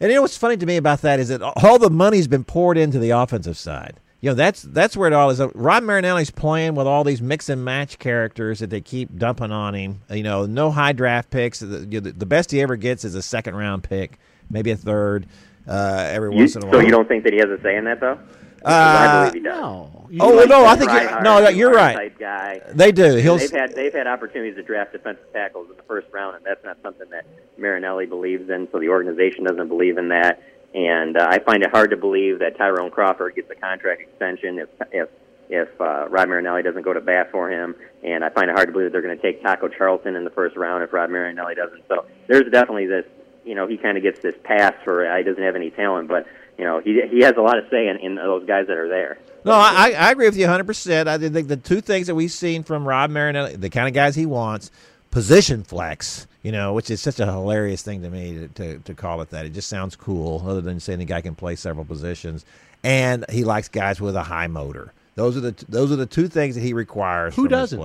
And 0.00 0.10
you 0.10 0.16
know 0.16 0.22
what's 0.22 0.36
funny 0.36 0.58
to 0.58 0.66
me 0.66 0.76
about 0.76 1.00
that 1.02 1.18
is 1.18 1.28
that 1.28 1.40
all 1.40 1.78
the 1.78 1.88
money's 1.88 2.28
been 2.28 2.44
poured 2.44 2.76
into 2.76 2.98
the 2.98 3.10
offensive 3.10 3.56
side. 3.56 3.98
You 4.26 4.32
know 4.32 4.34
that's 4.34 4.62
that's 4.62 4.96
where 4.96 5.06
it 5.06 5.12
all 5.12 5.30
is. 5.30 5.40
Rod 5.54 5.84
Marinelli's 5.84 6.32
playing 6.32 6.74
with 6.74 6.88
all 6.88 7.04
these 7.04 7.22
mix 7.22 7.48
and 7.48 7.64
match 7.64 8.00
characters 8.00 8.58
that 8.58 8.70
they 8.70 8.80
keep 8.80 9.16
dumping 9.16 9.52
on 9.52 9.72
him. 9.74 10.00
You 10.10 10.24
know, 10.24 10.46
no 10.46 10.72
high 10.72 10.94
draft 10.94 11.30
picks. 11.30 11.60
The, 11.60 11.86
you 11.88 12.00
know, 12.00 12.10
the 12.10 12.26
best 12.26 12.50
he 12.50 12.60
ever 12.60 12.74
gets 12.74 13.04
is 13.04 13.14
a 13.14 13.22
second 13.22 13.54
round 13.54 13.84
pick, 13.84 14.18
maybe 14.50 14.72
a 14.72 14.76
third. 14.76 15.28
Uh, 15.68 16.08
every 16.10 16.32
You, 16.32 16.38
once 16.38 16.56
in 16.56 16.64
a 16.64 16.66
while. 16.66 16.74
so 16.74 16.80
you 16.80 16.90
don't 16.90 17.06
think 17.06 17.22
that 17.22 17.34
he 17.34 17.38
has 17.38 17.48
a 17.50 17.62
say 17.62 17.76
in 17.76 17.84
that 17.84 18.00
though? 18.00 18.18
Uh, 18.64 18.68
I 18.68 19.28
believe 19.30 19.34
he 19.44 19.48
does. 19.48 19.60
No. 19.60 20.06
You- 20.10 20.18
Oh, 20.22 20.30
He 20.30 20.36
likes 20.38 20.48
no, 20.48 20.64
I 20.66 20.74
think 20.76 20.90
you're- 20.90 21.02
try-hard, 21.04 21.22
no, 21.24 21.48
you're 21.48 21.72
right. 21.72 22.18
Guy. 22.18 22.60
They 22.74 22.90
do. 22.90 23.14
He'll. 23.16 23.36
they've 23.36 23.50
had 23.52 23.74
they've 23.76 23.92
had 23.94 24.08
opportunities 24.08 24.56
to 24.56 24.62
draft 24.64 24.90
defensive 24.90 25.32
tackles 25.32 25.68
in 25.70 25.76
the 25.76 25.82
first 25.84 26.08
round, 26.12 26.34
and 26.34 26.44
that's 26.44 26.64
not 26.64 26.78
something 26.82 27.08
that 27.10 27.26
Marinelli 27.58 28.06
believes 28.06 28.50
in. 28.50 28.66
So 28.72 28.80
the 28.80 28.88
organization 28.88 29.44
doesn't 29.44 29.68
believe 29.68 29.98
in 29.98 30.08
that, 30.08 30.42
and 30.74 31.16
uh, 31.16 31.26
I 31.28 31.38
find 31.38 31.62
it 31.62 31.70
hard 31.70 31.90
to 31.90 31.96
believe 31.96 32.40
that 32.40 32.56
Tyrone 32.56 32.90
Crawford 32.90 33.34
gets 33.34 33.50
a 33.50 33.54
contract 33.54 34.02
extension 34.02 34.58
if 34.58 34.68
if 34.92 35.08
if 35.48 35.80
uh, 35.80 36.08
Rod 36.08 36.28
Marinelli 36.28 36.62
doesn't 36.62 36.82
go 36.82 36.92
to 36.92 37.00
bat 37.00 37.30
for 37.30 37.50
him, 37.50 37.76
and 38.02 38.24
I 38.24 38.30
find 38.30 38.50
it 38.50 38.54
hard 38.54 38.68
to 38.68 38.72
believe 38.72 38.86
that 38.86 38.92
they're 38.92 39.02
going 39.02 39.16
to 39.16 39.22
take 39.22 39.42
Taco 39.42 39.68
Charlton 39.68 40.16
in 40.16 40.24
the 40.24 40.30
first 40.30 40.56
round 40.56 40.82
if 40.82 40.92
Rod 40.92 41.10
Marinelli 41.10 41.54
doesn't. 41.54 41.84
So 41.88 42.06
there's 42.26 42.50
definitely 42.50 42.86
this, 42.86 43.04
you 43.44 43.54
know, 43.54 43.66
he 43.66 43.76
kind 43.76 43.96
of 43.96 44.02
gets 44.02 44.20
this 44.20 44.34
pass 44.42 44.74
for 44.84 45.08
uh, 45.08 45.16
he 45.16 45.22
doesn't 45.22 45.42
have 45.42 45.56
any 45.56 45.70
talent, 45.70 46.08
but 46.08 46.26
you 46.58 46.64
know 46.64 46.80
he 46.80 47.00
he 47.10 47.20
has 47.20 47.34
a 47.36 47.42
lot 47.42 47.58
of 47.58 47.64
say 47.70 47.88
in, 47.88 47.96
in 47.98 48.14
those 48.16 48.44
guys 48.46 48.66
that 48.66 48.76
are 48.76 48.88
there. 48.88 49.18
No, 49.44 49.52
I, 49.52 49.92
I 49.96 50.10
agree 50.10 50.26
with 50.26 50.36
you 50.36 50.46
100%. 50.46 51.06
I 51.06 51.18
think 51.18 51.46
the 51.46 51.56
two 51.56 51.80
things 51.80 52.08
that 52.08 52.16
we've 52.16 52.32
seen 52.32 52.64
from 52.64 52.86
Rob 52.86 53.10
Marinelli, 53.10 53.54
the 53.54 53.70
kind 53.70 53.86
of 53.86 53.94
guys 53.94 54.16
he 54.16 54.26
wants, 54.26 54.72
position 55.16 55.62
flex, 55.62 56.26
you 56.42 56.52
know, 56.52 56.74
which 56.74 56.90
is 56.90 57.00
such 57.00 57.20
a 57.20 57.24
hilarious 57.24 57.80
thing 57.80 58.02
to 58.02 58.10
me 58.10 58.34
to, 58.34 58.48
to, 58.48 58.78
to 58.80 58.92
call 58.92 59.22
it 59.22 59.30
that. 59.30 59.46
It 59.46 59.54
just 59.54 59.66
sounds 59.66 59.96
cool, 59.96 60.44
other 60.46 60.60
than 60.60 60.78
saying 60.78 60.98
the 60.98 61.06
guy 61.06 61.22
can 61.22 61.34
play 61.34 61.56
several 61.56 61.86
positions. 61.86 62.44
And 62.84 63.24
he 63.30 63.42
likes 63.42 63.66
guys 63.70 63.98
with 63.98 64.14
a 64.14 64.22
high 64.22 64.46
motor. 64.46 64.92
Those 65.14 65.34
are 65.38 65.40
the 65.40 65.64
those 65.70 65.90
are 65.90 65.96
the 65.96 66.04
two 66.04 66.28
things 66.28 66.54
that 66.54 66.60
he 66.60 66.74
requires. 66.74 67.34
Who 67.34 67.48
doesn't? 67.48 67.80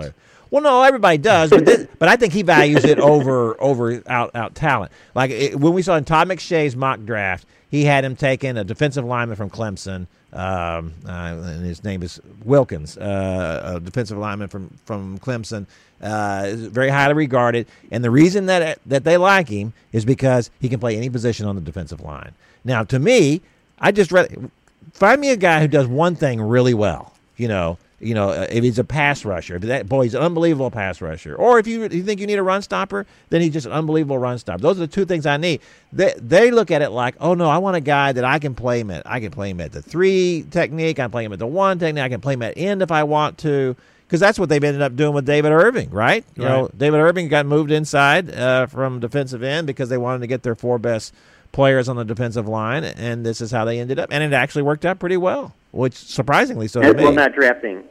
Well, 0.49 0.61
no, 0.61 0.83
everybody 0.83 1.17
does, 1.19 1.51
but 1.51 1.65
this, 1.65 1.87
but 1.99 2.09
I 2.09 2.17
think 2.17 2.33
he 2.33 2.41
values 2.41 2.83
it 2.83 2.99
over 2.99 3.55
over 3.63 4.03
out 4.07 4.35
out 4.35 4.53
talent. 4.53 4.91
Like 5.15 5.31
it, 5.31 5.57
when 5.57 5.71
we 5.71 5.83
saw 5.83 5.95
in 5.95 6.03
Todd 6.03 6.27
McShay's 6.27 6.75
mock 6.75 7.05
draft, 7.05 7.47
he 7.69 7.85
had 7.85 8.03
him 8.03 8.17
taking 8.17 8.57
a 8.57 8.65
defensive 8.65 9.05
lineman 9.05 9.37
from 9.37 9.49
Clemson, 9.49 10.07
um, 10.33 10.93
uh, 11.05 11.11
and 11.11 11.65
his 11.65 11.83
name 11.83 12.03
is 12.03 12.21
Wilkins, 12.43 12.97
uh, 12.97 13.73
a 13.75 13.79
defensive 13.79 14.17
lineman 14.17 14.47
from 14.47 14.69
from 14.85 15.19
Clemson, 15.19 15.65
uh, 16.01 16.51
very 16.55 16.89
highly 16.89 17.13
regarded. 17.13 17.67
And 17.91 18.03
the 18.03 18.11
reason 18.11 18.45
that 18.45 18.79
that 18.85 19.03
they 19.03 19.17
like 19.17 19.49
him 19.49 19.73
is 19.91 20.05
because 20.05 20.49
he 20.59 20.69
can 20.69 20.79
play 20.79 20.95
any 20.97 21.09
position 21.09 21.45
on 21.45 21.55
the 21.55 21.61
defensive 21.61 22.01
line. 22.01 22.33
Now, 22.63 22.83
to 22.85 22.99
me, 22.99 23.41
I 23.79 23.91
just 23.91 24.11
read 24.11 24.49
find 24.93 25.19
me 25.19 25.31
a 25.31 25.37
guy 25.37 25.61
who 25.61 25.67
does 25.67 25.87
one 25.87 26.15
thing 26.15 26.41
really 26.41 26.73
well, 26.73 27.13
you 27.37 27.47
know, 27.47 27.77
You 28.01 28.15
know, 28.15 28.29
uh, 28.29 28.47
if 28.49 28.63
he's 28.63 28.79
a 28.79 28.83
pass 28.83 29.23
rusher, 29.23 29.55
if 29.57 29.61
that 29.61 29.87
boy, 29.87 30.03
he's 30.03 30.15
an 30.15 30.23
unbelievable 30.23 30.71
pass 30.71 31.01
rusher, 31.01 31.35
or 31.35 31.59
if 31.59 31.67
you, 31.67 31.83
you 31.83 32.01
think 32.03 32.19
you 32.19 32.25
need 32.27 32.39
a 32.39 32.43
run 32.43 32.61
stopper, 32.63 33.05
then 33.29 33.41
he's 33.41 33.53
just 33.53 33.67
an 33.67 33.71
unbelievable 33.71 34.17
run 34.17 34.39
stopper. 34.39 34.61
Those 34.61 34.77
are 34.77 34.81
the 34.81 34.87
two 34.87 35.05
things 35.05 35.25
I 35.25 35.37
need. 35.37 35.61
They 35.93 36.13
they 36.17 36.49
look 36.51 36.71
at 36.71 36.81
it 36.81 36.89
like, 36.89 37.15
oh 37.19 37.35
no, 37.35 37.47
I 37.49 37.59
want 37.59 37.77
a 37.77 37.81
guy 37.81 38.11
that 38.11 38.23
I 38.25 38.39
can 38.39 38.55
play 38.55 38.79
him 38.79 38.89
at. 38.91 39.03
I 39.05 39.19
can 39.19 39.29
play 39.31 39.51
him 39.51 39.61
at 39.61 39.71
the 39.71 39.81
three 39.81 40.45
technique. 40.49 40.99
I 40.99 41.03
can 41.03 41.11
play 41.11 41.25
him 41.25 41.33
at 41.33 41.39
the 41.39 41.47
one 41.47 41.77
technique. 41.79 42.03
I 42.03 42.09
can 42.09 42.21
play 42.21 42.33
him 42.33 42.41
at 42.41 42.57
end 42.57 42.81
if 42.81 42.91
I 42.91 43.03
want 43.03 43.37
to. 43.39 43.75
Because 44.07 44.19
that's 44.19 44.37
what 44.37 44.49
they've 44.49 44.61
ended 44.61 44.81
up 44.81 44.97
doing 44.97 45.13
with 45.13 45.25
David 45.25 45.53
Irving, 45.53 45.89
right? 45.89 46.25
You 46.35 46.43
know, 46.43 46.69
David 46.75 46.97
Irving 46.97 47.29
got 47.29 47.45
moved 47.45 47.71
inside 47.71 48.29
uh, 48.29 48.65
from 48.65 48.99
defensive 48.99 49.41
end 49.41 49.67
because 49.67 49.87
they 49.87 49.97
wanted 49.97 50.19
to 50.19 50.27
get 50.27 50.43
their 50.43 50.53
four 50.53 50.77
best 50.79 51.13
players 51.53 51.87
on 51.87 51.95
the 51.95 52.03
defensive 52.03 52.45
line, 52.45 52.83
and 52.83 53.25
this 53.25 53.39
is 53.39 53.51
how 53.51 53.63
they 53.63 53.79
ended 53.79 53.99
up. 53.99 54.09
And 54.11 54.21
it 54.21 54.33
actually 54.35 54.63
worked 54.63 54.85
out 54.85 54.99
pretty 54.99 55.15
well, 55.15 55.55
which 55.71 55.93
surprisingly 55.93 56.67
so 56.67 56.81
to 56.81 56.89
And, 56.89 56.97
me. 56.97 57.03
well, 57.05 57.13
not 57.13 57.31
drafting, 57.33 57.85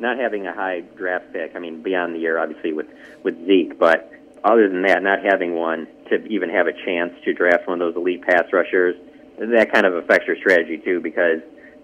not 0.00 0.18
having 0.18 0.46
a 0.46 0.54
high 0.54 0.80
draft 0.80 1.32
pick. 1.32 1.52
I 1.54 1.58
mean, 1.58 1.82
beyond 1.82 2.14
the 2.14 2.18
year, 2.18 2.38
obviously 2.38 2.72
with 2.72 2.86
with 3.22 3.36
Zeke, 3.46 3.78
but 3.78 4.12
other 4.44 4.68
than 4.68 4.82
that, 4.82 5.02
not 5.02 5.24
having 5.24 5.54
one 5.54 5.86
to 6.10 6.24
even 6.26 6.50
have 6.50 6.66
a 6.66 6.72
chance 6.72 7.12
to 7.24 7.32
draft 7.32 7.66
one 7.66 7.80
of 7.80 7.86
those 7.94 7.96
elite 8.00 8.22
pass 8.22 8.44
rushers, 8.52 8.94
that 9.38 9.72
kind 9.72 9.86
of 9.86 9.94
affects 9.94 10.26
your 10.26 10.36
strategy 10.36 10.78
too, 10.78 11.00
because 11.00 11.40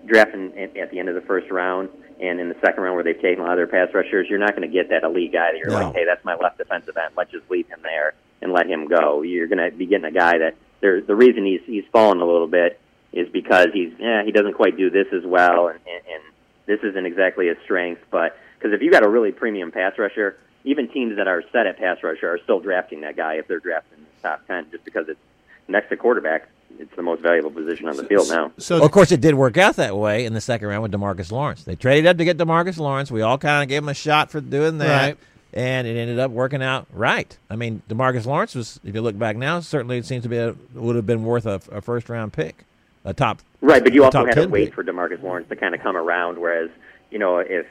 drafting 0.07 0.53
at, 0.59 0.91
the 0.91 0.99
end 0.99 1.09
of 1.09 1.15
the 1.15 1.21
first 1.23 1.51
round 1.51 1.89
and 2.21 2.41
in 2.41 2.49
the 2.49 2.57
second 2.61 2.83
round 2.83 2.95
where 2.95 3.05
they've 3.05 3.21
taken 3.21 3.41
a 3.41 3.47
lot 3.47 3.53
of 3.53 3.57
their 3.59 3.67
pass 3.67 3.93
rushers, 3.95 4.27
you're 4.29 4.39
not 4.39 4.51
going 4.55 4.69
to 4.69 4.73
get 4.73 4.91
that 4.91 5.03
elite 5.03 5.33
guy 5.33 5.53
that 5.53 5.59
you're 5.59 5.71
No. 5.71 5.87
like, 5.87 5.95
hey, 5.95 6.05
that's 6.05 6.25
my 6.25 6.37
left 6.37 6.59
defensive 6.59 6.97
end. 6.97 7.15
Let's 7.17 7.33
just 7.33 7.49
leave 7.51 7.67
him 7.69 7.81
there 7.83 8.15
and 8.41 8.53
let 8.53 8.69
him 8.69 8.87
go. 8.87 9.23
You're 9.23 9.49
going 9.49 9.71
to 9.71 9.77
be 9.77 9.87
getting 9.87 10.05
a 10.05 10.13
guy 10.13 10.39
that 10.39 10.55
there. 10.81 11.01
The 11.01 11.15
reason 11.15 11.45
he's 11.45 11.61
he's 11.67 11.85
fallen 11.93 12.21
a 12.21 12.27
little 12.27 12.47
bit 12.49 12.79
is 13.13 13.29
because 13.29 13.69
he's 13.73 13.93
yeah 13.99 14.25
he 14.25 14.33
doesn't 14.33 14.55
quite 14.55 14.77
do 14.77 14.91
this 14.91 15.07
as 15.13 15.25
well, 15.25 15.69
and, 15.69 15.79
and, 15.87 16.03
and 16.13 16.23
this 16.67 16.81
isn't 16.83 17.07
exactly 17.07 17.49
his 17.49 17.57
strength. 17.65 18.03
But 18.11 18.37
because 18.59 18.73
if 18.73 18.83
you 18.83 18.91
got 18.91 19.03
a 19.05 19.09
really 19.09 19.33
premium 19.33 19.73
pass 19.73 19.99
rusher, 19.99 20.37
even 20.65 20.89
teams 20.89 21.17
that 21.17 21.27
are 21.29 21.43
set 21.53 21.67
at 21.67 21.79
pass 21.79 22.03
rusher 22.03 22.29
are 22.33 22.39
still 22.45 22.61
drafting 22.61 23.01
that 23.03 23.17
guy 23.17 23.35
if 23.35 23.49
they're 23.49 23.61
drafting 23.61 23.99
in 23.99 24.05
the 24.23 24.29
top 24.29 24.47
ten, 24.47 24.67
just 24.71 24.85
because 24.85 25.09
it's 25.09 25.21
next 25.69 25.89
to 25.89 25.97
quarterback. 25.97 26.49
It's 26.79 26.95
the 26.97 27.03
most 27.03 27.21
valuable 27.21 27.51
position 27.51 27.87
on 27.89 27.97
the 27.99 28.05
field 28.05 28.29
now. 28.31 28.51
So 28.57 28.77
Well, 28.77 28.87
of 28.87 28.93
course, 28.93 29.13
it 29.13 29.21
did 29.21 29.35
work 29.35 29.59
out 29.59 29.77
that 29.77 29.95
way 29.97 30.25
in 30.25 30.33
the 30.33 30.41
second 30.41 30.69
round 30.69 30.83
with 30.83 30.91
Demarcus 30.93 31.31
Lawrence. 31.31 31.65
They 31.65 31.77
traded 31.77 32.07
up 32.07 32.17
to 32.17 32.25
get 32.25 32.39
Demarcus 32.39 32.79
Lawrence. 32.79 33.11
We 33.11 33.21
all 33.21 33.37
kind 33.37 33.63
of 33.63 33.69
gave 33.69 33.83
him 33.83 33.91
a 33.91 33.95
shot 33.95 34.31
for 34.31 34.41
doing 34.41 34.79
that, 34.79 35.03
Right. 35.09 35.19
and 35.53 35.87
it 35.87 35.99
ended 35.99 36.19
up 36.19 36.31
working 36.31 36.63
out 36.63 36.87
right. 36.95 37.37
I 37.51 37.57
mean, 37.57 37.83
Demarcus 37.91 38.25
Lawrence 38.25 38.55
was, 38.55 38.81
if 38.85 38.95
you 38.95 39.03
look 39.03 39.19
back 39.19 39.37
now, 39.37 39.61
certainly 39.61 39.99
it 39.99 40.07
seems 40.07 40.23
to 40.23 40.31
be 40.31 40.39
a, 40.39 40.55
would 40.75 40.97
have 40.97 41.07
been 41.07 41.25
worth 41.25 41.45
a, 41.45 41.61
a 41.71 41.83
first 41.83 42.09
round 42.09 42.33
pick, 42.33 42.65
a 43.05 43.13
top. 43.13 43.41
Right, 43.63 43.83
but 43.83 43.95
you 43.95 44.05
also 44.05 44.25
have 44.27 44.35
to 44.35 44.47
wait 44.49 44.75
for 44.75 44.83
Demarcus 44.85 45.23
Lawrence 45.23 45.49
to 45.49 45.57
kind 45.57 45.75
of 45.75 45.81
come 45.81 45.97
around. 45.97 46.37
Whereas, 46.39 46.69
you 47.11 47.19
know, 47.19 47.39
if 47.39 47.65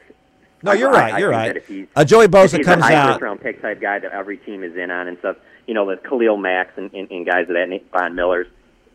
No, 0.64 0.72
you're 0.72 0.88
I- 0.90 0.92
right. 1.00 1.14
I 1.14 1.18
you're 1.18 1.30
think 1.32 1.54
right. 1.54 1.64
he's- 1.66 1.88
Uh, 1.94 2.04
Joey 2.04 2.28
Bosa 2.28 2.64
comes 2.64 2.82
a 2.84 2.94
out. 2.94 3.20
round 3.20 3.40
pick 3.40 3.60
type 3.62 3.80
guy 3.80 3.98
that 3.98 4.10
every 4.12 4.38
team 4.38 4.64
is 4.64 4.74
in 4.76 4.90
on 4.90 5.06
and 5.08 5.18
stuff. 5.18 5.36
You 5.66 5.74
know, 5.74 5.88
the 5.88 5.96
Khalil 5.98 6.36
Macks 6.38 6.72
and, 6.76 6.90
and, 6.94 7.10
and 7.10 7.26
guys 7.26 7.42
of 7.48 7.54
that, 7.54 7.68
Von 7.92 8.14
Millers. 8.14 8.46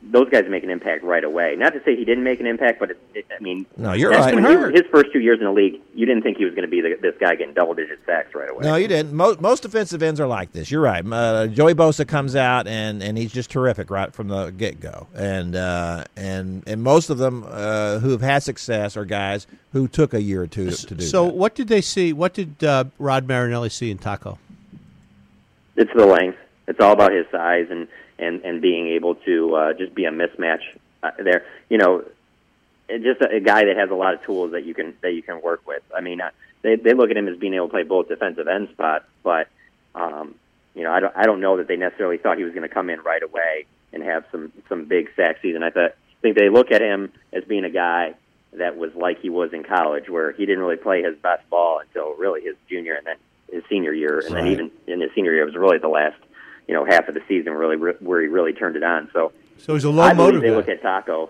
Those 0.03 0.29
guys 0.29 0.45
make 0.47 0.63
an 0.63 0.69
impact 0.69 1.03
right 1.03 1.23
away. 1.23 1.55
Not 1.57 1.73
to 1.73 1.83
say 1.83 1.95
he 1.95 2.05
didn't 2.05 2.23
make 2.23 2.39
an 2.39 2.45
impact, 2.45 2.79
but 2.79 2.91
it, 2.91 2.99
it, 3.13 3.25
I 3.35 3.41
mean, 3.41 3.65
No, 3.75 3.91
you're 3.93 4.11
that's 4.11 4.27
right. 4.27 4.35
when 4.35 4.43
Hurt. 4.45 4.73
he- 4.73 4.81
his 4.81 4.89
first 4.91 5.11
two 5.11 5.19
years 5.19 5.39
in 5.39 5.45
the 5.45 5.51
league, 5.51 5.81
you 5.95 6.05
didn't 6.05 6.21
think 6.23 6.37
he 6.37 6.45
was 6.45 6.53
going 6.53 6.63
to 6.65 6.69
be 6.69 6.79
the, 6.81 6.97
this 7.01 7.15
guy 7.19 7.35
getting 7.35 7.53
double 7.53 7.73
digit 7.73 7.99
sacks 8.05 8.33
right 8.33 8.49
away. 8.49 8.63
No, 8.63 8.75
you 8.75 8.87
didn't. 8.87 9.11
Most, 9.11 9.41
most 9.41 9.63
defensive 9.63 10.01
ends 10.03 10.19
are 10.21 10.27
like 10.27 10.51
this. 10.53 10.71
You're 10.71 10.81
right. 10.81 11.03
Uh, 11.05 11.47
Joey 11.47 11.73
Bosa 11.73 12.07
comes 12.07 12.35
out 12.35 12.67
and, 12.67 13.01
and 13.03 13.17
he's 13.17 13.33
just 13.33 13.49
terrific 13.49 13.89
right 13.89 14.13
from 14.13 14.27
the 14.29 14.51
get 14.51 14.79
go. 14.79 15.07
And 15.15 15.55
uh, 15.55 16.05
and 16.15 16.63
and 16.67 16.81
most 16.83 17.09
of 17.09 17.17
them 17.17 17.43
uh, 17.47 17.99
who 17.99 18.11
have 18.11 18.21
had 18.21 18.43
success 18.43 18.95
are 18.95 19.03
guys 19.05 19.45
who 19.73 19.87
took 19.89 20.13
a 20.13 20.21
year 20.21 20.43
or 20.43 20.47
two 20.47 20.69
to, 20.69 20.85
to 20.87 20.95
do. 20.95 21.03
so 21.03 21.25
that. 21.25 21.33
what 21.35 21.53
did 21.55 21.67
they 21.67 21.81
see? 21.81 22.13
What 22.13 22.33
did 22.33 22.63
uh, 22.63 22.85
Rod 22.99 23.27
Marinelli 23.27 23.69
see 23.69 23.91
in 23.91 23.97
Taco? 23.97 24.37
It's 25.75 25.91
the 25.95 26.05
length. 26.05 26.37
It's 26.67 26.79
all 26.79 26.91
about 26.93 27.11
his 27.11 27.25
size 27.31 27.67
and 27.69 27.87
and 28.19 28.41
and 28.43 28.61
being 28.61 28.87
able 28.87 29.15
to 29.15 29.55
uh, 29.55 29.73
just 29.73 29.93
be 29.93 30.05
a 30.05 30.11
mismatch 30.11 30.61
uh, 31.03 31.11
there. 31.23 31.45
You 31.69 31.77
know, 31.77 32.05
just 32.89 33.21
a, 33.21 33.35
a 33.35 33.39
guy 33.39 33.65
that 33.65 33.77
has 33.77 33.89
a 33.89 33.95
lot 33.95 34.13
of 34.13 34.23
tools 34.23 34.51
that 34.51 34.65
you 34.65 34.73
can 34.73 34.95
that 35.01 35.13
you 35.13 35.21
can 35.21 35.41
work 35.41 35.65
with. 35.67 35.83
I 35.95 36.01
mean, 36.01 36.21
uh, 36.21 36.31
they 36.61 36.75
they 36.75 36.93
look 36.93 37.09
at 37.09 37.17
him 37.17 37.27
as 37.27 37.37
being 37.37 37.53
able 37.53 37.67
to 37.67 37.71
play 37.71 37.83
both 37.83 38.07
defensive 38.07 38.47
end 38.47 38.69
spots, 38.71 39.05
but 39.23 39.47
um, 39.95 40.35
you 40.75 40.83
know, 40.83 40.91
I 40.91 40.99
don't 40.99 41.15
I 41.15 41.23
don't 41.23 41.41
know 41.41 41.57
that 41.57 41.67
they 41.67 41.75
necessarily 41.75 42.17
thought 42.17 42.37
he 42.37 42.43
was 42.43 42.53
going 42.53 42.67
to 42.67 42.73
come 42.73 42.89
in 42.89 43.01
right 43.01 43.23
away 43.23 43.65
and 43.93 44.03
have 44.03 44.25
some 44.31 44.51
some 44.69 44.85
big 44.85 45.09
sack 45.15 45.37
season. 45.41 45.63
I 45.63 45.69
thought 45.69 45.95
think 46.21 46.37
they 46.37 46.49
look 46.49 46.71
at 46.71 46.81
him 46.81 47.11
as 47.31 47.43
being 47.43 47.63
a 47.63 47.69
guy 47.69 48.15
that 48.53 48.77
was 48.77 48.93
like 48.95 49.19
he 49.19 49.29
was 49.29 49.53
in 49.53 49.63
college, 49.63 50.09
where 50.09 50.31
he 50.31 50.45
didn't 50.45 50.59
really 50.59 50.77
play 50.77 51.03
his 51.03 51.15
best 51.17 51.47
ball 51.49 51.79
until 51.79 52.15
really 52.15 52.41
his 52.41 52.55
junior 52.69 52.95
and 52.95 53.05
then 53.05 53.17
his 53.51 53.63
senior 53.69 53.93
year, 53.93 54.19
and 54.19 54.35
then 54.35 54.47
even 54.47 54.71
in 54.87 54.99
his 54.99 55.11
senior 55.15 55.33
year 55.33 55.43
it 55.43 55.45
was 55.45 55.55
really 55.55 55.77
the 55.77 55.87
last 55.87 56.17
you 56.67 56.73
know 56.73 56.85
half 56.85 57.07
of 57.07 57.13
the 57.13 57.21
season 57.27 57.53
really 57.53 57.77
where 57.77 58.21
he 58.21 58.27
really 58.27 58.53
turned 58.53 58.75
it 58.75 58.83
on. 58.83 59.09
So 59.13 59.31
So 59.57 59.73
he's 59.73 59.83
a 59.83 59.89
low 59.89 60.03
I 60.03 60.13
motive 60.13 60.41
they 60.41 60.51
look 60.51 60.69
at 60.69 60.81
Taco, 60.81 61.29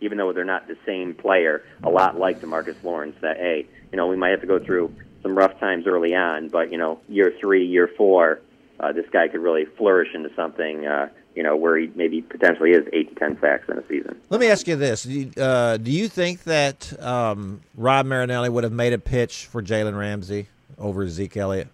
even 0.00 0.18
though 0.18 0.32
they're 0.32 0.44
not 0.44 0.66
the 0.68 0.76
same 0.86 1.14
player, 1.14 1.64
a 1.82 1.90
lot 1.90 2.18
like 2.18 2.40
Demarcus 2.40 2.82
Lawrence. 2.82 3.16
That 3.20 3.36
hey, 3.36 3.66
you 3.92 3.96
know, 3.96 4.06
we 4.06 4.16
might 4.16 4.30
have 4.30 4.40
to 4.40 4.46
go 4.46 4.58
through 4.58 4.94
some 5.22 5.36
rough 5.36 5.58
times 5.58 5.86
early 5.86 6.14
on, 6.14 6.48
but 6.48 6.70
you 6.70 6.78
know, 6.78 7.00
year 7.08 7.32
three, 7.40 7.66
year 7.66 7.90
four, 7.96 8.40
uh, 8.78 8.92
this 8.92 9.06
guy 9.10 9.28
could 9.28 9.40
really 9.40 9.64
flourish 9.64 10.14
into 10.14 10.32
something. 10.34 10.86
Uh, 10.86 11.08
you 11.34 11.42
know, 11.42 11.54
where 11.54 11.76
he 11.76 11.90
maybe 11.94 12.22
potentially 12.22 12.70
is 12.70 12.86
eight 12.94 13.10
to 13.10 13.14
ten 13.16 13.38
sacks 13.40 13.68
in 13.68 13.76
a 13.76 13.86
season. 13.88 14.18
Let 14.30 14.40
me 14.40 14.48
ask 14.48 14.66
you 14.66 14.74
this: 14.76 15.02
Do 15.02 15.12
you, 15.12 15.42
uh, 15.42 15.76
Do 15.76 15.90
you 15.90 16.08
think 16.08 16.44
that 16.44 16.98
um, 17.02 17.60
Rob 17.76 18.06
Marinelli 18.06 18.48
would 18.48 18.64
have 18.64 18.72
made 18.72 18.94
a 18.94 18.98
pitch 18.98 19.44
for 19.44 19.62
Jalen 19.62 19.98
Ramsey 19.98 20.46
over 20.78 21.06
Zeke 21.08 21.36
Elliott? 21.36 21.68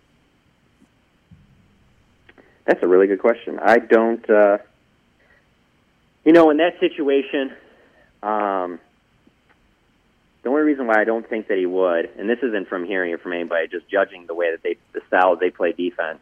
That's 2.65 2.83
a 2.83 2.87
really 2.87 3.07
good 3.07 3.21
question. 3.21 3.59
I 3.61 3.79
don't. 3.79 4.29
Uh, 4.29 4.59
you 6.25 6.33
know, 6.33 6.51
in 6.51 6.59
that 6.59 6.79
situation, 6.79 7.53
um, 8.23 8.79
the 10.43 10.49
only 10.49 10.63
reason 10.63 10.87
why 10.87 11.01
I 11.01 11.05
don't 11.05 11.29
think 11.29 11.49
that 11.49 11.59
he 11.59 11.67
would, 11.67 12.11
and 12.19 12.29
this 12.29 12.39
isn't 12.43 12.69
from 12.69 12.85
hearing 12.85 13.13
it 13.13 13.21
from 13.21 13.33
anybody, 13.33 13.69
just 13.69 13.89
judging 13.89 14.27
the 14.27 14.35
way 14.35 14.51
that 14.53 14.63
they, 14.63 14.77
the 14.93 15.01
style 15.09 15.37
they 15.37 15.51
play 15.51 15.73
defense. 15.73 16.19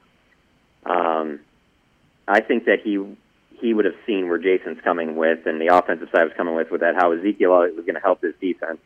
Um, 0.85 1.41
I 2.27 2.41
think 2.41 2.65
that 2.65 2.81
he 2.83 3.05
he 3.61 3.75
would 3.75 3.85
have 3.85 3.95
seen 4.07 4.29
where 4.29 4.39
Jason's 4.39 4.81
coming 4.83 5.17
with, 5.17 5.47
and 5.47 5.61
the 5.61 5.67
offensive 5.67 6.09
side 6.11 6.25
was 6.25 6.33
coming 6.35 6.55
with, 6.55 6.71
with 6.71 6.81
that 6.81 6.95
how 6.97 7.13
Ezekiel 7.13 7.51
was 7.51 7.85
going 7.85 7.95
to 7.95 8.01
help 8.01 8.23
this 8.23 8.35
defense 8.41 8.79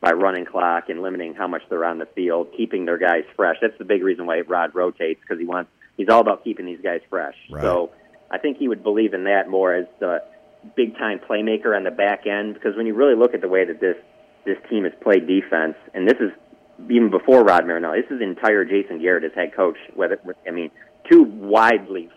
by 0.00 0.10
running 0.12 0.44
clock 0.44 0.88
and 0.88 1.00
limiting 1.00 1.34
how 1.34 1.46
much 1.46 1.62
they're 1.68 1.84
on 1.84 1.98
the 1.98 2.06
field, 2.06 2.48
keeping 2.56 2.84
their 2.84 2.98
guys 2.98 3.24
fresh. 3.36 3.56
That's 3.60 3.78
the 3.78 3.84
big 3.84 4.02
reason 4.02 4.26
why 4.26 4.40
Rod 4.40 4.74
rotates 4.74 5.20
because 5.20 5.38
he 5.38 5.46
wants 5.46 5.70
he's 5.96 6.08
all 6.08 6.20
about 6.20 6.44
keeping 6.44 6.66
these 6.66 6.80
guys 6.82 7.00
fresh. 7.08 7.36
Right. 7.50 7.62
So 7.62 7.90
I 8.30 8.38
think 8.38 8.58
he 8.58 8.68
would 8.68 8.82
believe 8.82 9.14
in 9.14 9.24
that 9.24 9.48
more 9.48 9.74
as 9.74 9.86
the 10.00 10.22
big 10.74 10.96
time 10.96 11.18
playmaker 11.18 11.76
on 11.76 11.84
the 11.84 11.90
back 11.90 12.26
end 12.26 12.54
because 12.54 12.76
when 12.76 12.86
you 12.86 12.94
really 12.94 13.14
look 13.14 13.34
at 13.34 13.40
the 13.40 13.48
way 13.48 13.64
that 13.64 13.80
this 13.80 13.96
this 14.44 14.58
team 14.70 14.84
has 14.84 14.92
played 15.02 15.26
defense, 15.26 15.74
and 15.92 16.08
this 16.08 16.18
is 16.20 16.30
even 16.84 17.10
before 17.10 17.42
Rod 17.42 17.66
Marinelli, 17.66 18.02
this 18.02 18.10
is 18.10 18.22
entire 18.22 18.64
Jason 18.64 19.00
Garrett 19.00 19.24
as 19.24 19.32
head 19.34 19.54
coach. 19.54 19.76
Whether 19.94 20.18
I 20.46 20.50
mean 20.50 20.70
two 21.10 21.22
widely, 21.22 22.08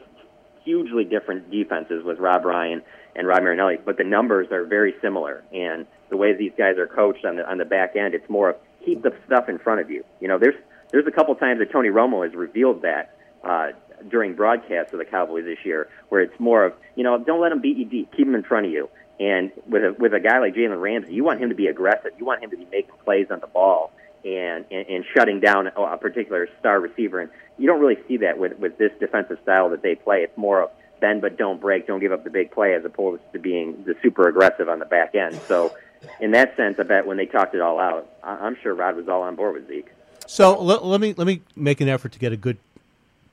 hugely 0.64 1.04
different 1.04 1.50
defenses 1.52 2.04
with 2.04 2.20
Rob 2.20 2.46
Ryan 2.46 2.82
and 3.16 3.28
Rod 3.28 3.44
Marinelli, 3.44 3.78
but 3.84 3.98
the 3.98 4.04
numbers 4.04 4.52
are 4.52 4.66
very 4.66 4.94
similar. 5.02 5.44
And 5.54 5.86
the 6.10 6.18
way 6.18 6.34
these 6.34 6.54
guys 6.58 6.78
are 6.78 6.88
coached 6.88 7.26
on 7.26 7.36
the 7.36 7.50
on 7.50 7.58
the 7.58 7.66
back 7.66 7.96
end, 7.96 8.14
it's 8.14 8.30
more 8.30 8.52
of 8.52 8.56
keep 8.86 9.02
the 9.02 9.12
stuff 9.26 9.50
in 9.50 9.60
front 9.60 9.82
of 9.82 9.90
you. 9.90 10.04
You 10.20 10.28
know, 10.28 10.38
there's 10.40 10.56
there's 10.92 11.08
a 11.08 11.12
couple 11.12 11.36
times 11.36 11.60
that 11.60 11.72
Tony 11.72 11.90
Romo 11.90 12.26
has 12.26 12.36
revealed 12.36 12.82
that 12.82 13.16
uh, 13.44 13.70
during 14.10 14.36
broadcasts 14.36 14.94
of 14.94 15.00
the 15.00 15.06
Cowboys 15.06 15.46
this 15.46 15.60
year, 15.66 15.90
where 16.10 16.22
it's 16.22 16.40
more 16.40 16.66
of 16.66 16.74
you 16.96 17.04
know 17.04 17.18
don't 17.18 17.42
let 17.42 17.50
them 17.50 17.62
beat 17.62 17.78
you 17.78 17.86
deep, 17.86 18.12
keep 18.16 18.26
them 18.26 18.36
in 18.36 18.44
front 18.44 18.66
of 18.66 18.72
you. 18.72 18.90
And 19.20 19.52
with 19.68 19.84
a 19.84 19.94
with 19.98 20.14
a 20.14 20.20
guy 20.20 20.40
like 20.40 20.56
Jalen 20.56 20.82
Ramsey, 20.82 21.14
you 21.14 21.24
want 21.24 21.42
him 21.42 21.50
to 21.50 21.56
be 21.56 21.68
aggressive. 21.68 22.12
You 22.18 22.26
want 22.26 22.42
him 22.44 22.50
to 22.52 22.58
be 22.58 22.66
making 22.72 22.96
plays 23.04 23.28
on 23.30 23.40
the 23.40 23.48
ball 23.48 23.92
and 24.24 24.66
and, 24.72 24.88
and 24.88 25.06
shutting 25.16 25.40
down 25.40 25.68
a, 25.68 25.82
a 25.82 25.98
particular 25.98 26.48
star 26.60 26.80
receiver. 26.80 27.20
And 27.20 27.30
you 27.58 27.68
don't 27.68 27.82
really 27.82 27.98
see 28.08 28.18
that 28.18 28.38
with 28.38 28.58
with 28.60 28.78
this 28.78 28.92
defensive 29.00 29.40
style 29.44 29.70
that 29.72 29.82
they 29.82 29.96
play. 29.96 30.24
It's 30.24 30.38
more 30.38 30.64
of 30.64 30.70
bend 31.00 31.22
but 31.22 31.38
don't 31.38 31.62
break, 31.62 31.88
don't 31.88 32.00
give 32.00 32.12
up 32.12 32.24
the 32.24 32.30
big 32.30 32.52
play, 32.52 32.74
as 32.74 32.84
opposed 32.86 33.22
to 33.34 33.40
being 33.40 33.84
the 33.86 33.96
super 34.02 34.28
aggressive 34.28 34.70
on 34.70 34.80
the 34.80 34.86
back 34.86 35.16
end. 35.16 35.40
So, 35.48 35.74
in 36.20 36.32
that 36.32 36.56
sense, 36.58 36.78
I 36.80 36.84
bet 36.84 37.06
when 37.06 37.18
they 37.18 37.26
talked 37.26 37.56
it 37.56 37.62
all 37.62 37.80
out, 37.80 38.10
I- 38.24 38.36
I'm 38.36 38.58
sure 38.62 38.74
Rod 38.74 38.96
was 38.96 39.08
all 39.08 39.22
on 39.22 39.36
board 39.36 39.56
with 39.56 39.68
Zeke. 39.68 39.88
So 40.28 40.62
let, 40.62 40.86
let 40.86 41.02
me 41.02 41.14
let 41.18 41.26
me 41.26 41.42
make 41.56 41.82
an 41.82 41.90
effort 41.90 42.12
to 42.14 42.20
get 42.20 42.32
a 42.32 42.38
good 42.38 42.58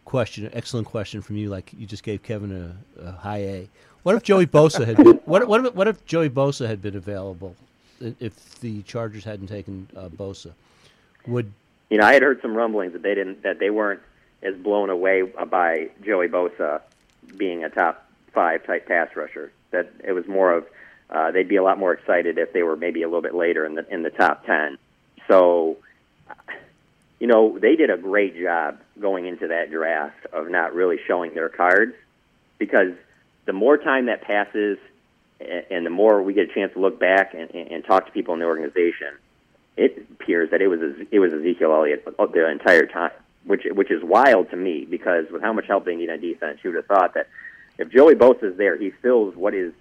question, 0.06 0.48
excellent 0.54 0.86
question 0.86 1.20
from 1.20 1.36
you, 1.36 1.50
like 1.50 1.70
you 1.76 1.84
just 1.84 2.02
gave 2.02 2.22
Kevin 2.22 2.74
a, 2.98 3.06
a 3.06 3.12
high 3.12 3.42
A. 3.42 3.68
What 4.04 4.14
if 4.14 4.22
Joey 4.22 4.46
Bosa 4.46 4.86
had 4.86 4.96
been? 4.96 5.20
What 5.26 5.46
what 5.46 5.66
if, 5.66 5.74
what 5.74 5.88
if 5.88 6.06
Joey 6.06 6.30
Bosa 6.30 6.66
had 6.66 6.80
been 6.80 6.96
available? 6.96 7.54
If 8.00 8.60
the 8.60 8.82
Chargers 8.82 9.24
hadn't 9.24 9.48
taken 9.48 9.88
uh, 9.96 10.08
Bosa, 10.08 10.52
would 11.26 11.52
You 11.90 11.98
know, 11.98 12.06
I 12.06 12.14
had 12.14 12.22
heard 12.22 12.40
some 12.40 12.54
rumblings 12.54 12.92
that 12.94 13.02
they 13.02 13.14
didn't 13.14 13.42
that 13.42 13.58
they 13.58 13.70
weren't 13.70 14.00
as 14.42 14.54
blown 14.54 14.90
away 14.90 15.22
by 15.22 15.90
Joey 16.04 16.28
Bosa 16.28 16.80
being 17.36 17.64
a 17.64 17.68
top 17.68 18.06
five 18.32 18.64
type 18.64 18.86
pass 18.86 19.14
rusher. 19.16 19.50
That 19.72 19.90
it 20.04 20.12
was 20.12 20.26
more 20.28 20.52
of 20.52 20.66
uh, 21.10 21.32
they'd 21.32 21.48
be 21.48 21.56
a 21.56 21.62
lot 21.62 21.78
more 21.78 21.92
excited 21.92 22.38
if 22.38 22.52
they 22.52 22.62
were 22.62 22.76
maybe 22.76 23.02
a 23.02 23.08
little 23.08 23.22
bit 23.22 23.34
later 23.34 23.66
in 23.66 23.74
the 23.74 23.92
in 23.92 24.02
the 24.02 24.10
top 24.10 24.46
ten. 24.46 24.78
So 25.26 25.78
you 27.18 27.26
know, 27.26 27.58
they 27.58 27.76
did 27.76 27.90
a 27.90 27.96
great 27.96 28.40
job 28.40 28.78
going 29.00 29.26
into 29.26 29.48
that 29.48 29.70
draft 29.70 30.26
of 30.32 30.50
not 30.50 30.74
really 30.74 30.98
showing 31.06 31.34
their 31.34 31.48
cards 31.48 31.94
because 32.58 32.92
the 33.46 33.52
more 33.52 33.78
time 33.78 34.06
that 34.06 34.22
passes 34.22 34.78
and 35.40 35.84
the 35.84 35.90
more 35.90 36.22
we 36.22 36.32
get 36.32 36.50
a 36.50 36.54
chance 36.54 36.72
to 36.72 36.80
look 36.80 36.98
back 36.98 37.34
and, 37.34 37.50
and 37.54 37.70
and 37.70 37.84
talk 37.84 38.06
to 38.06 38.12
people 38.12 38.34
in 38.34 38.40
the 38.40 38.46
organization, 38.46 39.08
it 39.76 40.06
appears 40.12 40.50
that 40.50 40.62
it 40.62 40.68
was 40.68 40.80
it 41.10 41.18
was 41.18 41.32
Ezekiel 41.32 41.72
Elliott 41.72 42.04
the 42.04 42.50
entire 42.50 42.86
time, 42.86 43.12
which 43.44 43.66
which 43.70 43.90
is 43.90 44.02
wild 44.02 44.50
to 44.50 44.56
me 44.56 44.86
because 44.88 45.26
with 45.30 45.42
how 45.42 45.52
much 45.52 45.66
help 45.66 45.84
they 45.84 45.94
need 45.94 46.10
on 46.10 46.20
defense, 46.20 46.58
you 46.62 46.70
would 46.70 46.76
have 46.76 46.86
thought 46.86 47.14
that 47.14 47.28
if 47.78 47.90
Joey 47.90 48.14
Bosa 48.14 48.52
is 48.52 48.56
there, 48.56 48.76
he 48.78 48.90
fills 48.90 49.36
what 49.36 49.54
is 49.54 49.72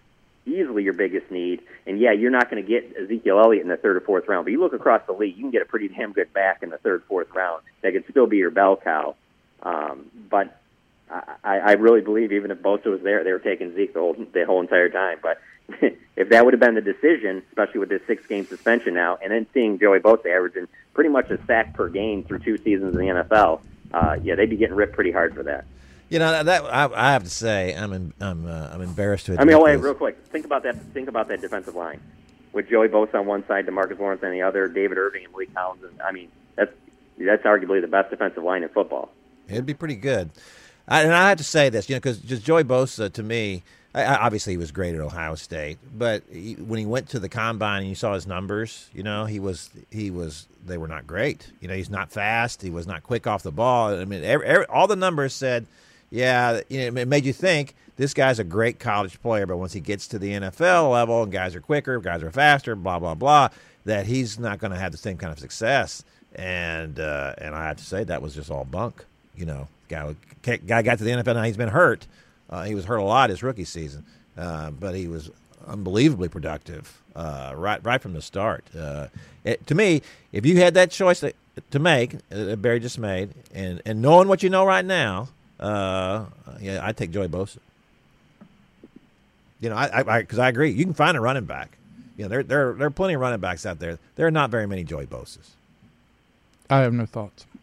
easily 0.46 0.84
your 0.84 0.94
biggest 0.94 1.30
need. 1.32 1.62
And 1.86 2.00
yeah, 2.00 2.12
you're 2.12 2.32
not 2.32 2.50
going 2.50 2.64
to 2.64 2.68
get 2.68 2.96
Ezekiel 2.98 3.40
Elliott 3.40 3.64
in 3.64 3.70
the 3.70 3.78
third 3.78 3.98
or 3.98 4.02
fourth 4.02 4.28
round, 4.28 4.46
but 4.46 4.52
you 4.52 4.60
look 4.60 4.74
across 4.74 5.02
the 5.08 5.14
league, 5.14 5.36
you 5.36 5.44
can 5.44 5.52
get 5.52 5.62
a 5.62 5.66
pretty 5.66 5.88
damn 5.88 6.14
good 6.14 6.32
back 6.34 6.64
in 6.64 6.70
the 6.70 6.78
third, 6.78 7.04
fourth 7.08 7.34
round 7.34 7.64
that 7.82 7.94
could 7.94 8.06
still 8.10 8.28
be 8.28 8.38
your 8.38 8.52
bell 8.52 8.78
cow. 8.78 9.16
Um, 9.64 10.06
but 10.30 10.62
I, 11.10 11.60
I 11.60 11.72
really 11.74 12.02
believe 12.02 12.32
even 12.32 12.52
if 12.52 12.60
Bosa 12.60 12.88
was 12.88 13.02
there, 13.02 13.24
they 13.24 13.32
were 13.32 13.40
taking 13.40 13.76
Zeke 13.76 13.94
the 13.94 14.00
whole 14.00 14.14
the 14.14 14.46
whole 14.46 14.62
entire 14.62 14.90
time. 14.90 15.20
But 15.22 15.40
if 16.16 16.30
that 16.30 16.46
would 16.46 16.54
have 16.54 16.60
been 16.60 16.76
the 16.76 16.82
decision, 16.82 17.44
especially 17.50 17.80
with 17.80 17.90
this 17.90 18.02
six 18.08 18.26
game 18.26 18.46
suspension 18.46 18.94
now, 18.94 19.18
and 19.22 19.32
then 19.32 19.46
seeing 19.54 19.80
Joey 19.80 20.00
Bosa 20.00 20.26
averaging 20.36 20.68
pretty 20.94 21.10
much 21.10 21.30
a 21.30 21.44
sack 21.46 21.74
per 21.74 21.90
game 21.90 22.24
through 22.24 22.40
two 22.40 22.58
seasons 22.58 22.96
in 22.96 23.00
the 23.00 23.14
NFL, 23.14 23.62
uh, 23.94 24.18
yeah, 24.24 24.36
they'd 24.36 24.50
be 24.50 24.58
getting 24.58 24.76
ripped 24.76 24.94
pretty 24.94 25.12
hard 25.12 25.36
for 25.36 25.44
that. 25.44 25.66
You 26.10 26.20
know 26.20 26.44
that 26.44 26.64
I, 26.64 26.90
I 26.94 27.14
have 27.14 27.24
to 27.24 27.30
say 27.30 27.76
I'm 27.76 27.92
in, 27.92 28.14
I'm 28.20 28.46
uh, 28.46 28.70
I'm 28.72 28.82
embarrassed 28.82 29.26
to 29.28 29.34
admit. 29.34 29.42
I 29.42 29.46
mean, 29.46 29.56
oh, 29.56 29.64
wait, 29.64 29.76
this. 29.76 29.84
real 29.84 29.96
quick. 29.96 30.18
Think 30.28 30.46
about 30.46 30.64
that. 30.64 30.76
Think 30.94 31.10
about 31.10 31.28
that 31.30 31.42
defensive 31.42 31.76
line 31.76 32.00
with 32.56 32.70
Joey 32.70 32.88
Bosa 32.88 33.16
on 33.16 33.26
one 33.26 33.46
side, 33.48 33.68
Demarcus 33.68 34.00
Lawrence 34.00 34.24
on 34.24 34.32
the 34.32 34.42
other, 34.42 34.68
David 34.68 34.98
Irving 34.98 35.26
and 35.26 35.34
Maliek 35.34 35.54
Collins. 35.54 35.84
And, 35.84 36.02
I 36.02 36.12
mean, 36.12 36.30
that's 36.56 36.72
that's 37.18 37.44
arguably 37.44 37.82
the 37.82 37.88
best 37.88 38.10
defensive 38.10 38.44
line 38.44 38.64
in 38.64 38.70
football. 38.70 39.12
It'd 39.48 39.66
be 39.66 39.74
pretty 39.74 39.96
good. 39.96 40.32
I, 40.88 41.02
and 41.02 41.14
I 41.14 41.30
have 41.30 41.38
to 41.40 41.44
say 41.44 41.70
this, 41.70 41.90
you 41.90 41.96
know, 41.96 42.00
because 42.00 42.20
just 42.20 42.44
Joey 42.44 42.64
Bosa 42.64 43.12
to 43.12 43.24
me, 43.24 43.64
I, 43.94 44.04
I, 44.04 44.26
obviously 44.26 44.54
he 44.54 44.58
was 44.58 44.72
great 44.72 44.94
at 44.96 45.02
Ohio 45.02 45.36
State, 45.36 45.80
but 45.98 46.24
he, 46.32 46.54
when 46.54 46.80
he 46.80 46.86
went 46.86 47.10
to 47.10 47.20
the 47.20 47.30
combine 47.30 47.82
and 47.82 47.90
you 47.90 47.96
saw 47.96 48.14
his 48.14 48.28
numbers, 48.28 48.90
you 48.94 49.04
know, 49.04 49.26
he 49.26 49.40
was 49.40 49.70
he 49.92 50.12
was 50.12 50.48
they 50.66 50.78
were 50.78 50.88
not 50.88 51.08
great. 51.08 51.52
You 51.60 51.68
know, 51.68 51.76
he's 51.76 51.90
not 51.90 52.12
fast. 52.12 52.62
He 52.62 52.70
was 52.70 52.88
not 52.88 53.04
quick 53.04 53.28
off 53.28 53.44
the 53.44 53.52
ball. 53.52 54.00
I 54.00 54.06
mean, 54.06 54.24
every, 54.24 54.46
every, 54.46 54.66
all 54.68 54.88
the 54.88 54.96
numbers 54.96 55.34
said, 55.34 55.66
yeah, 56.16 56.62
you 56.70 56.92
know, 56.92 57.02
it 57.02 57.08
made 57.08 57.26
you 57.26 57.34
think 57.34 57.76
this 57.98 58.14
guy's 58.14 58.40
a 58.40 58.44
great 58.44 58.80
college 58.80 59.22
player, 59.22 59.46
but 59.46 59.58
once 59.58 59.74
he 59.74 59.82
gets 59.82 60.08
to 60.08 60.20
the 60.20 60.32
NFL 60.32 60.92
level 60.92 61.24
and 61.24 61.32
guys 61.32 61.56
are 61.56 61.62
quicker, 61.62 62.00
guys 62.00 62.24
are 62.24 62.32
faster, 62.32 62.76
blah 62.76 63.00
blah 63.00 63.16
blah, 63.16 63.50
that 63.84 64.06
he's 64.06 64.40
not 64.40 64.60
going 64.60 64.72
to 64.72 64.80
have 64.80 64.94
the 64.94 64.98
same 64.98 65.18
kind 65.18 65.34
of 65.34 65.40
success. 65.40 66.04
And 66.34 67.00
uh, 67.00 67.36
and 67.38 67.54
I 67.54 67.68
have 67.68 67.78
to 67.78 67.84
say 67.84 68.06
that 68.06 68.22
was 68.22 68.34
just 68.34 68.50
all 68.50 68.64
bunk. 68.64 69.04
You 69.36 69.46
know, 69.46 69.68
guy 69.90 70.16
guy 70.42 70.82
got 70.82 70.98
to 71.00 71.04
the 71.04 71.12
NFL 71.12 71.36
now 71.36 71.44
he's 71.44 71.58
been 71.58 71.70
hurt. 71.70 72.08
Uh, 72.50 72.64
he 72.64 72.76
was 72.76 72.86
hurt 72.86 72.98
a 72.98 73.04
lot 73.04 73.30
his 73.30 73.44
rookie 73.44 73.66
season, 73.66 74.06
uh, 74.38 74.72
but 74.72 74.96
he 74.96 75.08
was 75.08 75.32
unbelievably 75.68 76.30
productive 76.30 77.02
uh, 77.16 77.54
right 77.56 77.84
right 77.84 78.02
from 78.02 78.14
the 78.14 78.22
start. 78.22 78.64
Uh, 78.78 79.08
it, 79.44 79.68
to 79.68 79.76
me, 79.76 80.02
if 80.32 80.46
you 80.46 80.58
had 80.58 80.76
that 80.76 80.92
choice 80.92 81.20
to, 81.20 81.34
to 81.72 81.80
make, 81.80 82.16
Barry 82.30 82.80
just 82.80 83.00
made, 83.00 83.32
and 83.54 83.82
and 83.86 84.02
knowing 84.02 84.30
what 84.30 84.44
you 84.44 84.50
know 84.50 84.66
right 84.66 84.86
now, 84.86 85.30
uh, 85.60 86.26
yeah, 86.62 86.86
I'd 86.86 86.98
take 86.98 87.12
Joey 87.12 87.28
Bosa. 87.28 87.58
You 89.62 89.70
know, 89.70 89.76
I 89.76 89.86
I 89.86 90.04
because 90.04 90.08
I, 90.10 90.24
'cause 90.24 90.40
I 90.40 90.50
agree. 90.50 90.72
You 90.72 90.84
can 90.84 90.94
find 90.94 91.16
a 91.18 91.22
running 91.22 91.46
back. 91.46 91.78
You 92.18 92.24
know, 92.26 92.30
there 92.30 92.44
there 92.44 92.74
there 92.74 92.88
are 92.88 92.92
plenty 92.92 93.14
of 93.16 93.22
running 93.22 93.40
backs 93.40 93.66
out 93.66 93.80
there. 93.80 93.98
There 94.16 94.28
are 94.28 94.32
not 94.32 94.50
very 94.50 94.68
many 94.68 94.84
Joey 94.84 95.06
Bosas. 95.06 95.50
I 96.70 96.80
have 96.80 96.94
no 96.94 97.06
thoughts. 97.06 97.46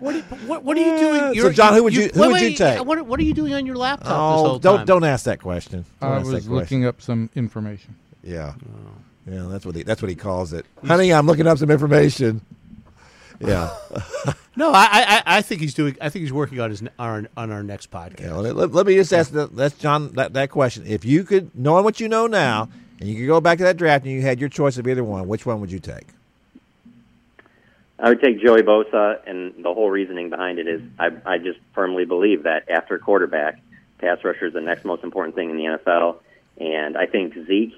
What 0.00 0.14
are 0.14 0.16
you, 0.16 0.22
what, 0.46 0.64
what 0.64 0.78
are 0.78 0.80
you 0.80 0.98
doing? 0.98 1.20
So, 1.20 1.32
You're- 1.32 1.52
John, 1.52 1.74
who 1.74 1.82
would 1.84 1.94
you- 1.94 2.08
who 2.14 2.22
wait, 2.22 2.28
would 2.32 2.40
you 2.40 2.56
take? 2.56 2.82
What, 2.82 3.04
what 3.06 3.20
are 3.20 3.22
you 3.22 3.34
doing 3.34 3.52
on 3.52 3.66
your 3.66 3.76
laptop 3.76 4.06
this 4.08 4.12
Oh, 4.16 4.48
whole 4.48 4.58
don't 4.58 4.76
time? 4.78 4.86
don't 4.86 5.04
ask 5.04 5.26
that 5.26 5.40
question. 5.42 5.84
Don't 6.00 6.10
I 6.10 6.18
was 6.20 6.30
question. 6.30 6.54
looking 6.54 6.86
up 6.86 7.02
some 7.02 7.28
information. 7.36 7.94
Yeah, 8.24 8.54
yeah, 9.30 9.46
that's 9.50 9.66
what 9.66 9.74
he 9.74 9.82
that's 9.82 10.00
what 10.00 10.08
he 10.08 10.14
calls 10.14 10.54
it. 10.54 10.64
Honey, 10.86 11.12
I'm 11.12 11.26
looking 11.26 11.46
up 11.46 11.58
some 11.58 11.70
information. 11.70 12.40
Yeah, 13.40 13.70
No, 14.56 14.70
I, 14.72 14.88
I, 14.92 15.22
I 15.38 15.42
think 15.42 15.60
he's 15.62 15.72
doing. 15.72 15.96
I 16.00 16.10
think 16.10 16.22
he's 16.22 16.32
working 16.32 16.60
on 16.60 16.68
his 16.70 16.82
on, 16.98 17.28
on 17.36 17.50
our 17.50 17.62
next 17.62 17.90
podcast. 17.90 18.20
Yeah, 18.20 18.34
let, 18.34 18.54
let- 18.54 18.72
let 18.72 18.86
me 18.86 18.94
just 18.96 19.12
ask 19.12 19.32
that, 19.32 19.56
that's 19.56 19.78
John 19.78 20.12
that, 20.14 20.34
that 20.34 20.50
question. 20.50 20.84
If 20.86 21.04
you 21.04 21.24
could, 21.24 21.50
knowing 21.54 21.84
what 21.84 22.00
you 22.00 22.08
know 22.08 22.26
now, 22.26 22.68
and 22.98 23.08
you 23.08 23.16
could 23.16 23.26
go 23.26 23.40
back 23.40 23.56
to 23.58 23.64
that 23.64 23.76
draft 23.78 24.04
and 24.04 24.12
you 24.12 24.20
had 24.20 24.38
your 24.40 24.50
choice 24.50 24.76
of 24.76 24.86
either 24.86 25.02
one, 25.02 25.26
which 25.28 25.46
one 25.46 25.60
would 25.62 25.72
you 25.72 25.78
take? 25.78 26.06
I 27.98 28.08
would 28.08 28.20
take 28.20 28.40
Joey 28.42 28.62
Bosa, 28.62 29.18
and 29.26 29.62
the 29.64 29.72
whole 29.74 29.90
reasoning 29.90 30.30
behind 30.30 30.58
it 30.58 30.66
is 30.66 30.80
I, 30.98 31.10
I 31.26 31.38
just 31.38 31.58
firmly 31.74 32.04
believe 32.04 32.42
that 32.44 32.68
after 32.70 32.98
quarterback, 32.98 33.60
pass 33.98 34.18
rusher 34.24 34.46
is 34.46 34.52
the 34.54 34.60
next 34.60 34.84
most 34.84 35.04
important 35.04 35.34
thing 35.34 35.50
in 35.50 35.56
the 35.56 35.64
NFL, 35.64 36.16
and 36.58 36.96
I 36.96 37.06
think 37.06 37.34
Zeke 37.46 37.74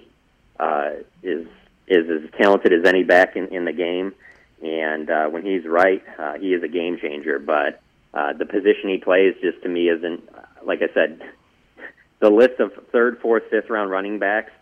uh, 0.58 0.90
is 1.22 1.46
is 1.88 2.08
as 2.08 2.30
talented 2.40 2.72
as 2.72 2.84
any 2.84 3.02
back 3.02 3.36
in, 3.36 3.48
in 3.48 3.64
the 3.64 3.72
game, 3.72 4.14
and 4.62 5.10
uh, 5.10 5.26
when 5.26 5.44
he's 5.44 5.64
right, 5.66 6.02
uh, 6.18 6.34
he 6.34 6.54
is 6.54 6.62
a 6.62 6.68
game 6.68 6.98
changer. 7.00 7.38
But 7.38 7.82
uh, 8.14 8.32
the 8.34 8.46
position 8.46 8.88
he 8.88 8.98
plays, 8.98 9.34
just 9.42 9.62
to 9.62 9.68
me, 9.68 9.88
isn't 9.88 10.28
like 10.64 10.80
I 10.82 10.92
said. 10.92 11.20
The 12.20 12.30
list 12.30 12.60
of 12.60 12.70
third, 12.92 13.18
fourth, 13.20 13.42
fifth 13.50 13.68
round 13.68 13.90
running 13.90 14.20
backs 14.20 14.52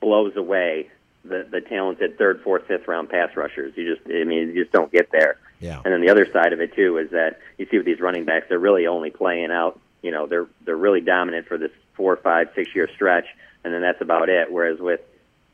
blows 0.00 0.34
away 0.34 0.88
the 1.28 1.46
the 1.50 1.60
talented 1.60 2.18
third, 2.18 2.40
fourth, 2.42 2.66
fifth 2.66 2.88
round 2.88 3.08
pass 3.08 3.36
rushers. 3.36 3.74
You 3.76 3.94
just, 3.94 4.06
I 4.08 4.24
mean, 4.24 4.48
you 4.54 4.62
just 4.62 4.72
don't 4.72 4.90
get 4.90 5.10
there. 5.12 5.38
Yeah. 5.60 5.80
And 5.84 5.92
then 5.92 6.00
the 6.00 6.10
other 6.10 6.26
side 6.32 6.52
of 6.52 6.60
it 6.60 6.74
too 6.74 6.98
is 6.98 7.10
that 7.10 7.40
you 7.58 7.66
see 7.70 7.76
with 7.78 7.86
these 7.86 8.00
running 8.00 8.24
backs, 8.24 8.46
they're 8.48 8.58
really 8.58 8.86
only 8.86 9.10
playing 9.10 9.50
out. 9.50 9.80
You 10.02 10.10
know, 10.10 10.26
they're 10.26 10.46
they're 10.64 10.76
really 10.76 11.00
dominant 11.00 11.46
for 11.46 11.58
this 11.58 11.70
four, 11.96 12.16
five, 12.16 12.48
six 12.54 12.74
year 12.74 12.88
stretch, 12.94 13.26
and 13.64 13.72
then 13.72 13.82
that's 13.82 14.00
about 14.00 14.28
it. 14.28 14.50
Whereas 14.50 14.78
with 14.78 15.00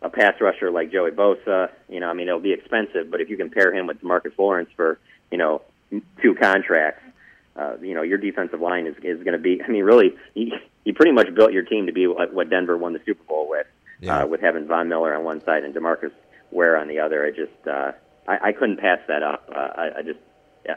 a 0.03 0.11
pass 0.11 0.35
rusher 0.41 0.71
like 0.71 0.91
Joey 0.93 1.11
Bosa, 1.13 1.71
you 1.89 2.01
know, 2.01 2.09
I 2.09 2.13
mean, 2.13 2.29
it'll 2.29 2.41
be 2.41 2.53
expensive, 2.53 3.11
but 3.11 3.21
if 3.21 3.31
you 3.31 3.37
can 3.37 3.51
pair 3.51 3.73
him 3.73 3.87
with 3.87 4.01
Demarcus 4.03 4.37
Lawrence 4.39 4.69
for, 4.77 4.99
you 5.31 5.39
know, 5.39 5.63
two 6.21 6.35
contracts, 6.35 7.03
uh, 7.57 7.77
you 7.81 7.95
know, 7.95 8.03
your 8.03 8.19
defensive 8.19 8.61
line 8.61 8.87
is 8.87 8.97
is 9.03 9.19
going 9.23 9.33
to 9.35 9.39
be. 9.39 9.63
I 9.63 9.69
mean, 9.69 9.85
really, 9.85 10.15
you, 10.35 10.53
you 10.85 10.95
pretty 10.95 11.13
much 11.13 11.33
built 11.35 11.53
your 11.53 11.63
team 11.63 11.87
to 11.87 11.93
be 11.93 12.07
what, 12.07 12.33
what 12.35 12.51
Denver 12.51 12.77
won 12.77 12.93
the 12.95 13.01
Super 13.07 13.23
Bowl 13.25 13.49
with, 13.49 13.67
Yeah. 14.01 14.21
uh, 14.23 14.27
with 14.27 14.41
having 14.41 14.67
Von 14.67 14.89
Miller 14.89 15.15
on 15.15 15.25
one 15.25 15.45
side 15.45 15.63
and 15.65 15.75
Demarcus 15.75 16.13
Ware 16.51 16.77
on 16.79 16.89
the 16.89 16.99
other. 16.99 17.25
I 17.27 17.31
just, 17.31 17.67
uh, 17.69 17.93
I, 18.27 18.49
I 18.49 18.53
couldn't 18.53 18.79
pass 18.79 18.99
that 19.09 19.23
up. 19.23 19.49
Uh, 19.55 19.59
I, 19.59 19.91
I 19.99 20.03
just. 20.03 20.19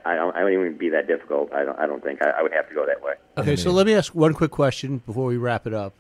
I 0.04 0.16
don't. 0.16 0.36
I 0.36 0.40
don't 0.40 0.52
even 0.52 0.78
be 0.78 0.90
that 0.90 1.06
difficult. 1.06 1.54
I 1.54 1.64
don't. 1.64 1.78
I 1.78 1.86
don't 1.86 2.04
think 2.04 2.20
I, 2.24 2.32
I 2.32 2.42
would 2.42 2.52
have 2.54 2.68
to 2.70 2.74
go 2.74 2.88
that 2.88 3.04
way. 3.04 3.14
Okay, 3.38 3.56
so 3.56 3.70
let 3.70 3.86
me 3.86 3.94
ask 3.94 4.16
one 4.16 4.34
quick 4.34 4.50
question 4.50 4.98
before 5.06 5.26
we 5.26 5.38
wrap 5.38 5.68
it 5.68 5.76
up. 5.76 5.94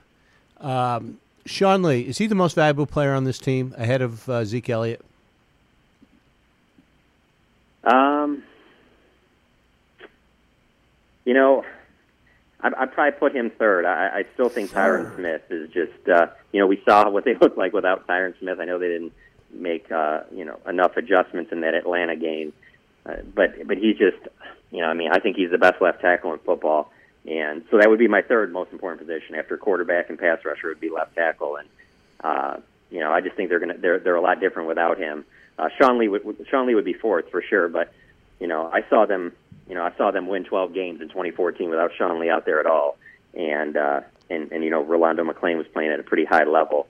Um, 0.59 1.19
Sean 1.45 1.83
Lee 1.83 2.01
is 2.01 2.17
he 2.17 2.27
the 2.27 2.35
most 2.35 2.55
valuable 2.55 2.85
player 2.85 3.13
on 3.13 3.23
this 3.23 3.39
team 3.39 3.73
ahead 3.77 4.01
of 4.01 4.27
uh, 4.27 4.45
Zeke 4.45 4.69
Elliott? 4.69 5.01
Um, 7.83 8.43
you 11.23 11.33
know, 11.35 11.63
I'd, 12.61 12.73
I'd 12.73 12.93
probably 12.93 13.19
put 13.19 13.35
him 13.35 13.51
third. 13.51 13.85
I, 13.85 14.19
I 14.19 14.25
still 14.33 14.49
think 14.49 14.71
Tyron 14.71 15.15
Smith 15.15 15.43
is 15.51 15.69
just, 15.69 16.09
uh, 16.09 16.27
you 16.51 16.59
know, 16.59 16.65
we 16.65 16.81
saw 16.83 17.09
what 17.09 17.25
they 17.25 17.35
looked 17.41 17.57
like 17.57 17.73
without 17.73 18.07
Tyron 18.07 18.37
Smith. 18.39 18.59
I 18.59 18.65
know 18.65 18.79
they 18.79 18.87
didn't 18.87 19.13
make, 19.51 19.91
uh, 19.91 20.21
you 20.33 20.45
know, 20.45 20.59
enough 20.67 20.97
adjustments 20.97 21.51
in 21.51 21.61
that 21.61 21.75
Atlanta 21.75 22.15
game, 22.15 22.53
uh, 23.05 23.17
but 23.35 23.67
but 23.67 23.77
he's 23.77 23.97
just, 23.97 24.17
you 24.71 24.81
know, 24.81 24.87
I 24.87 24.95
mean, 24.95 25.11
I 25.11 25.19
think 25.19 25.35
he's 25.37 25.51
the 25.51 25.59
best 25.59 25.79
left 25.79 26.01
tackle 26.01 26.33
in 26.33 26.39
football, 26.39 26.91
and 27.27 27.63
so 27.71 27.77
that 27.77 27.89
would 27.89 27.99
be 27.99 28.07
my 28.07 28.21
third 28.21 28.51
most 28.51 28.71
important 28.71 29.05
position 29.05 29.35
after 29.35 29.57
quarterback 29.57 30.09
and 30.09 30.19
pass 30.19 30.39
rusher 30.45 30.67
would 30.69 30.79
be 30.79 30.89
left 30.89 31.15
tackle, 31.15 31.57
and 31.57 31.67
uh, 32.23 32.57
you 32.91 32.99
know, 32.99 33.11
I 33.11 33.21
just 33.21 33.35
think 33.35 33.49
they're 33.49 33.59
gonna 33.59 33.77
they're 33.77 33.99
they're 33.99 34.15
a 34.15 34.21
lot 34.21 34.39
different 34.39 34.67
without 34.67 34.97
him. 34.97 35.25
Uh, 35.57 35.69
Sean 35.79 35.97
Lee 35.97 36.07
would 36.07 36.45
Sean 36.49 36.67
Lee 36.67 36.75
would 36.75 36.85
be 36.85 36.93
fourth 36.93 37.29
for 37.31 37.41
sure, 37.41 37.67
but 37.67 37.91
you 38.39 38.47
know, 38.47 38.69
I 38.71 38.83
saw 38.89 39.05
them, 39.05 39.31
you 39.69 39.75
know, 39.75 39.83
I 39.83 39.93
saw 39.97 40.11
them 40.11 40.27
win 40.27 40.43
12 40.43 40.73
games 40.73 40.99
in 41.01 41.07
2014 41.07 41.69
without 41.69 41.91
Sean 41.97 42.19
Lee 42.19 42.29
out 42.29 42.45
there 42.45 42.59
at 42.59 42.65
all, 42.65 42.97
and 43.33 43.77
uh, 43.77 44.01
and 44.29 44.51
and 44.51 44.63
you 44.63 44.69
know, 44.69 44.83
Rolando 44.83 45.23
McClain 45.23 45.57
was 45.57 45.67
playing 45.67 45.91
at 45.91 45.99
a 45.99 46.03
pretty 46.03 46.25
high 46.25 46.43
level. 46.43 46.87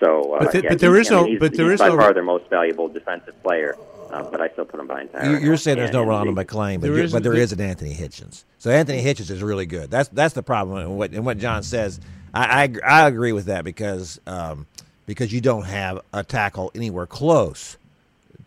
So, 0.00 0.34
uh, 0.34 0.44
But 0.44 0.52
the- 0.52 0.62
yeah, 0.62 0.68
but 0.70 0.78
there 0.78 0.96
is 0.96 1.10
I 1.10 1.22
mean, 1.22 1.34
no- 1.34 1.40
but 1.40 1.54
there 1.56 1.72
is 1.72 1.80
by 1.80 1.88
no- 1.88 1.96
far 1.96 2.12
their 2.14 2.22
most 2.22 2.48
valuable 2.50 2.88
defensive 2.88 3.40
player. 3.42 3.76
Uh, 4.10 4.22
but 4.30 4.40
I 4.40 4.48
still 4.50 4.64
put 4.64 4.80
him 4.80 4.86
behind 4.86 5.10
Tyron. 5.12 5.30
You- 5.40 5.46
You're 5.46 5.56
saying 5.56 5.76
there's 5.78 5.92
no 5.92 6.02
Ronald 6.02 6.36
Zeke. 6.36 6.46
McClain, 6.46 6.74
but 6.80 6.88
There 6.88 6.96
you- 6.96 7.04
is- 7.04 7.12
but 7.12 7.22
there 7.22 7.32
there- 7.32 7.42
is 7.42 7.52
an 7.52 7.60
Anthony 7.60 7.94
Hitchens. 7.94 8.44
So 8.58 8.70
Anthony 8.70 9.02
Hitchens 9.04 9.30
is 9.30 9.42
really 9.42 9.66
good. 9.66 9.90
That's 9.90 10.08
that's 10.10 10.34
the 10.34 10.42
problem. 10.42 10.78
And 10.78 10.96
what 10.98 11.12
and 11.12 11.24
what 11.26 11.38
John 11.38 11.62
says, 11.62 12.00
I 12.34 12.64
I, 12.84 13.02
I 13.02 13.08
agree 13.08 13.32
with 13.32 13.46
that 13.46 13.64
because 13.64 14.20
um, 14.26 14.66
because 15.06 15.32
you 15.32 15.40
don't 15.40 15.64
have 15.64 16.00
a 16.12 16.24
tackle 16.24 16.70
anywhere 16.74 17.06
close 17.06 17.76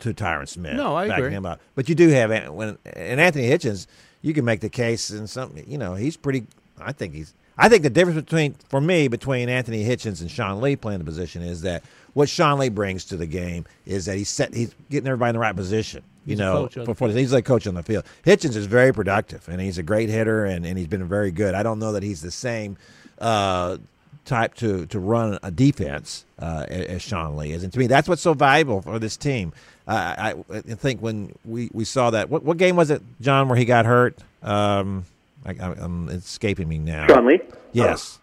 to 0.00 0.12
Tyron 0.12 0.48
Smith. 0.48 0.74
No, 0.74 0.94
I 0.96 1.06
agree. 1.06 1.30
Him 1.30 1.46
up. 1.46 1.60
But 1.74 1.88
you 1.88 1.94
do 1.94 2.08
have 2.08 2.30
when 2.52 2.76
and 2.84 3.20
Anthony 3.20 3.48
Hitchens. 3.48 3.86
You 4.24 4.32
can 4.34 4.44
make 4.44 4.60
the 4.60 4.68
case 4.68 5.10
and 5.10 5.28
some. 5.28 5.54
You 5.66 5.78
know, 5.78 5.94
he's 5.94 6.16
pretty. 6.16 6.46
I 6.80 6.92
think 6.92 7.14
he's. 7.14 7.34
I 7.62 7.68
think 7.68 7.84
the 7.84 7.90
difference 7.90 8.20
between 8.20 8.54
for 8.68 8.80
me 8.80 9.06
between 9.06 9.48
Anthony 9.48 9.84
Hitchens 9.84 10.20
and 10.20 10.28
Sean 10.28 10.60
Lee 10.60 10.74
playing 10.74 10.98
the 10.98 11.04
position 11.04 11.42
is 11.42 11.62
that 11.62 11.84
what 12.12 12.28
Sean 12.28 12.58
Lee 12.58 12.70
brings 12.70 13.04
to 13.04 13.16
the 13.16 13.26
game 13.26 13.66
is 13.86 14.06
that 14.06 14.16
he's 14.16 14.28
set 14.28 14.52
he's 14.52 14.74
getting 14.90 15.06
everybody 15.06 15.28
in 15.30 15.34
the 15.34 15.38
right 15.38 15.54
position. 15.54 16.02
You 16.26 16.30
He's 16.30 16.38
know, 16.40 16.66
coach 16.66 16.76
on 16.76 17.12
the 17.12 17.20
he's 17.20 17.32
like 17.32 17.44
coach 17.44 17.68
on 17.68 17.74
the 17.74 17.84
field. 17.84 18.04
Hitchens 18.26 18.56
is 18.56 18.66
very 18.66 18.92
productive 18.92 19.48
and 19.48 19.60
he's 19.60 19.78
a 19.78 19.84
great 19.84 20.08
hitter 20.08 20.44
and, 20.44 20.66
and 20.66 20.76
he's 20.76 20.88
been 20.88 21.06
very 21.06 21.30
good. 21.30 21.54
I 21.54 21.62
don't 21.62 21.78
know 21.78 21.92
that 21.92 22.02
he's 22.02 22.20
the 22.20 22.32
same 22.32 22.76
uh, 23.20 23.76
type 24.24 24.54
to 24.54 24.86
to 24.86 24.98
run 24.98 25.38
a 25.44 25.52
defense 25.52 26.24
uh, 26.40 26.66
as 26.68 27.00
Sean 27.00 27.36
Lee 27.36 27.52
is, 27.52 27.62
and 27.62 27.72
to 27.72 27.78
me 27.78 27.86
that's 27.86 28.08
what's 28.08 28.22
so 28.22 28.34
valuable 28.34 28.82
for 28.82 28.98
this 28.98 29.16
team. 29.16 29.52
Uh, 29.86 30.14
I, 30.18 30.34
I 30.52 30.60
think 30.74 31.00
when 31.00 31.32
we, 31.44 31.70
we 31.72 31.84
saw 31.84 32.10
that, 32.10 32.28
what 32.28 32.42
what 32.42 32.56
game 32.56 32.74
was 32.74 32.90
it, 32.90 33.02
John, 33.20 33.48
where 33.48 33.56
he 33.56 33.64
got 33.64 33.86
hurt? 33.86 34.18
Um, 34.42 35.04
I, 35.44 35.50
I, 35.50 35.72
I'm 35.78 36.08
escaping 36.08 36.68
me 36.68 36.78
now. 36.78 37.06
Sean 37.06 37.26
Lee? 37.26 37.40
Yes. 37.72 38.18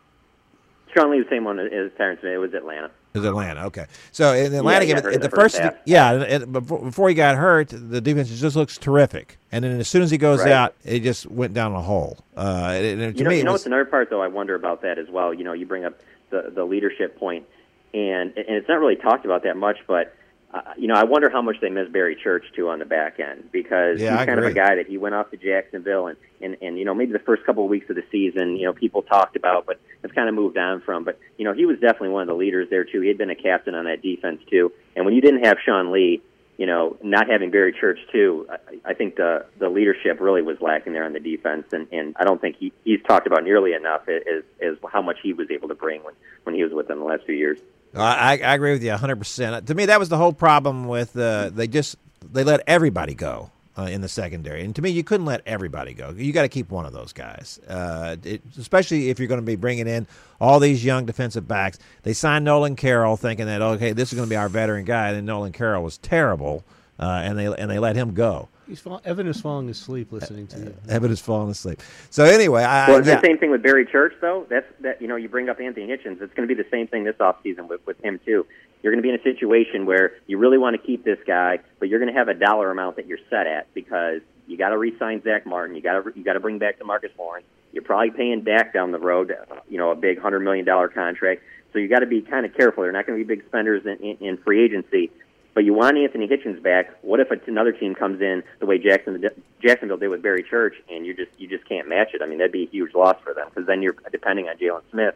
Sean 0.96 1.12
Lee, 1.12 1.22
the 1.22 1.30
same 1.30 1.44
one 1.44 1.60
as 1.60 1.92
Terrence. 1.98 2.22
It 2.24 2.38
was 2.40 2.54
Atlanta. 2.54 2.90
It 3.14 3.20
was 3.20 3.26
Atlanta. 3.26 3.66
Okay, 3.66 3.86
so 4.12 4.34
in 4.34 4.52
the 4.52 4.60
Atlanta 4.60 4.86
got 4.86 5.04
game, 5.04 5.20
the 5.20 5.30
first, 5.30 5.58
first 5.58 5.76
yeah, 5.86 6.12
and 6.12 6.52
before, 6.54 6.80
before 6.80 7.10
he 7.10 7.16
got 7.16 7.36
hurt, 7.36 7.70
the 7.70 8.00
defense 8.02 8.30
just 8.30 8.56
looks 8.56 8.78
terrific. 8.78 9.40
And 9.52 9.64
then 9.64 9.80
as 9.80 9.88
soon 9.88 10.04
as 10.04 10.12
he 10.12 10.18
goes 10.20 10.42
Right. 10.42 10.52
out, 10.52 10.76
it 10.86 11.02
just 11.02 11.26
went 11.26 11.56
down 11.56 11.74
a 11.74 11.82
hole. 11.82 12.20
Uh, 12.38 12.72
and, 12.74 13.02
and 13.02 13.18
You 13.18 13.24
know, 13.24 13.32
you 13.32 13.44
know 13.44 13.52
was, 13.52 13.62
what's 13.62 13.66
another 13.66 13.86
part 13.86 14.10
though? 14.12 14.22
I 14.22 14.28
wonder 14.28 14.54
about 14.54 14.84
that 14.84 15.00
as 15.00 15.10
well. 15.10 15.34
You 15.34 15.44
know, 15.44 15.54
you 15.54 15.66
bring 15.66 15.86
up 15.86 16.00
the 16.30 16.52
the 16.54 16.64
leadership 16.66 17.18
point, 17.18 17.46
and 17.94 18.32
and 18.38 18.46
it's 18.48 18.70
not 18.70 18.80
really 18.80 18.96
talked 18.96 19.26
about 19.26 19.44
that 19.44 19.58
much, 19.58 19.78
but. 19.88 20.16
Uh, 20.52 20.62
you 20.80 20.88
know, 20.88 20.96
I 20.96 21.04
wonder 21.04 21.30
how 21.30 21.44
much 21.44 21.58
they 21.62 21.70
miss 21.70 21.88
Barry 21.90 22.16
Church 22.16 22.44
too 22.56 22.70
on 22.70 22.80
the 22.80 22.86
back 22.86 23.20
end 23.20 23.52
because 23.52 24.02
Yeah, 24.02 24.16
I 24.16 24.18
he's 24.20 24.26
kind 24.26 24.40
of 24.40 24.46
a 24.46 24.54
guy 24.54 24.76
that 24.76 24.88
he 24.88 24.98
went 24.98 25.14
off 25.14 25.30
to 25.30 25.38
Jacksonville 25.38 26.08
and, 26.08 26.18
and 26.42 26.58
and 26.60 26.80
you 26.80 26.86
know 26.86 26.96
maybe 26.96 27.12
the 27.12 27.20
first 27.20 27.46
couple 27.46 27.64
of 27.64 27.70
weeks 27.70 27.88
of 27.92 27.96
the 27.96 28.04
season 28.12 28.56
you 28.56 28.66
know 28.66 28.74
people 28.74 29.04
talked 29.04 29.36
about 29.36 29.68
but 29.68 29.80
it's 30.04 30.14
kind 30.14 30.28
of 30.28 30.34
moved 30.34 30.58
on 30.58 30.82
from. 30.82 31.04
But 31.04 31.20
you 31.38 31.46
know 31.46 31.54
he 31.54 31.68
was 31.68 31.80
definitely 31.80 32.10
one 32.10 32.24
of 32.24 32.28
the 32.30 32.34
leaders 32.34 32.68
there 32.72 32.84
too. 32.84 33.02
He 33.02 33.10
had 33.10 33.18
been 33.18 33.30
a 33.30 33.36
captain 33.36 33.76
on 33.76 33.86
that 33.86 34.02
defense 34.02 34.42
too. 34.50 34.72
And 34.96 35.06
when 35.06 35.14
you 35.14 35.22
didn't 35.22 35.46
have 35.46 35.58
Sean 35.64 35.92
Lee 35.92 36.24
you 36.58 36.66
know 36.66 36.98
not 37.04 37.30
having 37.30 37.52
Barry 37.52 37.72
Church 37.72 38.00
too 38.12 38.48
I, 38.50 38.90
I 38.90 38.94
think 38.96 39.18
the 39.18 39.46
the 39.60 39.70
leadership 39.70 40.20
really 40.20 40.42
was 40.42 40.58
lacking 40.62 40.94
there 40.94 41.06
on 41.06 41.14
the 41.14 41.20
defense. 41.20 41.68
And 41.74 41.88
and 41.92 42.16
I 42.20 42.24
don't 42.24 42.42
think 42.42 42.56
he 42.56 42.74
he's 42.84 43.04
talked 43.04 43.28
about 43.28 43.44
nearly 43.44 43.74
enough 43.74 44.10
as 44.10 44.42
as 44.60 44.78
how 44.92 45.04
much 45.04 45.18
he 45.22 45.34
was 45.34 45.52
able 45.52 45.68
to 45.68 45.76
bring 45.76 46.04
when 46.04 46.16
when 46.42 46.56
he 46.56 46.64
was 46.64 46.74
with 46.74 46.88
them 46.88 46.98
the 46.98 47.06
last 47.06 47.26
few 47.26 47.36
years. 47.36 47.60
I, 47.96 48.40
I 48.44 48.54
agree 48.54 48.72
with 48.72 48.84
you 48.84 48.92
100%. 48.92 49.66
To 49.66 49.76
me, 49.76 49.88
that 49.88 50.00
was 50.00 50.10
the 50.10 50.18
whole 50.18 50.34
problem 50.34 50.88
with 50.88 51.18
uh, 51.18 51.50
they 51.50 51.68
just 51.68 51.96
they 52.32 52.44
let 52.44 52.62
everybody 52.68 53.16
go 53.16 53.52
uh, 53.78 53.84
in 53.84 54.02
the 54.02 54.10
secondary. 54.10 54.64
And 54.64 54.76
to 54.76 54.82
me, 54.82 54.90
you 54.90 55.04
couldn't 55.04 55.26
let 55.26 55.42
everybody 55.46 55.94
go. 55.94 56.12
You 56.16 56.34
got 56.34 56.42
to 56.44 56.50
keep 56.50 56.70
one 56.70 56.86
of 56.86 56.94
those 56.94 57.14
guys, 57.14 57.60
uh, 57.68 58.18
it, 58.24 58.42
especially 58.58 59.10
if 59.10 59.20
you're 59.20 59.28
going 59.28 59.40
to 59.40 59.46
be 59.46 59.56
bringing 59.56 59.88
in 59.88 60.06
all 60.40 60.60
these 60.60 60.84
young 60.84 61.06
defensive 61.06 61.48
backs. 61.48 61.80
They 62.04 62.14
signed 62.14 62.46
Nolan 62.46 62.76
Carroll 62.76 63.18
thinking 63.18 63.46
that, 63.46 63.62
okay, 63.62 63.94
this 63.94 64.12
is 64.12 64.18
going 64.18 64.28
to 64.28 64.30
be 64.30 64.36
our 64.36 64.50
veteran 64.50 64.86
guy. 64.86 65.12
And 65.12 65.26
Nolan 65.26 65.54
Carroll 65.54 65.84
was 65.84 65.98
terrible, 65.98 66.64
uh, 67.00 67.22
and, 67.24 67.38
they, 67.38 67.46
and 67.46 67.72
they 67.72 67.80
let 67.80 67.96
him 67.96 68.14
go. 68.14 68.50
He's 68.70 68.80
fall, 68.80 69.02
Evan 69.04 69.28
is 69.28 69.42
falling 69.42 69.68
asleep 69.70 70.12
listening 70.12 70.48
to 70.48 70.60
you. 70.60 70.74
Evan 70.90 71.12
is 71.12 71.20
falling 71.20 71.50
asleep. 71.50 71.82
So, 72.10 72.24
anyway, 72.24 72.64
I, 72.64 72.88
Well, 72.90 73.00
it's 73.00 73.08
yeah. 73.08 73.16
the 73.20 73.26
same 73.28 73.38
thing 73.40 73.52
with 73.52 73.64
Barry 73.64 73.86
Church, 73.86 74.14
though. 74.22 74.46
That's 74.50 74.68
that. 74.82 75.02
You 75.02 75.08
know, 75.08 75.16
you 75.16 75.28
bring 75.28 75.50
up 75.50 75.60
Anthony 75.60 75.88
Hitchens. 75.88 76.22
It's 76.22 76.34
going 76.36 76.48
to 76.48 76.56
be 76.56 76.62
the 76.62 76.70
same 76.70 76.88
thing 76.88 77.04
this 77.04 77.16
offseason 77.18 77.68
with 77.68 77.86
with 77.86 78.00
him 78.04 78.20
too. 78.26 78.46
You're 78.82 78.94
going 78.94 79.02
to 79.02 79.08
be 79.08 79.10
in 79.10 79.20
a 79.20 79.24
situation 79.24 79.86
where 79.86 80.14
you 80.28 80.38
really 80.38 80.58
want 80.58 80.80
to 80.80 80.82
keep 80.88 81.04
this 81.04 81.20
guy, 81.28 81.60
but 81.80 81.90
you're 81.90 82.00
going 82.00 82.14
to 82.14 82.18
have 82.18 82.30
a 82.30 82.34
dollar 82.34 82.72
amount 82.72 82.96
that 82.96 83.08
you're 83.08 83.18
set 83.30 83.46
at 83.46 83.74
because 83.74 84.22
you 84.48 84.56
got 84.58 84.70
to 84.70 84.78
re-sign 84.78 85.22
Zack 85.22 85.46
Martin. 85.46 85.76
You 85.76 85.82
got 85.82 86.02
to 86.04 86.12
you 86.16 86.24
got 86.24 86.34
to 86.34 86.40
bring 86.40 86.60
back 86.60 86.78
the 86.80 86.86
Demarcus 86.86 87.10
Lawrence. 87.18 87.46
You're 87.74 87.84
probably 87.84 88.12
paying 88.12 88.42
Dak 88.44 88.74
down 88.74 88.92
the 88.92 89.00
road. 89.00 89.32
uh, 89.32 89.56
You 89.68 89.78
know, 89.80 89.92
a 89.92 89.96
big 89.96 90.20
hundred 90.20 90.42
million 90.42 90.66
dollar 90.66 90.88
contract. 90.88 91.42
So 91.74 91.80
you 91.80 91.88
got 91.88 92.00
to 92.00 92.08
be 92.08 92.22
kind 92.22 92.46
of 92.46 92.54
careful. 92.56 92.84
They're 92.84 92.92
not 92.92 93.06
going 93.06 93.20
to 93.20 93.26
be 93.26 93.36
big 93.36 93.46
spenders 93.48 93.86
in, 93.86 93.98
in, 93.98 94.18
in 94.26 94.38
free 94.38 94.64
agency. 94.64 95.12
But 95.60 95.66
you 95.66 95.74
want 95.74 95.98
Anthony 95.98 96.26
Hitchens 96.26 96.64
back. 96.64 96.90
What 97.02 97.20
if 97.20 97.28
another 97.46 97.74
team 97.74 97.94
comes 97.94 98.22
in 98.22 98.44
the 98.62 98.66
way 98.66 98.78
Jackson, 98.78 99.22
Jacksonville 99.62 99.98
did 99.98 100.08
with 100.08 100.22
Barry 100.22 100.42
Church, 100.42 100.76
and 100.90 101.06
you 101.06 101.14
just 101.14 101.32
you 101.38 101.50
just 101.50 101.68
can't 101.68 101.86
match 101.90 102.14
it? 102.14 102.22
I 102.22 102.28
mean, 102.28 102.38
that'd 102.38 102.54
be 102.54 102.64
a 102.64 102.70
huge 102.70 102.96
loss 102.96 103.18
for 103.22 103.34
them 103.34 103.50
because 103.50 103.68
then 103.68 103.82
you're 103.82 103.98
depending 104.10 104.48
on 104.48 104.56
Jaylon 104.56 104.84
Smith 104.90 105.16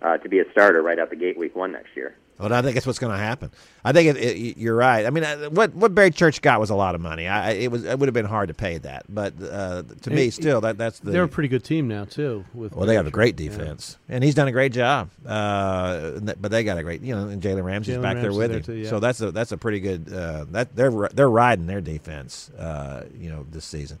uh, 0.00 0.16
to 0.16 0.28
be 0.30 0.38
a 0.38 0.50
starter 0.52 0.80
right 0.80 0.98
out 0.98 1.10
the 1.10 1.16
gate 1.16 1.36
week 1.36 1.54
one 1.54 1.72
next 1.72 1.94
year. 1.94 2.16
Well, 2.38 2.52
I 2.52 2.62
think 2.62 2.74
that's 2.74 2.86
what's 2.86 2.98
going 2.98 3.12
to 3.12 3.18
happen. 3.18 3.52
I 3.84 3.92
think 3.92 4.16
it, 4.16 4.16
it, 4.16 4.56
you're 4.56 4.74
right. 4.74 5.06
I 5.06 5.10
mean, 5.10 5.22
uh, 5.22 5.50
what 5.50 5.72
what 5.74 5.94
Barry 5.94 6.10
Church 6.10 6.42
got 6.42 6.58
was 6.58 6.70
a 6.70 6.74
lot 6.74 6.96
of 6.96 7.00
money. 7.00 7.28
I, 7.28 7.50
it 7.52 7.70
was 7.70 7.84
it 7.84 7.96
would 7.96 8.08
have 8.08 8.14
been 8.14 8.24
hard 8.24 8.48
to 8.48 8.54
pay 8.54 8.78
that, 8.78 9.04
but 9.08 9.34
uh, 9.40 9.84
to 10.02 10.10
me, 10.10 10.26
It- 10.26 10.34
still, 10.34 10.60
that 10.62 10.76
that's 10.76 10.98
the. 10.98 11.12
They're 11.12 11.22
a 11.22 11.28
pretty 11.28 11.48
good 11.48 11.62
team 11.62 11.86
now 11.86 12.04
too. 12.04 12.44
With 12.52 12.74
well, 12.74 12.86
they 12.86 12.96
have 12.96 13.06
a 13.06 13.12
great 13.12 13.36
defense, 13.36 13.98
and 14.08 14.24
he's 14.24 14.34
done 14.34 14.48
a 14.48 14.52
great 14.52 14.72
job. 14.72 15.10
Uh, 15.24 16.18
but 16.40 16.50
they 16.50 16.64
got 16.64 16.76
a 16.76 16.82
great, 16.82 17.02
you 17.02 17.14
know, 17.14 17.28
and 17.28 17.40
Jalen 17.40 17.62
Ramsey's 17.62 17.98
Jalen 17.98 18.02
back 18.02 18.20
there 18.20 18.32
with 18.32 18.50
there 18.50 18.58
him. 18.58 18.64
too, 18.64 18.74
yeah. 18.74 18.90
So 18.90 18.98
that's 18.98 19.20
a 19.20 19.30
that's 19.30 19.52
a 19.52 19.56
pretty 19.56 19.78
good. 19.80 20.12
Uh, 20.12 20.46
that 20.50 20.74
they're 20.74 21.08
they're 21.12 21.30
riding 21.30 21.66
their 21.66 21.80
defense, 21.80 22.50
uh, 22.58 23.04
you 23.16 23.30
know, 23.30 23.46
this 23.50 23.64
season. 23.64 23.98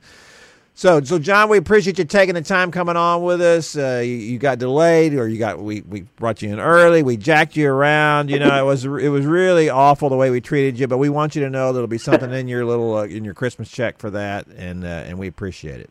So, 0.76 1.00
so 1.02 1.20
John, 1.20 1.48
we 1.48 1.56
appreciate 1.56 1.98
you 1.98 2.04
taking 2.04 2.34
the 2.34 2.42
time 2.42 2.72
coming 2.72 2.96
on 2.96 3.22
with 3.22 3.40
us. 3.40 3.76
Uh, 3.76 4.02
you, 4.04 4.10
you 4.10 4.38
got 4.38 4.58
delayed, 4.58 5.14
or 5.14 5.28
you 5.28 5.38
got 5.38 5.60
we, 5.60 5.82
we 5.82 6.00
brought 6.16 6.42
you 6.42 6.52
in 6.52 6.58
early. 6.58 7.04
We 7.04 7.16
jacked 7.16 7.56
you 7.56 7.70
around. 7.70 8.28
You 8.28 8.40
know, 8.40 8.58
it 8.60 8.66
was 8.66 8.84
it 8.84 9.08
was 9.08 9.24
really 9.24 9.70
awful 9.70 10.08
the 10.08 10.16
way 10.16 10.30
we 10.30 10.40
treated 10.40 10.78
you. 10.78 10.88
But 10.88 10.98
we 10.98 11.08
want 11.08 11.36
you 11.36 11.42
to 11.42 11.50
know 11.50 11.72
there'll 11.72 11.86
be 11.86 11.96
something 11.96 12.32
in 12.32 12.48
your 12.48 12.64
little 12.64 12.96
uh, 12.96 13.04
in 13.04 13.24
your 13.24 13.34
Christmas 13.34 13.70
check 13.70 13.98
for 13.98 14.10
that, 14.10 14.48
and 14.48 14.84
uh, 14.84 14.88
and 14.88 15.16
we 15.16 15.28
appreciate 15.28 15.78
it. 15.80 15.90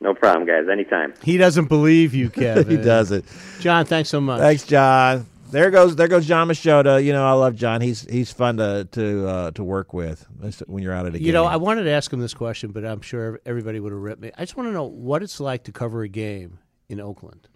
No 0.00 0.12
problem, 0.12 0.46
guys. 0.46 0.68
Anytime. 0.70 1.14
He 1.22 1.38
doesn't 1.38 1.66
believe 1.70 2.14
you, 2.14 2.28
Kevin. 2.30 2.68
he 2.68 2.76
does 2.76 3.12
it. 3.12 3.24
John, 3.60 3.86
thanks 3.86 4.10
so 4.10 4.20
much. 4.20 4.40
Thanks, 4.40 4.64
John. 4.66 5.26
There 5.50 5.70
goes 5.70 5.96
there 5.96 6.08
goes 6.08 6.26
John 6.26 6.48
Machota. 6.48 7.02
You 7.02 7.12
know, 7.12 7.26
I 7.26 7.32
love 7.32 7.54
John. 7.54 7.80
He's 7.80 8.02
he's 8.10 8.30
fun 8.32 8.58
to 8.58 8.86
to 8.92 9.26
uh, 9.28 9.50
to 9.52 9.64
work 9.64 9.92
with 9.94 10.26
when 10.66 10.82
you're 10.82 10.92
out 10.92 11.06
at 11.06 11.14
a 11.14 11.18
game. 11.18 11.26
You 11.26 11.32
know, 11.32 11.44
I 11.44 11.56
wanted 11.56 11.84
to 11.84 11.90
ask 11.90 12.12
him 12.12 12.20
this 12.20 12.34
question, 12.34 12.70
but 12.72 12.84
I'm 12.84 13.00
sure 13.00 13.40
everybody 13.46 13.80
would 13.80 13.92
have 13.92 14.00
ripped 14.00 14.20
me. 14.20 14.30
I 14.36 14.42
just 14.42 14.56
want 14.56 14.68
to 14.68 14.72
know 14.72 14.84
what 14.84 15.22
it's 15.22 15.40
like 15.40 15.64
to 15.64 15.72
cover 15.72 16.02
a 16.02 16.08
game 16.08 16.58
in 16.88 17.00
Oakland 17.00 17.48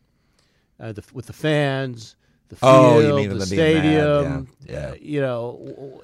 uh, 0.81 0.93
the, 0.93 1.03
with 1.13 1.27
the 1.27 1.33
fans, 1.33 2.17
the 2.49 2.57
field, 2.57 2.73
Oh, 2.75 3.01
the 3.03 3.07
them 3.09 3.17
being 3.17 3.39
mad, 3.39 3.47
stadium. 3.47 4.49
yeah, 4.67 4.73
yeah. 4.73 4.87
uh, 4.89 4.95
you 5.01 5.21
know, 5.21 5.53
w- 5.59 5.75
w- 5.75 6.01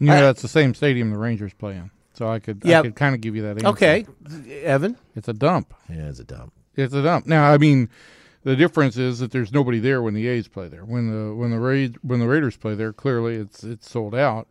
You 0.00 0.06
know, 0.06 0.20
that's 0.22 0.42
the 0.42 0.48
same 0.48 0.74
stadium 0.74 1.10
the 1.10 1.18
Rangers 1.18 1.52
play 1.54 1.76
in. 1.76 1.90
So 2.14 2.28
I 2.28 2.38
could, 2.40 2.62
Yeah. 2.64 2.80
I 2.80 2.82
could 2.82 2.94
kind 2.96 3.14
of 3.14 3.20
give 3.20 3.34
you 3.36 3.42
that 3.42 3.56
answer. 3.56 3.68
okay, 3.68 4.06
Evan. 4.62 4.96
It's 5.16 5.28
a 5.28 5.32
dump. 5.32 5.72
yeah, 5.88 6.08
it's 6.08 6.18
a 6.20 6.24
dump. 6.24 6.52
It's 6.76 6.94
a 6.94 7.02
dump. 7.02 7.26
Now, 7.26 7.50
I 7.50 7.58
mean, 7.58 7.88
the 8.44 8.56
difference 8.56 8.96
is 8.96 9.18
that 9.20 9.30
there's 9.30 9.52
nobody 9.52 9.78
there 9.78 10.02
when 10.02 10.14
the 10.14 10.26
A's 10.28 10.48
play 10.48 10.68
there. 10.68 10.84
When 10.84 11.10
the 11.10 11.34
when 11.34 11.50
the 11.50 11.58
Ra- 11.58 11.98
when 12.02 12.20
the 12.20 12.28
Raiders 12.28 12.56
play 12.56 12.74
there, 12.74 12.92
clearly 12.92 13.36
it's 13.36 13.62
it's 13.64 13.88
sold 13.88 14.14
out, 14.14 14.48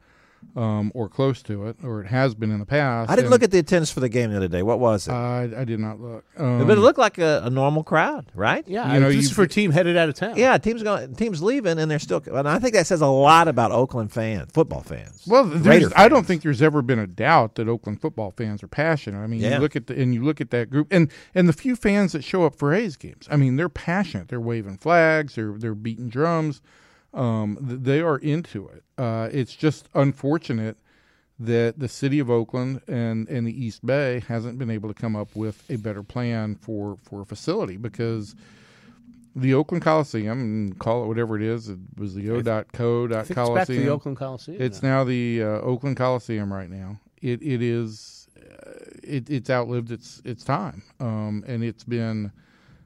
um, 0.56 0.92
or 0.94 1.08
close 1.08 1.42
to 1.44 1.68
it, 1.68 1.78
or 1.84 2.02
it 2.02 2.08
has 2.08 2.36
been 2.36 2.52
in 2.52 2.60
the 2.60 2.66
past. 2.66 3.10
I 3.10 3.16
didn't 3.16 3.26
and 3.28 3.32
look 3.32 3.44
at 3.44 3.52
the 3.52 3.60
attendance 3.60 3.90
for 3.92 4.00
the 4.02 4.10
game 4.10 4.32
the 4.32 4.38
other 4.38 4.48
day. 4.48 4.64
What 4.64 4.80
was 4.80 5.08
it? 5.08 5.12
I, 5.12 5.44
I 5.56 5.64
did 5.64 5.80
not 5.80 6.00
look. 6.02 6.26
Um, 6.38 6.68
but 6.68 6.78
it 6.78 6.82
looked 6.82 7.00
like 7.00 7.18
a, 7.18 7.42
a 7.46 7.50
normal 7.50 7.84
crowd, 7.84 8.32
right? 8.36 8.68
Yeah, 8.68 8.94
You 8.94 9.00
know, 9.00 9.08
this 9.08 9.16
you- 9.16 9.22
is 9.22 9.32
for 9.32 9.44
a 9.44 9.48
team 9.48 9.72
headed 9.72 9.96
out 9.96 10.10
of 10.10 10.16
town. 10.16 10.34
Yeah, 10.36 10.58
teams 10.58 10.84
going, 10.84 11.16
teams 11.16 11.42
leaving, 11.42 11.80
and 11.80 11.90
they're 11.90 12.00
still. 12.00 12.22
And 12.34 12.50
I 12.50 12.60
think 12.60 12.74
that 12.74 12.86
says 12.88 13.02
a 13.02 13.08
lot 13.08 13.48
about 13.48 13.72
Oakland 13.72 14.12
fans, 14.12 14.52
football 14.52 14.82
fans. 14.82 15.24
Well, 15.26 15.46
Raider 15.46 15.60
there's, 15.88 15.94
I 15.96 16.10
don't 16.10 16.26
think 16.26 16.42
there's 16.42 16.62
ever 16.62 16.82
been 16.82 17.00
a 17.00 17.08
doubt 17.08 17.56
that 17.56 17.70
Oakland 17.70 18.02
football 18.02 18.32
fans 18.32 18.62
are 18.62 18.68
passionate. 18.68 19.20
I 19.22 19.28
mean, 19.28 19.40
Yeah. 19.40 19.56
you 19.56 19.60
look 19.60 19.76
at 19.76 19.88
the 19.88 20.02
and 20.02 20.14
you 20.14 20.24
look 20.24 20.42
at 20.42 20.50
that 20.52 20.70
group, 20.70 20.88
and 20.92 21.10
and 21.34 21.48
the 21.48 21.54
few 21.54 21.76
fans 21.76 22.12
that 22.12 22.24
show 22.24 22.46
up 22.46 22.56
for 22.58 22.74
A's 22.74 22.98
games. 22.98 23.28
I 23.32 23.38
mean, 23.38 23.56
they're 23.56 23.70
passionate. 23.70 24.28
They're 24.28 24.42
waving 24.42 24.78
flags. 24.78 25.36
They're 25.36 25.54
they're 25.58 25.76
beating 25.76 26.10
drums. 26.10 26.62
Um, 27.14 27.58
they 27.60 28.00
are 28.00 28.18
into 28.18 28.68
it. 28.68 28.84
Uh, 28.98 29.30
it's 29.32 29.56
just 29.56 29.90
unfortunate 29.94 30.78
that 31.40 31.80
the 31.80 31.88
city 31.88 32.20
of 32.20 32.30
Oakland 32.30 32.82
and, 32.88 33.28
and 33.28 33.48
the 33.48 33.66
East 33.66 33.86
Bay 33.86 34.22
hasn't 34.28 34.60
been 34.60 34.70
able 34.70 34.88
to 34.94 34.94
come 34.94 35.16
up 35.16 35.36
with 35.36 35.64
a 35.70 35.76
better 35.78 36.04
plan 36.04 36.56
for, 36.56 36.98
for 37.04 37.22
a 37.22 37.26
facility 37.26 37.78
because 37.78 38.36
the 39.36 39.54
Oakland 39.54 39.84
Coliseum, 39.84 40.74
call 40.74 41.04
it 41.04 41.08
whatever 41.08 41.36
it 41.38 41.42
is, 41.42 41.70
it 41.70 41.80
was 41.98 42.14
the 42.16 42.30
o.co. 42.30 43.08
Think 43.08 43.30
it's 43.30 43.50
back 43.50 43.68
to 43.68 43.74
the 43.74 43.90
Oakland 43.90 44.18
Coliseum. 44.18 44.62
It's 44.62 44.84
now. 44.84 45.00
now 45.00 45.04
the 45.06 45.44
uh, 45.44 45.46
Oakland 45.62 45.98
Coliseum 45.98 46.52
right 46.54 46.70
now. 46.70 47.00
It 47.22 47.42
it 47.42 47.62
is 47.62 48.28
uh, 48.38 48.72
it, 49.04 49.30
it's 49.30 49.50
outlived 49.50 49.92
its 49.92 50.22
its 50.26 50.44
time, 50.44 50.84
um, 51.00 51.44
and 51.48 51.64
it's 51.64 51.84
been 51.84 52.32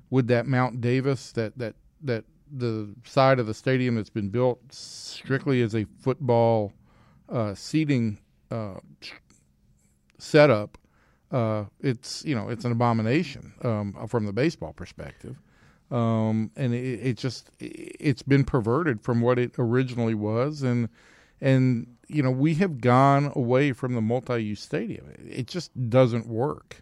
with 0.10 0.28
that 0.28 0.46
Mount 0.46 0.82
Davis 0.82 1.32
that 1.32 1.58
that 1.58 1.76
that 2.04 2.26
the 2.58 2.93
side 3.06 3.39
of 3.39 3.47
the 3.47 3.53
stadium 3.53 3.95
that's 3.95 4.10
been 4.10 4.30
built 4.30 4.60
strictly 4.72 5.62
as 5.62 5.76
a 5.76 5.86
football 5.99 6.74
uh, 7.30 7.53
seating 7.53 8.18
uh, 8.51 8.76
setup. 10.18 10.78
Uh, 11.32 11.66
it's 11.82 12.24
you 12.24 12.36
know 12.36 12.49
it's 12.49 12.66
an 12.66 12.72
abomination 12.72 13.53
um, 13.64 14.08
from 14.08 14.26
the 14.26 14.34
baseball 14.34 14.74
perspective 14.74 15.36
um, 15.91 16.51
and 16.56 16.74
it, 16.74 16.99
it 17.01 17.18
just 17.18 17.49
it's 17.60 18.24
been 18.24 18.43
perverted 18.43 19.01
from 19.01 19.22
what 19.22 19.38
it 19.38 19.51
originally 19.58 20.16
was, 20.16 20.64
and 20.64 20.89
and 21.41 21.88
you 22.08 22.24
know 22.24 22.32
we 22.32 22.56
have 22.56 22.82
gone 22.82 23.32
away 23.36 23.72
from 23.72 23.93
the 23.93 24.01
multi-use 24.01 24.62
stadium. 24.62 25.06
It 25.30 25.47
just 25.47 25.89
doesn't 25.89 26.28
work. 26.28 26.82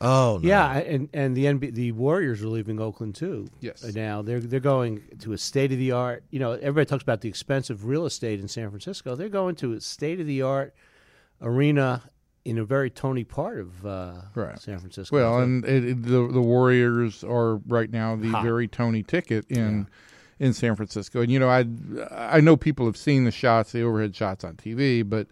Oh, 0.00 0.38
no. 0.40 0.48
Yeah, 0.48 0.78
and 0.78 1.08
and 1.12 1.36
the 1.36 1.46
NBA, 1.46 1.74
the 1.74 1.90
Warriors 1.92 2.40
are 2.42 2.46
leaving 2.48 2.80
Oakland 2.80 3.14
too. 3.16 3.48
Yes. 3.60 3.82
Uh, 3.84 3.90
Now 3.94 4.22
they're 4.22 4.38
they're 4.40 4.60
going 4.60 5.02
to 5.20 5.32
a 5.32 5.38
state 5.38 5.72
of 5.72 5.78
the 5.78 5.90
art. 5.92 6.22
You 6.30 6.38
know, 6.38 6.52
everybody 6.52 6.86
talks 6.86 7.02
about 7.02 7.20
the 7.20 7.28
expensive 7.28 7.84
real 7.84 8.06
estate 8.06 8.38
in 8.40 8.46
San 8.48 8.70
Francisco. 8.70 9.16
They're 9.16 9.28
going 9.28 9.56
to 9.56 9.72
a 9.72 9.80
state 9.80 10.20
of 10.20 10.26
the 10.26 10.42
art 10.42 10.74
arena 11.40 12.02
in 12.44 12.58
a 12.58 12.64
very 12.64 12.90
Tony 12.90 13.24
part 13.24 13.58
of 13.58 13.84
uh, 13.84 14.12
Right. 14.34 14.58
San 14.58 14.78
Francisco. 14.78 15.14
Well, 15.16 15.36
too. 15.38 15.42
and 15.42 15.64
it, 15.64 15.84
it- 15.84 16.02
the 16.02 16.28
the 16.28 16.40
Warriors 16.40 17.24
are 17.24 17.56
right 17.66 17.90
now 17.90 18.16
the 18.16 18.28
Hot. 18.30 18.44
very 18.44 18.68
Tony 18.68 19.02
ticket 19.02 19.46
in 19.50 19.88
in 20.38 20.52
San 20.52 20.76
Francisco. 20.76 21.20
And 21.22 21.30
you 21.32 21.38
know, 21.40 21.48
I 21.48 21.64
I 22.10 22.40
know 22.40 22.56
people 22.56 22.86
have 22.86 22.96
seen 22.96 23.24
the 23.24 23.32
shots, 23.32 23.72
the 23.72 23.82
overhead 23.82 24.14
shots 24.14 24.44
on 24.44 24.54
TV, 24.54 25.08
but 25.08 25.26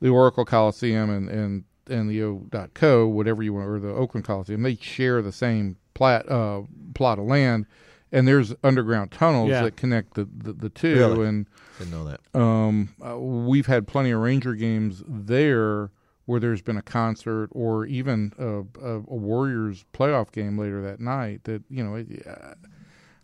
the 0.00 0.10
Oracle 0.10 0.44
Coliseum 0.44 1.08
and 1.10 1.28
and 1.30 1.64
and 1.88 2.08
the 2.10 2.22
O.co, 2.22 3.06
whatever 3.06 3.42
you 3.42 3.52
want, 3.54 3.68
or 3.68 3.78
the 3.80 3.88
Oakland 3.92 4.24
Coliseum, 4.26 4.62
they 4.62 4.76
share 4.76 5.22
the 5.22 5.32
same 5.32 5.76
plat 5.94 6.28
uh, 6.30 6.62
plot 6.94 7.18
of 7.18 7.26
land, 7.26 7.66
and 8.12 8.26
there's 8.28 8.54
underground 8.62 9.10
tunnels 9.12 9.50
Yeah. 9.50 9.62
that 9.62 9.76
connect 9.76 10.14
the 10.14 10.24
the, 10.36 10.52
the 10.52 10.68
two. 10.70 10.96
Really? 10.96 11.28
And 11.28 11.46
Didn't 11.78 11.90
know 11.92 12.04
that. 12.04 12.20
um, 12.40 12.94
uh, 13.04 13.18
we've 13.18 13.66
had 13.66 13.86
plenty 13.86 14.10
of 14.10 14.20
Ranger 14.20 14.54
games 14.54 15.02
there 15.06 15.90
where 16.26 16.40
there's 16.40 16.62
been 16.62 16.78
a 16.78 16.82
concert 16.82 17.48
or 17.52 17.84
even 17.84 18.32
a, 18.38 18.60
a, 18.82 18.94
a 18.96 19.14
Warriors 19.14 19.84
playoff 19.92 20.32
game 20.32 20.56
later 20.58 20.80
that 20.80 20.98
night. 21.00 21.44
That 21.44 21.62
you 21.68 21.84
know, 21.84 21.96
it, 21.96 22.26
uh, 22.26 22.54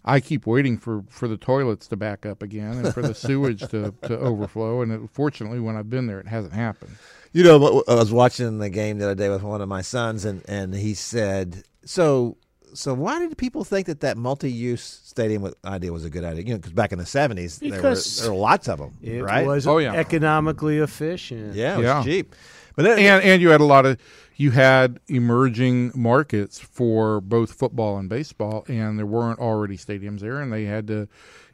I 0.05 0.21
keep 0.21 0.47
waiting 0.47 0.77
for, 0.79 1.05
for 1.09 1.27
the 1.29 1.37
toilets 1.37 1.87
to 1.89 1.97
back 1.97 2.25
up 2.27 2.43
again 2.43 2.73
and 2.79 2.93
for 2.95 3.03
the 3.03 3.15
sewage 3.27 3.61
to, 3.69 3.95
to 4.03 4.19
overflow. 4.19 4.81
And 4.83 4.93
it, 4.93 5.01
fortunately, 5.13 5.61
when 5.61 5.77
I've 5.77 5.91
been 5.91 6.07
there, 6.07 6.21
it 6.21 6.27
hasn't 6.27 6.55
happened. 6.55 6.97
You 7.33 7.45
know, 7.45 7.85
I 7.87 7.95
was 7.95 8.13
watching 8.13 8.59
the 8.59 8.71
game 8.71 8.99
the 8.99 9.05
other 9.05 9.15
day 9.15 9.29
with 9.29 9.43
one 9.43 9.61
of 9.61 9.69
my 9.69 9.83
sons, 9.83 10.25
and, 10.25 10.43
and 10.49 10.75
he 10.75 10.95
said, 10.95 11.63
"So, 11.85 12.37
so 12.75 12.93
why 12.93 13.21
did 13.21 13.39
people 13.39 13.63
think 13.63 13.87
that 13.87 14.01
that 14.01 14.17
multi-use 14.17 14.83
stadium 15.05 15.53
idea 15.65 15.93
was 15.93 16.05
a 16.05 16.11
good 16.11 16.25
idea? 16.25 16.43
You 16.43 16.51
know, 16.55 16.57
because 16.59 16.73
back 16.73 16.91
in 16.91 16.99
the 16.99 17.07
seventies, 17.07 17.59
there 17.61 17.81
were, 17.81 17.95
there 17.95 18.31
were 18.31 18.37
lots 18.37 18.69
of 18.69 18.79
them, 18.81 18.97
it 19.01 19.23
right? 19.23 19.47
was 19.47 19.67
Oh, 19.69 19.79
yeah. 19.79 19.93
economically 19.95 20.79
efficient. 20.79 21.55
yeah, 21.55 21.75
it 21.75 21.79
was 21.79 21.85
Yeah. 21.85 22.03
cheap. 22.03 22.35
But 22.75 22.83
then, 22.85 22.99
And 22.99 23.23
and 23.25 23.43
you 23.43 23.51
had 23.51 23.61
a 23.61 23.65
lot 23.65 23.87
of 23.87 23.97
you 24.37 24.51
had 24.53 24.99
emerging 25.07 25.93
markets 25.95 26.59
for 26.59 27.21
both 27.21 27.53
football 27.53 27.97
and 27.99 28.09
baseball, 28.09 28.65
and 28.69 28.99
there 28.99 29.07
weren't 29.07 29.39
already 29.39 29.77
stadiums 29.77 30.21
there, 30.21 30.41
and 30.41 30.53
they 30.53 30.65
had 30.65 30.89
to 30.89 31.07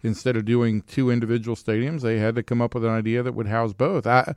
instead 0.02 0.36
of 0.36 0.46
doing 0.46 0.82
two 0.82 1.10
individual 1.10 1.56
stadiums, 1.56 2.00
they 2.00 2.18
had 2.18 2.34
to 2.36 2.42
come 2.42 2.62
up 2.62 2.74
with 2.74 2.84
an 2.84 2.90
idea 2.92 3.22
that 3.22 3.34
would 3.34 3.48
house 3.48 3.72
both. 3.74 4.06
I 4.06 4.34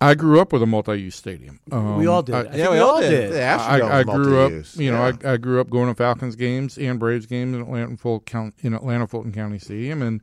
I 0.00 0.14
grew 0.14 0.40
up 0.40 0.52
with 0.52 0.62
a 0.62 0.66
multi-use 0.66 1.14
stadium. 1.16 1.60
Um, 1.72 1.98
we 1.98 2.06
all 2.06 2.22
did. 2.22 2.34
I- 2.34 2.38
I 2.38 2.42
yeah, 2.44 2.50
think 2.52 2.70
we 2.70 2.78
all 2.78 3.00
did. 3.00 3.32
The 3.32 3.42
I, 3.42 3.98
I 4.00 4.02
grew 4.02 4.40
up, 4.40 4.50
multi-use. 4.50 4.76
you 4.76 4.90
know, 4.90 5.06
Yeah. 5.06 5.16
I, 5.30 5.32
I 5.34 5.36
grew 5.36 5.60
up 5.60 5.70
going 5.70 5.88
to 5.88 5.94
Falcons 5.94 6.36
games 6.36 6.76
and 6.78 6.98
Braves 6.98 7.26
games 7.26 7.54
in 7.54 7.60
Atlanta, 7.62 7.96
Fulton, 7.96 8.24
Count- 8.26 8.54
in 8.62 8.74
Atlanta 8.74 9.06
Fulton 9.06 9.32
County 9.32 9.58
Stadium, 9.58 10.02
and 10.02 10.20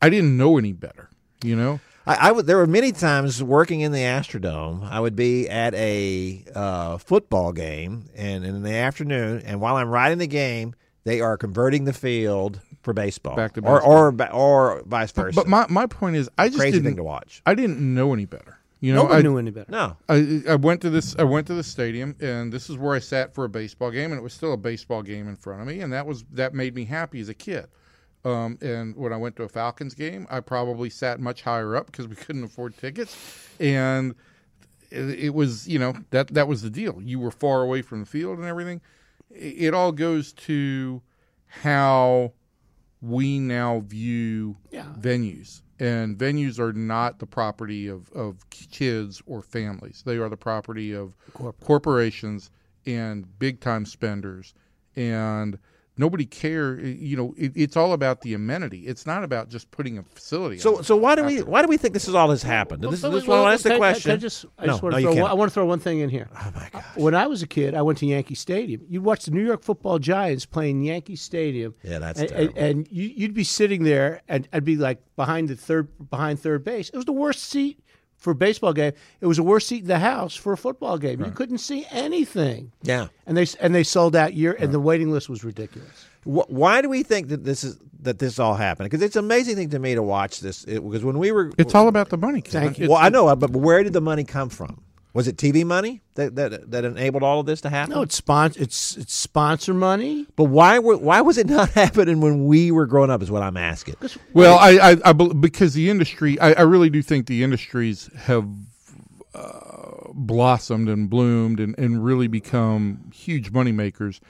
I 0.00 0.08
didn't 0.10 0.36
know 0.36 0.58
any 0.58 0.72
better. 0.72 1.10
You 1.42 1.56
know, 1.56 1.80
I, 2.06 2.28
I 2.28 2.32
would. 2.32 2.46
There 2.46 2.56
were 2.56 2.66
many 2.66 2.92
times 2.92 3.42
working 3.42 3.80
in 3.80 3.92
the 3.92 3.98
Astrodome. 3.98 4.88
I 4.90 5.00
would 5.00 5.16
be 5.16 5.48
at 5.48 5.74
a 5.74 6.42
uh, 6.54 6.98
football 6.98 7.52
game, 7.52 8.06
and, 8.14 8.44
and 8.44 8.56
in 8.56 8.62
the 8.62 8.74
afternoon, 8.74 9.42
and 9.44 9.60
while 9.60 9.76
I'm 9.76 9.88
riding 9.90 10.18
the 10.18 10.26
game, 10.26 10.74
they 11.04 11.20
are 11.20 11.36
converting 11.36 11.84
the 11.84 11.92
field 11.92 12.60
for 12.84 12.92
baseball, 12.92 13.34
Back 13.34 13.54
to 13.54 13.60
or 13.62 13.78
baseball. 13.78 13.92
or 13.92 14.12
ba- 14.12 14.32
or 14.32 14.82
vice 14.86 15.10
versa. 15.10 15.34
but 15.34 15.48
my 15.48 15.66
my 15.68 15.86
point 15.86 16.16
is, 16.16 16.28
I 16.38 16.48
just 16.48 16.58
crazy 16.60 16.72
didn't 16.72 16.84
thing 16.86 16.96
to 16.96 17.04
watch. 17.04 17.42
I 17.44 17.54
didn't 17.54 17.80
know 17.80 18.12
any 18.12 18.26
better. 18.26 18.58
You 18.80 18.92
know, 18.94 19.04
Nobody 19.04 19.18
I, 19.20 19.22
knew 19.22 19.38
any 19.38 19.50
better. 19.50 19.70
No, 19.72 19.96
I, 20.10 20.42
I 20.46 20.54
went 20.56 20.82
to 20.82 20.90
this. 20.90 21.16
I 21.18 21.22
went 21.24 21.46
to 21.46 21.54
the 21.54 21.62
stadium, 21.62 22.14
and 22.20 22.52
this 22.52 22.68
is 22.68 22.76
where 22.76 22.94
I 22.94 22.98
sat 22.98 23.34
for 23.34 23.44
a 23.44 23.48
baseball 23.48 23.90
game, 23.90 24.12
and 24.12 24.18
it 24.18 24.22
was 24.22 24.34
still 24.34 24.52
a 24.52 24.58
baseball 24.58 25.02
game 25.02 25.26
in 25.26 25.36
front 25.36 25.62
of 25.62 25.66
me, 25.66 25.80
and 25.80 25.90
that 25.94 26.06
was 26.06 26.24
that 26.32 26.52
made 26.52 26.74
me 26.74 26.84
happy 26.84 27.18
as 27.20 27.30
a 27.30 27.34
kid. 27.34 27.66
Um, 28.26 28.58
and 28.60 28.94
when 28.96 29.12
I 29.12 29.16
went 29.16 29.36
to 29.36 29.42
a 29.42 29.48
Falcons 29.48 29.94
game, 29.94 30.26
I 30.30 30.40
probably 30.40 30.90
sat 30.90 31.18
much 31.20 31.42
higher 31.42 31.76
up 31.76 31.86
because 31.86 32.08
we 32.08 32.16
couldn't 32.16 32.44
afford 32.44 32.76
tickets, 32.76 33.16
and 33.58 34.14
it, 34.90 35.18
it 35.18 35.34
was 35.34 35.66
you 35.66 35.78
know 35.78 35.94
that 36.10 36.28
that 36.34 36.46
was 36.46 36.60
the 36.60 36.70
deal. 36.70 37.00
You 37.02 37.18
were 37.18 37.30
far 37.30 37.62
away 37.62 37.80
from 37.80 38.00
the 38.00 38.06
field 38.06 38.38
and 38.38 38.46
everything. 38.46 38.82
It, 39.30 39.68
it 39.68 39.74
all 39.74 39.92
goes 39.92 40.34
to 40.34 41.00
how 41.46 42.32
we 43.04 43.38
now 43.38 43.80
view 43.86 44.56
Yeah. 44.70 44.86
venues. 44.98 45.62
And 45.78 46.16
venues 46.16 46.58
are 46.58 46.72
not 46.72 47.18
the 47.18 47.26
property 47.26 47.88
of, 47.88 48.10
of 48.12 48.48
kids 48.50 49.20
or 49.26 49.42
families. 49.42 50.02
They 50.06 50.16
are 50.18 50.28
the 50.28 50.36
property 50.36 50.94
of 50.94 51.16
corporations 51.60 52.50
and 52.86 53.38
big 53.38 53.60
time 53.60 53.84
spenders. 53.84 54.54
And 54.96 55.58
nobody 55.96 56.24
care. 56.26 56.78
Eh, 56.80 56.94
you 56.98 57.16
know, 57.16 57.34
it, 57.36 57.52
it's 57.54 57.76
all 57.76 57.92
about 57.92 58.20
the 58.22 58.34
amenity. 58.34 58.86
It's 58.86 59.06
not 59.06 59.24
about 59.24 59.48
just 59.48 59.70
putting 59.70 59.98
a 59.98 60.02
facility. 60.02 60.58
So 60.58 60.78
on. 60.78 60.84
so 60.84 60.96
why 60.96 61.14
do 61.14 61.24
we 61.24 61.42
why 61.42 61.62
do 61.62 61.68
we 61.68 61.76
think 61.76 61.94
this 61.94 62.08
is 62.08 62.14
all 62.14 62.30
has 62.30 62.42
happened? 62.42 62.82
This, 62.82 63.02
Well, 63.02 63.12
this 63.12 63.22
is 63.22 63.28
well, 63.28 63.42
one 63.44 63.52
ask 63.52 63.62
the 63.62 63.70
can 63.70 63.76
I- 63.76 63.78
question. 63.78 64.10
I 64.12 64.16
just, 64.16 64.44
I 64.58 64.66
No, 64.66 64.72
just 64.72 64.82
want 64.82 64.92
no, 64.92 64.96
to 64.98 65.00
you 65.02 65.06
throw. 65.08 65.14
can't. 65.14 65.22
One, 65.22 65.30
I 65.30 65.34
want 65.34 65.50
to 65.50 65.54
throw 65.54 65.64
one 65.66 65.78
thing 65.80 65.98
in 66.00 66.08
here. 66.10 66.28
oh 66.34 66.52
my 66.54 66.68
god! 66.72 66.84
When 66.96 67.14
I 67.14 67.26
was 67.26 67.42
a 67.42 67.46
kid, 67.46 67.74
I 67.74 67.82
went 67.82 67.98
to 67.98 68.06
Yankee 68.06 68.34
Stadium. 68.34 68.82
You'd 68.88 69.04
watch 69.04 69.24
the 69.24 69.30
New 69.30 69.44
York 69.44 69.62
Football 69.62 69.98
Giants 69.98 70.46
playing 70.46 70.82
Yankee 70.82 71.16
Stadium. 71.16 71.74
Yeah, 71.82 71.98
that's 72.00 72.20
and, 72.20 72.28
terrible. 72.28 72.54
and, 72.56 72.66
and 72.78 72.88
you, 72.90 73.12
you'd 73.14 73.34
be 73.34 73.44
sitting 73.44 73.84
there, 73.84 74.22
and 74.28 74.48
I'd 74.52 74.64
be 74.64 74.76
like 74.76 75.00
behind 75.16 75.48
the 75.48 75.56
third 75.56 75.88
behind 76.10 76.40
third 76.40 76.64
base. 76.64 76.88
It 76.90 76.96
was 76.96 77.04
the 77.06 77.12
worst 77.12 77.44
seat 77.44 77.80
for 78.24 78.30
a 78.30 78.34
baseball 78.34 78.72
game. 78.72 78.94
It 79.20 79.26
was 79.26 79.36
the 79.36 79.42
worst 79.42 79.68
seat 79.68 79.82
in 79.82 79.86
the 79.86 79.98
house 79.98 80.34
for 80.34 80.54
a 80.54 80.56
football 80.56 80.96
game. 80.96 81.22
You 81.22 81.30
couldn't 81.30 81.58
see 81.58 81.86
anything. 81.90 82.72
Yeah. 82.82 83.08
And 83.26 83.36
they 83.36 83.46
and 83.60 83.74
they 83.74 83.84
sold 83.84 84.16
out 84.16 84.32
year, 84.32 84.56
and 84.58 84.72
the 84.72 84.80
waiting 84.80 85.12
list 85.12 85.28
was 85.28 85.44
ridiculous. 85.44 86.06
Why 86.24 86.80
do 86.80 86.88
we 86.88 87.02
think 87.02 87.28
that 87.28 87.44
this 87.44 87.62
is 87.62 87.78
that 88.00 88.18
this 88.18 88.38
all 88.38 88.54
happened? 88.54 88.90
Because 88.90 89.02
it's 89.02 89.14
an 89.14 89.24
amazing 89.26 89.56
thing 89.56 89.68
to 89.70 89.78
me 89.78 89.94
to 89.94 90.02
watch 90.02 90.40
this. 90.40 90.64
It, 90.64 90.82
because 90.82 91.04
when 91.04 91.18
we 91.18 91.32
were, 91.32 91.52
it's 91.58 91.74
all 91.74 91.86
about 91.86 92.08
the 92.08 92.16
money. 92.16 92.40
Thank 92.40 92.78
you. 92.78 92.88
Well, 92.88 92.98
I 92.98 93.10
know, 93.10 93.36
but 93.36 93.50
where 93.50 93.82
did 93.84 93.92
the 93.92 94.00
money 94.00 94.24
come 94.24 94.48
from? 94.48 94.82
Was 95.14 95.28
it 95.28 95.36
TV 95.36 95.64
money 95.64 96.02
that 96.16 96.34
that, 96.36 96.70
that 96.72 96.84
enabled 96.84 97.22
all 97.22 97.40
of 97.40 97.46
this 97.46 97.60
to 97.62 97.70
happen? 97.70 97.94
No, 97.94 98.02
it's 98.02 98.16
sponsor. 98.16 98.60
It's 98.60 98.96
it's 98.96 99.14
sponsor 99.14 99.72
money. 99.72 100.26
But 100.36 100.44
why 100.44 100.78
were 100.80 100.96
why 100.98 101.20
was 101.20 101.38
it 101.38 101.46
not 101.46 101.70
happening 101.82 102.20
when 102.20 102.46
we 102.46 102.70
were 102.72 102.86
growing 102.86 103.10
up? 103.10 103.22
Is 103.22 103.30
what 103.30 103.42
I'm 103.42 103.56
asking. 103.56 103.94
Well, 104.32 104.58
I, 104.58 104.70
I, 104.92 104.96
I 105.04 105.12
because 105.12 105.74
the 105.74 105.88
industry, 105.88 106.38
I, 106.40 106.52
I 106.54 106.62
really 106.62 106.90
do 106.90 107.00
think 107.00 107.26
the 107.28 107.44
industries 107.44 108.10
have 108.16 108.44
uh, 109.34 110.08
blossomed 110.12 110.88
and 110.88 111.08
bloomed 111.08 111.60
and, 111.60 111.78
and 111.78 112.04
really 112.04 112.26
become 112.28 113.10
huge 113.14 113.52
moneymakers. 113.52 114.20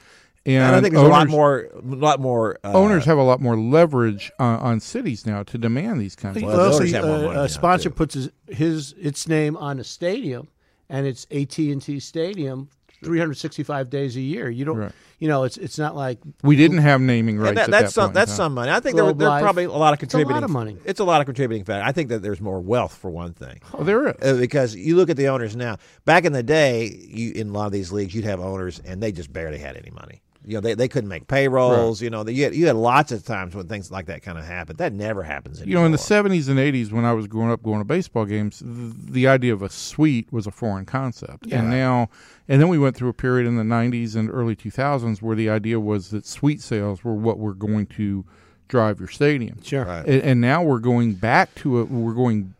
And, 0.47 0.63
And 0.63 0.75
I 0.75 0.81
think 0.81 0.93
there's 0.93 1.07
a 1.07 1.09
lot 1.09 1.21
owners- 1.21 1.31
more, 1.31 1.67
a 1.73 1.81
lot 1.95 2.19
more 2.19 2.59
uh, 2.63 2.73
Owners 2.73 3.05
have 3.05 3.17
a 3.17 3.23
lot 3.23 3.41
more 3.41 3.57
leverage 3.57 4.31
on, 4.37 4.59
on 4.59 4.79
cities 4.79 5.25
now 5.25 5.41
to 5.43 5.57
demand 5.57 5.99
these 5.99 6.15
kinds 6.15 6.37
of 6.37 6.43
Well, 6.43 6.55
Well, 6.57 6.65
also, 6.67 6.77
owners 6.79 6.91
have 6.91 7.05
more 7.05 7.17
money 7.17 7.39
uh, 7.39 7.43
a 7.45 7.49
sponsor 7.49 7.89
too. 7.89 7.95
puts 7.95 8.13
his, 8.13 8.29
his 8.47 8.93
its 8.99 9.27
name 9.27 9.57
on 9.57 9.79
a 9.79 9.83
stadium, 9.83 10.47
and 10.89 11.05
it's 11.07 11.25
AT 11.31 11.57
and 11.57 11.81
T 11.81 11.99
Stadium, 11.99 12.69
365 13.03 13.89
days 13.89 14.15
a 14.15 14.21
year. 14.21 14.49
You 14.49 14.65
don't, 14.65 14.77
Right. 14.77 14.91
you 15.19 15.27
know, 15.27 15.43
it's 15.43 15.57
it's 15.57 15.77
not 15.77 15.95
like 15.95 16.19
We 16.43 16.55
didn't 16.55 16.79
have 16.79 17.01
naming 17.01 17.37
rights 17.37 17.55
that, 17.55 17.65
at 17.65 17.71
that's 17.71 17.83
that 17.87 17.91
some 17.91 18.05
point 18.07 18.13
that's 18.15 18.31
time. 18.31 18.35
some 18.37 18.53
money. 18.55 18.71
I 18.71 18.79
think 18.79 18.95
there, 18.95 19.03
Globe 19.05 19.19
there 19.19 19.29
are 19.29 19.39
probably 19.41 19.65
a 19.65 19.71
lot 19.71 19.93
of 19.93 19.99
contributing. 19.99 20.35
It's 20.35 20.41
a 20.41 20.41
lot 20.41 20.47
contributing. 20.47 20.77
of 20.77 20.77
money. 20.83 20.89
It's 20.89 20.99
a 20.99 21.03
lot 21.03 21.21
of 21.21 21.25
contributing 21.25 21.65
factor. 21.65 21.87
I 21.87 21.91
think 21.91 22.09
that 22.09 22.21
there's 22.21 22.41
more 22.41 22.59
wealth 22.59 22.95
for 22.95 23.09
one 23.11 23.33
thing. 23.33 23.61
Oh, 23.73 23.83
there 23.83 24.09
is. 24.09 24.15
Uh, 24.21 24.37
because 24.39 24.75
you 24.75 24.95
look 24.95 25.09
at 25.09 25.17
the 25.17 25.27
owners 25.27 25.55
now. 25.55 25.77
Back 26.05 26.25
in 26.25 26.33
the 26.33 26.43
day, 26.43 26.87
you 27.07 27.31
in 27.33 27.49
a 27.49 27.53
lot 27.53 27.67
of 27.67 27.71
these 27.71 27.91
leagues, 27.91 28.13
you'd 28.15 28.25
have 28.25 28.39
owners 28.39 28.79
and 28.85 29.01
they 29.01 29.11
just 29.11 29.31
barely 29.31 29.57
had 29.59 29.77
any 29.77 29.91
money. 29.91 30.21
You 30.45 30.55
know, 30.55 30.61
they, 30.61 30.75
they 30.75 30.87
couldn't 30.87 31.09
make 31.09 31.27
payrolls. 31.27 32.01
You 32.01 32.09
know, 32.09 32.25
you 32.27 32.43
had, 32.43 32.55
you 32.55 32.67
had 32.67 32.75
lots 32.75 33.11
of 33.11 33.25
times 33.25 33.55
when 33.55 33.67
things 33.67 33.91
like 33.91 34.05
that 34.05 34.21
kind 34.21 34.37
of 34.37 34.45
happened. 34.45 34.77
That 34.77 34.93
never 34.93 35.23
happens 35.23 35.59
anymore. 35.59 35.69
You 35.69 35.75
know, 35.79 35.85
in 35.85 35.91
the 35.91 35.97
seventies 35.97 36.47
and 36.47 36.59
eighties, 36.59 36.91
when 36.91 37.05
I 37.05 37.13
was 37.13 37.27
growing 37.27 37.51
up 37.51 37.63
going 37.63 37.79
to 37.79 37.85
baseball 37.85 38.25
games, 38.25 38.59
th- 38.59 38.93
the 39.09 39.27
idea 39.27 39.53
of 39.53 39.61
a 39.61 39.69
suite 39.69 40.31
was 40.31 40.45
a 40.47 40.51
foreign 40.51 40.85
concept, 40.85 41.51
and 41.51 41.69
now, 41.69 42.09
and 42.47 42.61
then 42.61 42.69
we 42.69 42.77
went 42.77 42.95
through 42.95 43.09
a 43.09 43.13
period 43.13 43.47
in 43.47 43.55
the 43.55 43.63
nineties 43.63 44.15
and 44.15 44.29
early 44.29 44.55
two 44.55 44.71
thousands 44.71 45.21
where 45.21 45.35
the 45.35 45.49
idea 45.49 45.79
was 45.79 46.09
that 46.09 46.25
suite 46.25 46.61
sales 46.61 47.03
were 47.03 47.15
what 47.15 47.39
were 47.39 47.53
going 47.53 47.87
to 47.87 48.25
drive 48.67 48.99
your 48.99 49.09
stadium. 49.09 49.61
sure. 49.63 49.85
Right. 49.85 50.05
And, 50.05 50.21
and 50.23 50.41
now 50.41 50.63
we're 50.63 50.79
going 50.79 51.13
back 51.13 51.53
to 51.55 51.81
it. 51.81 51.89
We're 51.89 52.13
going 52.13 52.53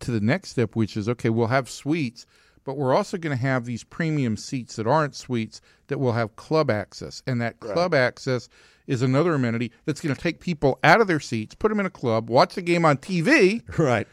to 0.00 0.10
the 0.10 0.20
next 0.20 0.50
step, 0.50 0.74
which 0.74 0.96
is 0.96 1.08
okay. 1.08 1.28
We'll 1.30 1.46
have 1.48 1.68
suites, 1.68 2.26
but 2.64 2.76
we're 2.76 2.94
also 2.94 3.16
going 3.16 3.36
to 3.36 3.42
have 3.42 3.64
these 3.64 3.84
premium 3.84 4.36
seats 4.36 4.76
that 4.76 4.86
aren't 4.86 5.14
suites 5.14 5.60
that 5.88 5.98
will 5.98 6.12
have 6.12 6.36
club 6.36 6.70
access, 6.70 7.22
and 7.26 7.40
that 7.40 7.60
club 7.60 7.94
access 7.94 8.48
is 8.86 9.02
another 9.02 9.34
amenity 9.34 9.70
that's 9.84 10.00
going 10.00 10.14
to 10.14 10.20
take 10.20 10.40
people 10.40 10.78
out 10.82 11.00
of 11.00 11.06
their 11.06 11.20
seats, 11.20 11.54
put 11.54 11.68
them 11.68 11.78
in 11.80 11.86
a 11.86 11.90
club, 11.90 12.28
watch 12.28 12.54
the 12.54 12.62
game 12.62 12.84
on 12.84 12.96
TV, 12.96 13.62
right. 13.78 14.08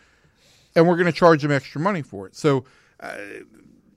and 0.75 0.87
we're 0.87 0.95
going 0.95 1.05
to 1.07 1.11
charge 1.11 1.41
them 1.41 1.51
extra 1.51 1.81
money 1.81 2.01
for 2.01 2.27
it. 2.27 2.35
So 2.35 2.65
uh, 2.99 3.17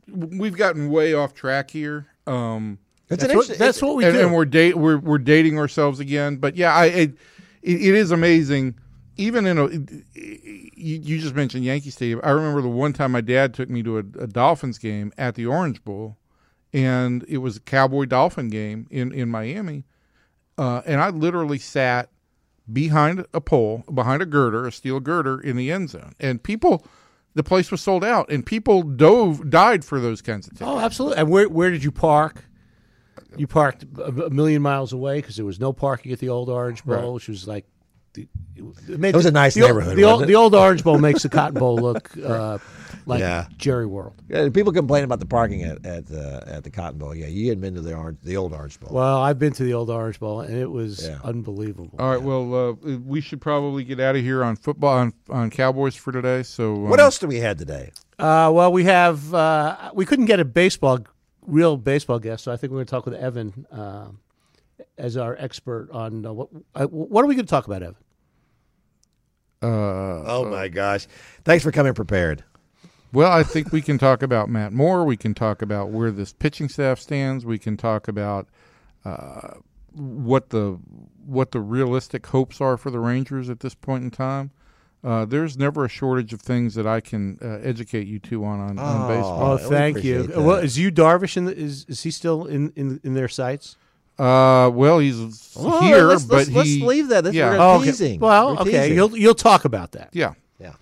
we've 0.09 0.57
gotten 0.57 0.91
way 0.91 1.15
off 1.15 1.35
track 1.35 1.71
here. 1.71 2.07
Um, 2.27 2.79
It's 3.11 3.21
That's 3.21 3.33
an 3.33 3.37
what, 3.37 3.43
interest- 3.45 3.59
that's 3.59 3.83
what 3.83 3.97
we 3.97 4.05
and, 4.05 4.15
do. 4.15 4.21
and 4.21 4.33
we're 4.35 4.45
date 4.45 4.77
we're 4.77 4.99
we're 4.99 5.19
dating 5.19 5.59
ourselves 5.59 6.01
again. 6.01 6.37
But 6.37 6.57
yeah, 6.57 6.75
I 6.75 6.87
it, 6.87 7.11
it, 7.63 7.83
it 7.83 7.95
is 7.95 8.11
amazing. 8.11 8.75
Even 9.17 9.47
in 9.47 9.59
a, 9.59 9.67
you, 9.69 10.67
you 10.75 11.19
just 11.19 11.35
mentioned 11.35 11.65
Yankee 11.65 11.91
Stadium. 11.91 12.21
I 12.25 12.31
remember 12.31 12.63
the 12.63 12.69
one 12.69 12.93
time 12.93 13.13
my 13.13 13.21
dad 13.21 13.53
took 13.55 13.69
me 13.69 13.83
to 13.83 13.97
a, 13.99 14.01
a 14.21 14.27
Dolphins 14.27 14.79
game 14.79 15.13
at 15.19 15.35
the 15.35 15.47
Orange 15.47 15.85
Bowl, 15.85 16.17
and 16.73 17.25
it 17.29 17.39
was 17.39 17.57
a 17.59 17.61
Cowboy 17.61 18.07
Dolphin 18.07 18.49
game 18.49 18.87
in 18.91 19.13
in 19.13 19.29
Miami, 19.29 19.85
uh, 20.59 20.81
and 20.87 21.01
I 21.01 21.11
literally 21.11 21.59
sat 21.59 22.09
behind 22.73 23.27
a 23.35 23.41
pole, 23.41 23.85
behind 23.93 24.23
a 24.23 24.27
girder, 24.27 24.67
a 24.67 24.73
steel 24.73 24.99
girder 25.01 25.39
in 25.41 25.57
the 25.57 25.71
end 25.71 25.91
zone, 25.91 26.13
and 26.21 26.43
people. 26.43 26.85
The 27.35 27.43
place 27.43 27.71
was 27.71 27.81
sold 27.81 28.05
out, 28.05 28.31
and 28.31 28.45
people 28.45 28.83
dove, 28.83 29.49
died 29.49 29.87
for 29.87 29.99
those 30.01 30.21
kinds 30.21 30.47
of 30.49 30.53
things. 30.59 30.69
Oh, 30.71 30.79
absolutely. 30.79 31.17
And 31.17 31.31
where 31.31 31.49
where 31.49 31.71
did 31.71 31.83
you 31.83 31.91
park? 31.91 32.45
You 33.39 33.47
parked 33.47 33.85
a, 33.97 34.27
a 34.27 34.29
million 34.29 34.61
miles 34.61 34.93
away 34.93 35.17
because 35.23 35.37
there 35.37 35.47
was 35.47 35.59
no 35.59 35.73
parking 35.73 36.13
at 36.13 36.19
the 36.19 36.29
old 36.29 36.51
Orange 36.51 36.85
Bowl, 36.85 36.97
Right. 36.97 37.07
which 37.15 37.29
was 37.29 37.49
like. 37.49 37.65
The- 38.15 38.29
It, 38.89 38.99
made 38.99 39.11
It 39.15 39.17
was 39.17 39.27
a 39.27 39.31
nice 39.31 39.55
the, 39.55 39.63
old- 39.63 39.71
neighborhood, 39.71 39.97
The 39.97 40.05
old, 40.05 40.13
wasn't 40.13 40.29
it? 40.31 40.33
the 40.33 40.37
old 40.39 40.55
Orange 40.55 40.85
Bowl 40.85 40.99
makes 40.99 41.23
the 41.23 41.29
Cotton 41.29 41.59
Bowl 41.59 41.77
look 41.77 42.11
uh, 42.25 42.59
like 43.07 43.21
Yeah. 43.21 43.47
Jerry 43.57 43.87
World. 43.87 44.15
Yeah, 44.29 44.49
people 44.51 44.73
complain 44.73 45.03
about 45.05 45.19
the 45.19 45.27
parking 45.27 45.63
at 45.65 45.85
at, 45.85 46.11
uh, 46.13 46.41
at 46.47 46.63
the 46.65 46.71
Cotton 46.71 46.99
Bowl. 46.99 47.15
Yeah, 47.15 47.27
you 47.27 47.49
had 47.49 47.61
been 47.61 47.75
to 47.75 47.81
the 47.81 47.95
orange, 47.95 48.19
the 48.23 48.37
old 48.37 48.53
Orange 48.53 48.79
Bowl. 48.79 48.91
Well, 48.93 49.19
I've 49.19 49.39
been 49.39 49.53
to 49.55 49.65
the 49.65 49.75
old 49.75 49.91
Orange 49.91 50.21
Bowl, 50.21 50.41
and 50.41 50.57
it 50.57 50.71
was 50.71 51.07
Yeah. 51.09 51.19
unbelievable. 51.25 51.97
All 51.99 52.11
right. 52.11 52.23
Well, 52.23 52.55
uh, 52.55 52.73
we 52.99 53.21
should 53.21 53.41
probably 53.41 53.83
get 53.85 53.99
out 53.99 54.15
of 54.15 54.23
here 54.23 54.45
on 54.45 54.57
football 54.57 54.99
on, 54.99 55.13
on 55.31 55.51
Cowboys 55.51 55.97
for 55.97 56.13
today. 56.13 56.43
So 56.45 56.75
what 56.75 57.01
um, 57.01 57.05
else 57.05 57.19
do 57.19 57.27
we 57.27 57.39
have 57.39 57.57
today? 57.57 57.91
Uh, 58.19 58.51
well, 58.55 58.71
we 58.73 58.85
have 58.85 59.33
uh, 59.35 59.91
we 59.95 60.05
couldn't 60.07 60.27
get 60.27 60.39
a 60.39 60.45
baseball 60.45 61.01
real 61.45 61.77
baseball 61.77 62.21
guest, 62.21 62.45
so 62.45 62.53
I 62.53 62.57
think 62.57 62.71
we're 62.73 62.77
going 62.77 62.87
to 62.87 62.91
talk 62.91 63.05
with 63.07 63.15
Evan 63.15 63.67
uh, 63.73 64.09
as 64.99 65.17
our 65.17 65.37
expert 65.39 65.89
on 65.93 66.25
uh, 66.27 66.33
what 66.33 66.49
uh, 66.75 66.87
what 66.87 67.25
are 67.25 67.29
we 67.29 67.35
going 67.35 67.47
to 67.47 67.51
talk 67.51 67.67
about, 67.67 67.83
Evan? 67.83 67.97
Uh, 69.63 69.67
Oh 70.27 70.49
my 70.51 70.69
gosh! 70.69 71.07
Thanks 71.45 71.65
for 71.65 71.73
coming 71.73 71.95
prepared. 71.95 72.45
well, 73.13 73.31
I 73.31 73.43
think 73.43 73.73
we 73.73 73.83
can 73.83 73.99
talk 73.99 74.23
about 74.23 74.49
Matt 74.49 74.73
Moore. 74.73 75.05
We 75.05 75.17
can 75.17 75.35
talk 75.35 75.63
about 75.63 75.91
where 75.91 76.11
this 76.11 76.33
pitching 76.33 76.69
staff 76.69 76.99
stands. 76.99 77.45
We 77.45 77.59
can 77.59 77.77
talk 77.77 78.09
about 78.09 78.49
uh, 79.05 79.55
what 79.93 80.51
the 80.51 80.79
what 81.25 81.53
the 81.53 81.61
realistic 81.61 82.27
hopes 82.27 82.61
are 82.61 82.77
for 82.77 82.91
the 82.91 82.99
Rangers 83.01 83.49
at 83.51 83.61
this 83.61 83.75
point 83.75 84.05
in 84.05 84.11
time. 84.11 84.51
Uh, 85.05 85.25
there's 85.25 85.59
never 85.59 85.85
a 85.85 85.89
shortage 85.89 86.33
of 86.33 86.41
things 86.41 86.77
that 86.77 86.87
I 86.87 87.01
can 87.01 87.37
uh, 87.43 87.59
educate 87.63 88.07
you 88.07 88.21
two 88.21 88.45
on 88.45 88.61
on, 88.61 88.79
on 88.79 89.09
baseball. 89.09 89.53
Oh, 89.53 89.57
thank 89.59 90.05
you. 90.05 90.21
appreciate 90.21 90.45
Well, 90.45 90.59
is 90.59 90.79
you 90.79 90.93
Darvish 90.93 91.37
in 91.37 91.45
the, 91.47 91.57
is 91.57 91.85
is 91.89 92.03
he 92.03 92.11
still 92.11 92.47
in 92.47 92.73
in, 92.77 93.01
in 93.03 93.15
their 93.15 93.29
sights? 93.29 93.77
Uh, 94.19 94.71
well, 94.73 94.99
he's 94.99 95.53
Oh, 95.57 95.81
here, 95.83 96.05
let's, 96.05 96.25
but 96.25 96.37
let's, 96.37 96.49
he, 96.49 96.55
let's 96.55 96.81
leave 96.83 97.09
that. 97.09 97.25
This 97.25 97.35
yeah. 97.35 97.51
we're 97.51 97.59
Oh, 97.59 97.85
okay. 97.89 98.19
Well, 98.19 98.55
We're 98.55 98.61
okay, 98.63 98.71
teasing. 98.71 98.95
you'll 98.95 99.17
you'll 99.17 99.35
talk 99.35 99.65
about 99.65 99.93
that. 99.93 100.11
yeah. 100.13 100.35
yeah. 100.59 100.73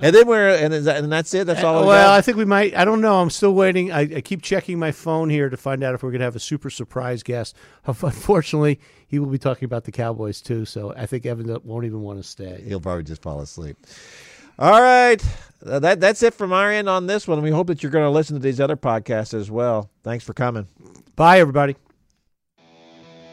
And 0.00 0.14
then 0.14 0.26
we're 0.26 0.48
and, 0.48 0.74
is 0.74 0.86
that, 0.86 1.02
and 1.02 1.12
that's 1.12 1.32
it. 1.34 1.46
That's 1.46 1.62
all. 1.62 1.84
Uh, 1.84 1.86
well, 1.86 2.08
got? 2.08 2.18
I 2.18 2.20
think 2.22 2.36
we 2.36 2.44
might. 2.44 2.76
I 2.76 2.84
don't 2.84 3.00
know. 3.00 3.20
I'm 3.20 3.30
still 3.30 3.54
waiting. 3.54 3.92
I, 3.92 4.00
I 4.00 4.20
keep 4.20 4.42
checking 4.42 4.78
my 4.78 4.90
phone 4.90 5.30
here 5.30 5.48
to 5.48 5.56
find 5.56 5.84
out 5.84 5.94
if 5.94 6.02
we're 6.02 6.10
going 6.10 6.20
to 6.20 6.24
have 6.24 6.34
a 6.34 6.40
super 6.40 6.70
surprise 6.70 7.22
guest. 7.22 7.54
Unfortunately, 7.86 8.80
he 9.06 9.18
will 9.20 9.28
be 9.28 9.38
talking 9.38 9.66
about 9.66 9.84
the 9.84 9.92
Cowboys 9.92 10.40
too. 10.40 10.64
So 10.64 10.92
I 10.96 11.06
think 11.06 11.24
Evan 11.26 11.56
won't 11.64 11.84
even 11.84 12.00
want 12.02 12.18
to 12.20 12.24
stay. 12.28 12.62
He'll 12.66 12.80
probably 12.80 13.04
just 13.04 13.22
fall 13.22 13.40
asleep. 13.40 13.76
All 14.58 14.80
right. 14.80 15.22
Uh, 15.64 15.78
That 15.78 16.00
that's 16.00 16.22
it 16.24 16.34
from 16.34 16.52
our 16.52 16.70
end 16.72 16.88
on 16.88 17.06
this 17.06 17.28
one. 17.28 17.40
We 17.42 17.50
hope 17.50 17.68
that 17.68 17.82
you're 17.82 17.92
going 17.92 18.04
to 18.04 18.10
listen 18.10 18.34
to 18.34 18.42
these 18.42 18.60
other 18.60 18.76
podcasts 18.76 19.34
as 19.34 19.50
well. 19.50 19.90
Thanks 20.02 20.24
for 20.24 20.32
coming. 20.32 20.66
Bye, 21.14 21.38
everybody. 21.38 21.76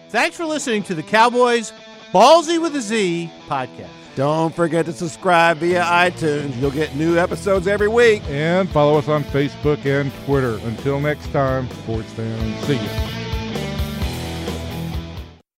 Thanks 0.09 0.35
for 0.35 0.45
listening 0.45 0.81
to 0.83 0.95
the 0.95 1.03
Cowboys 1.03 1.71
Ballsy 2.11 2.59
with 2.59 2.75
a 2.75 2.81
Z 2.81 3.29
podcast. 3.47 3.89
Don't 4.15 4.53
forget 4.53 4.85
to 4.87 4.91
subscribe 4.91 5.57
via 5.57 5.83
iTunes. 5.83 6.59
You'll 6.59 6.71
get 6.71 6.95
new 6.95 7.17
episodes 7.17 7.67
every 7.67 7.87
week. 7.87 8.23
And 8.27 8.67
follow 8.69 8.97
us 8.97 9.07
on 9.07 9.23
Facebook 9.25 9.85
and 9.85 10.11
Twitter. 10.25 10.57
Until 10.67 10.99
next 10.99 11.31
time, 11.31 11.69
sports 11.69 12.11
fans, 12.13 12.65
see 12.65 12.73
you. 12.73 13.28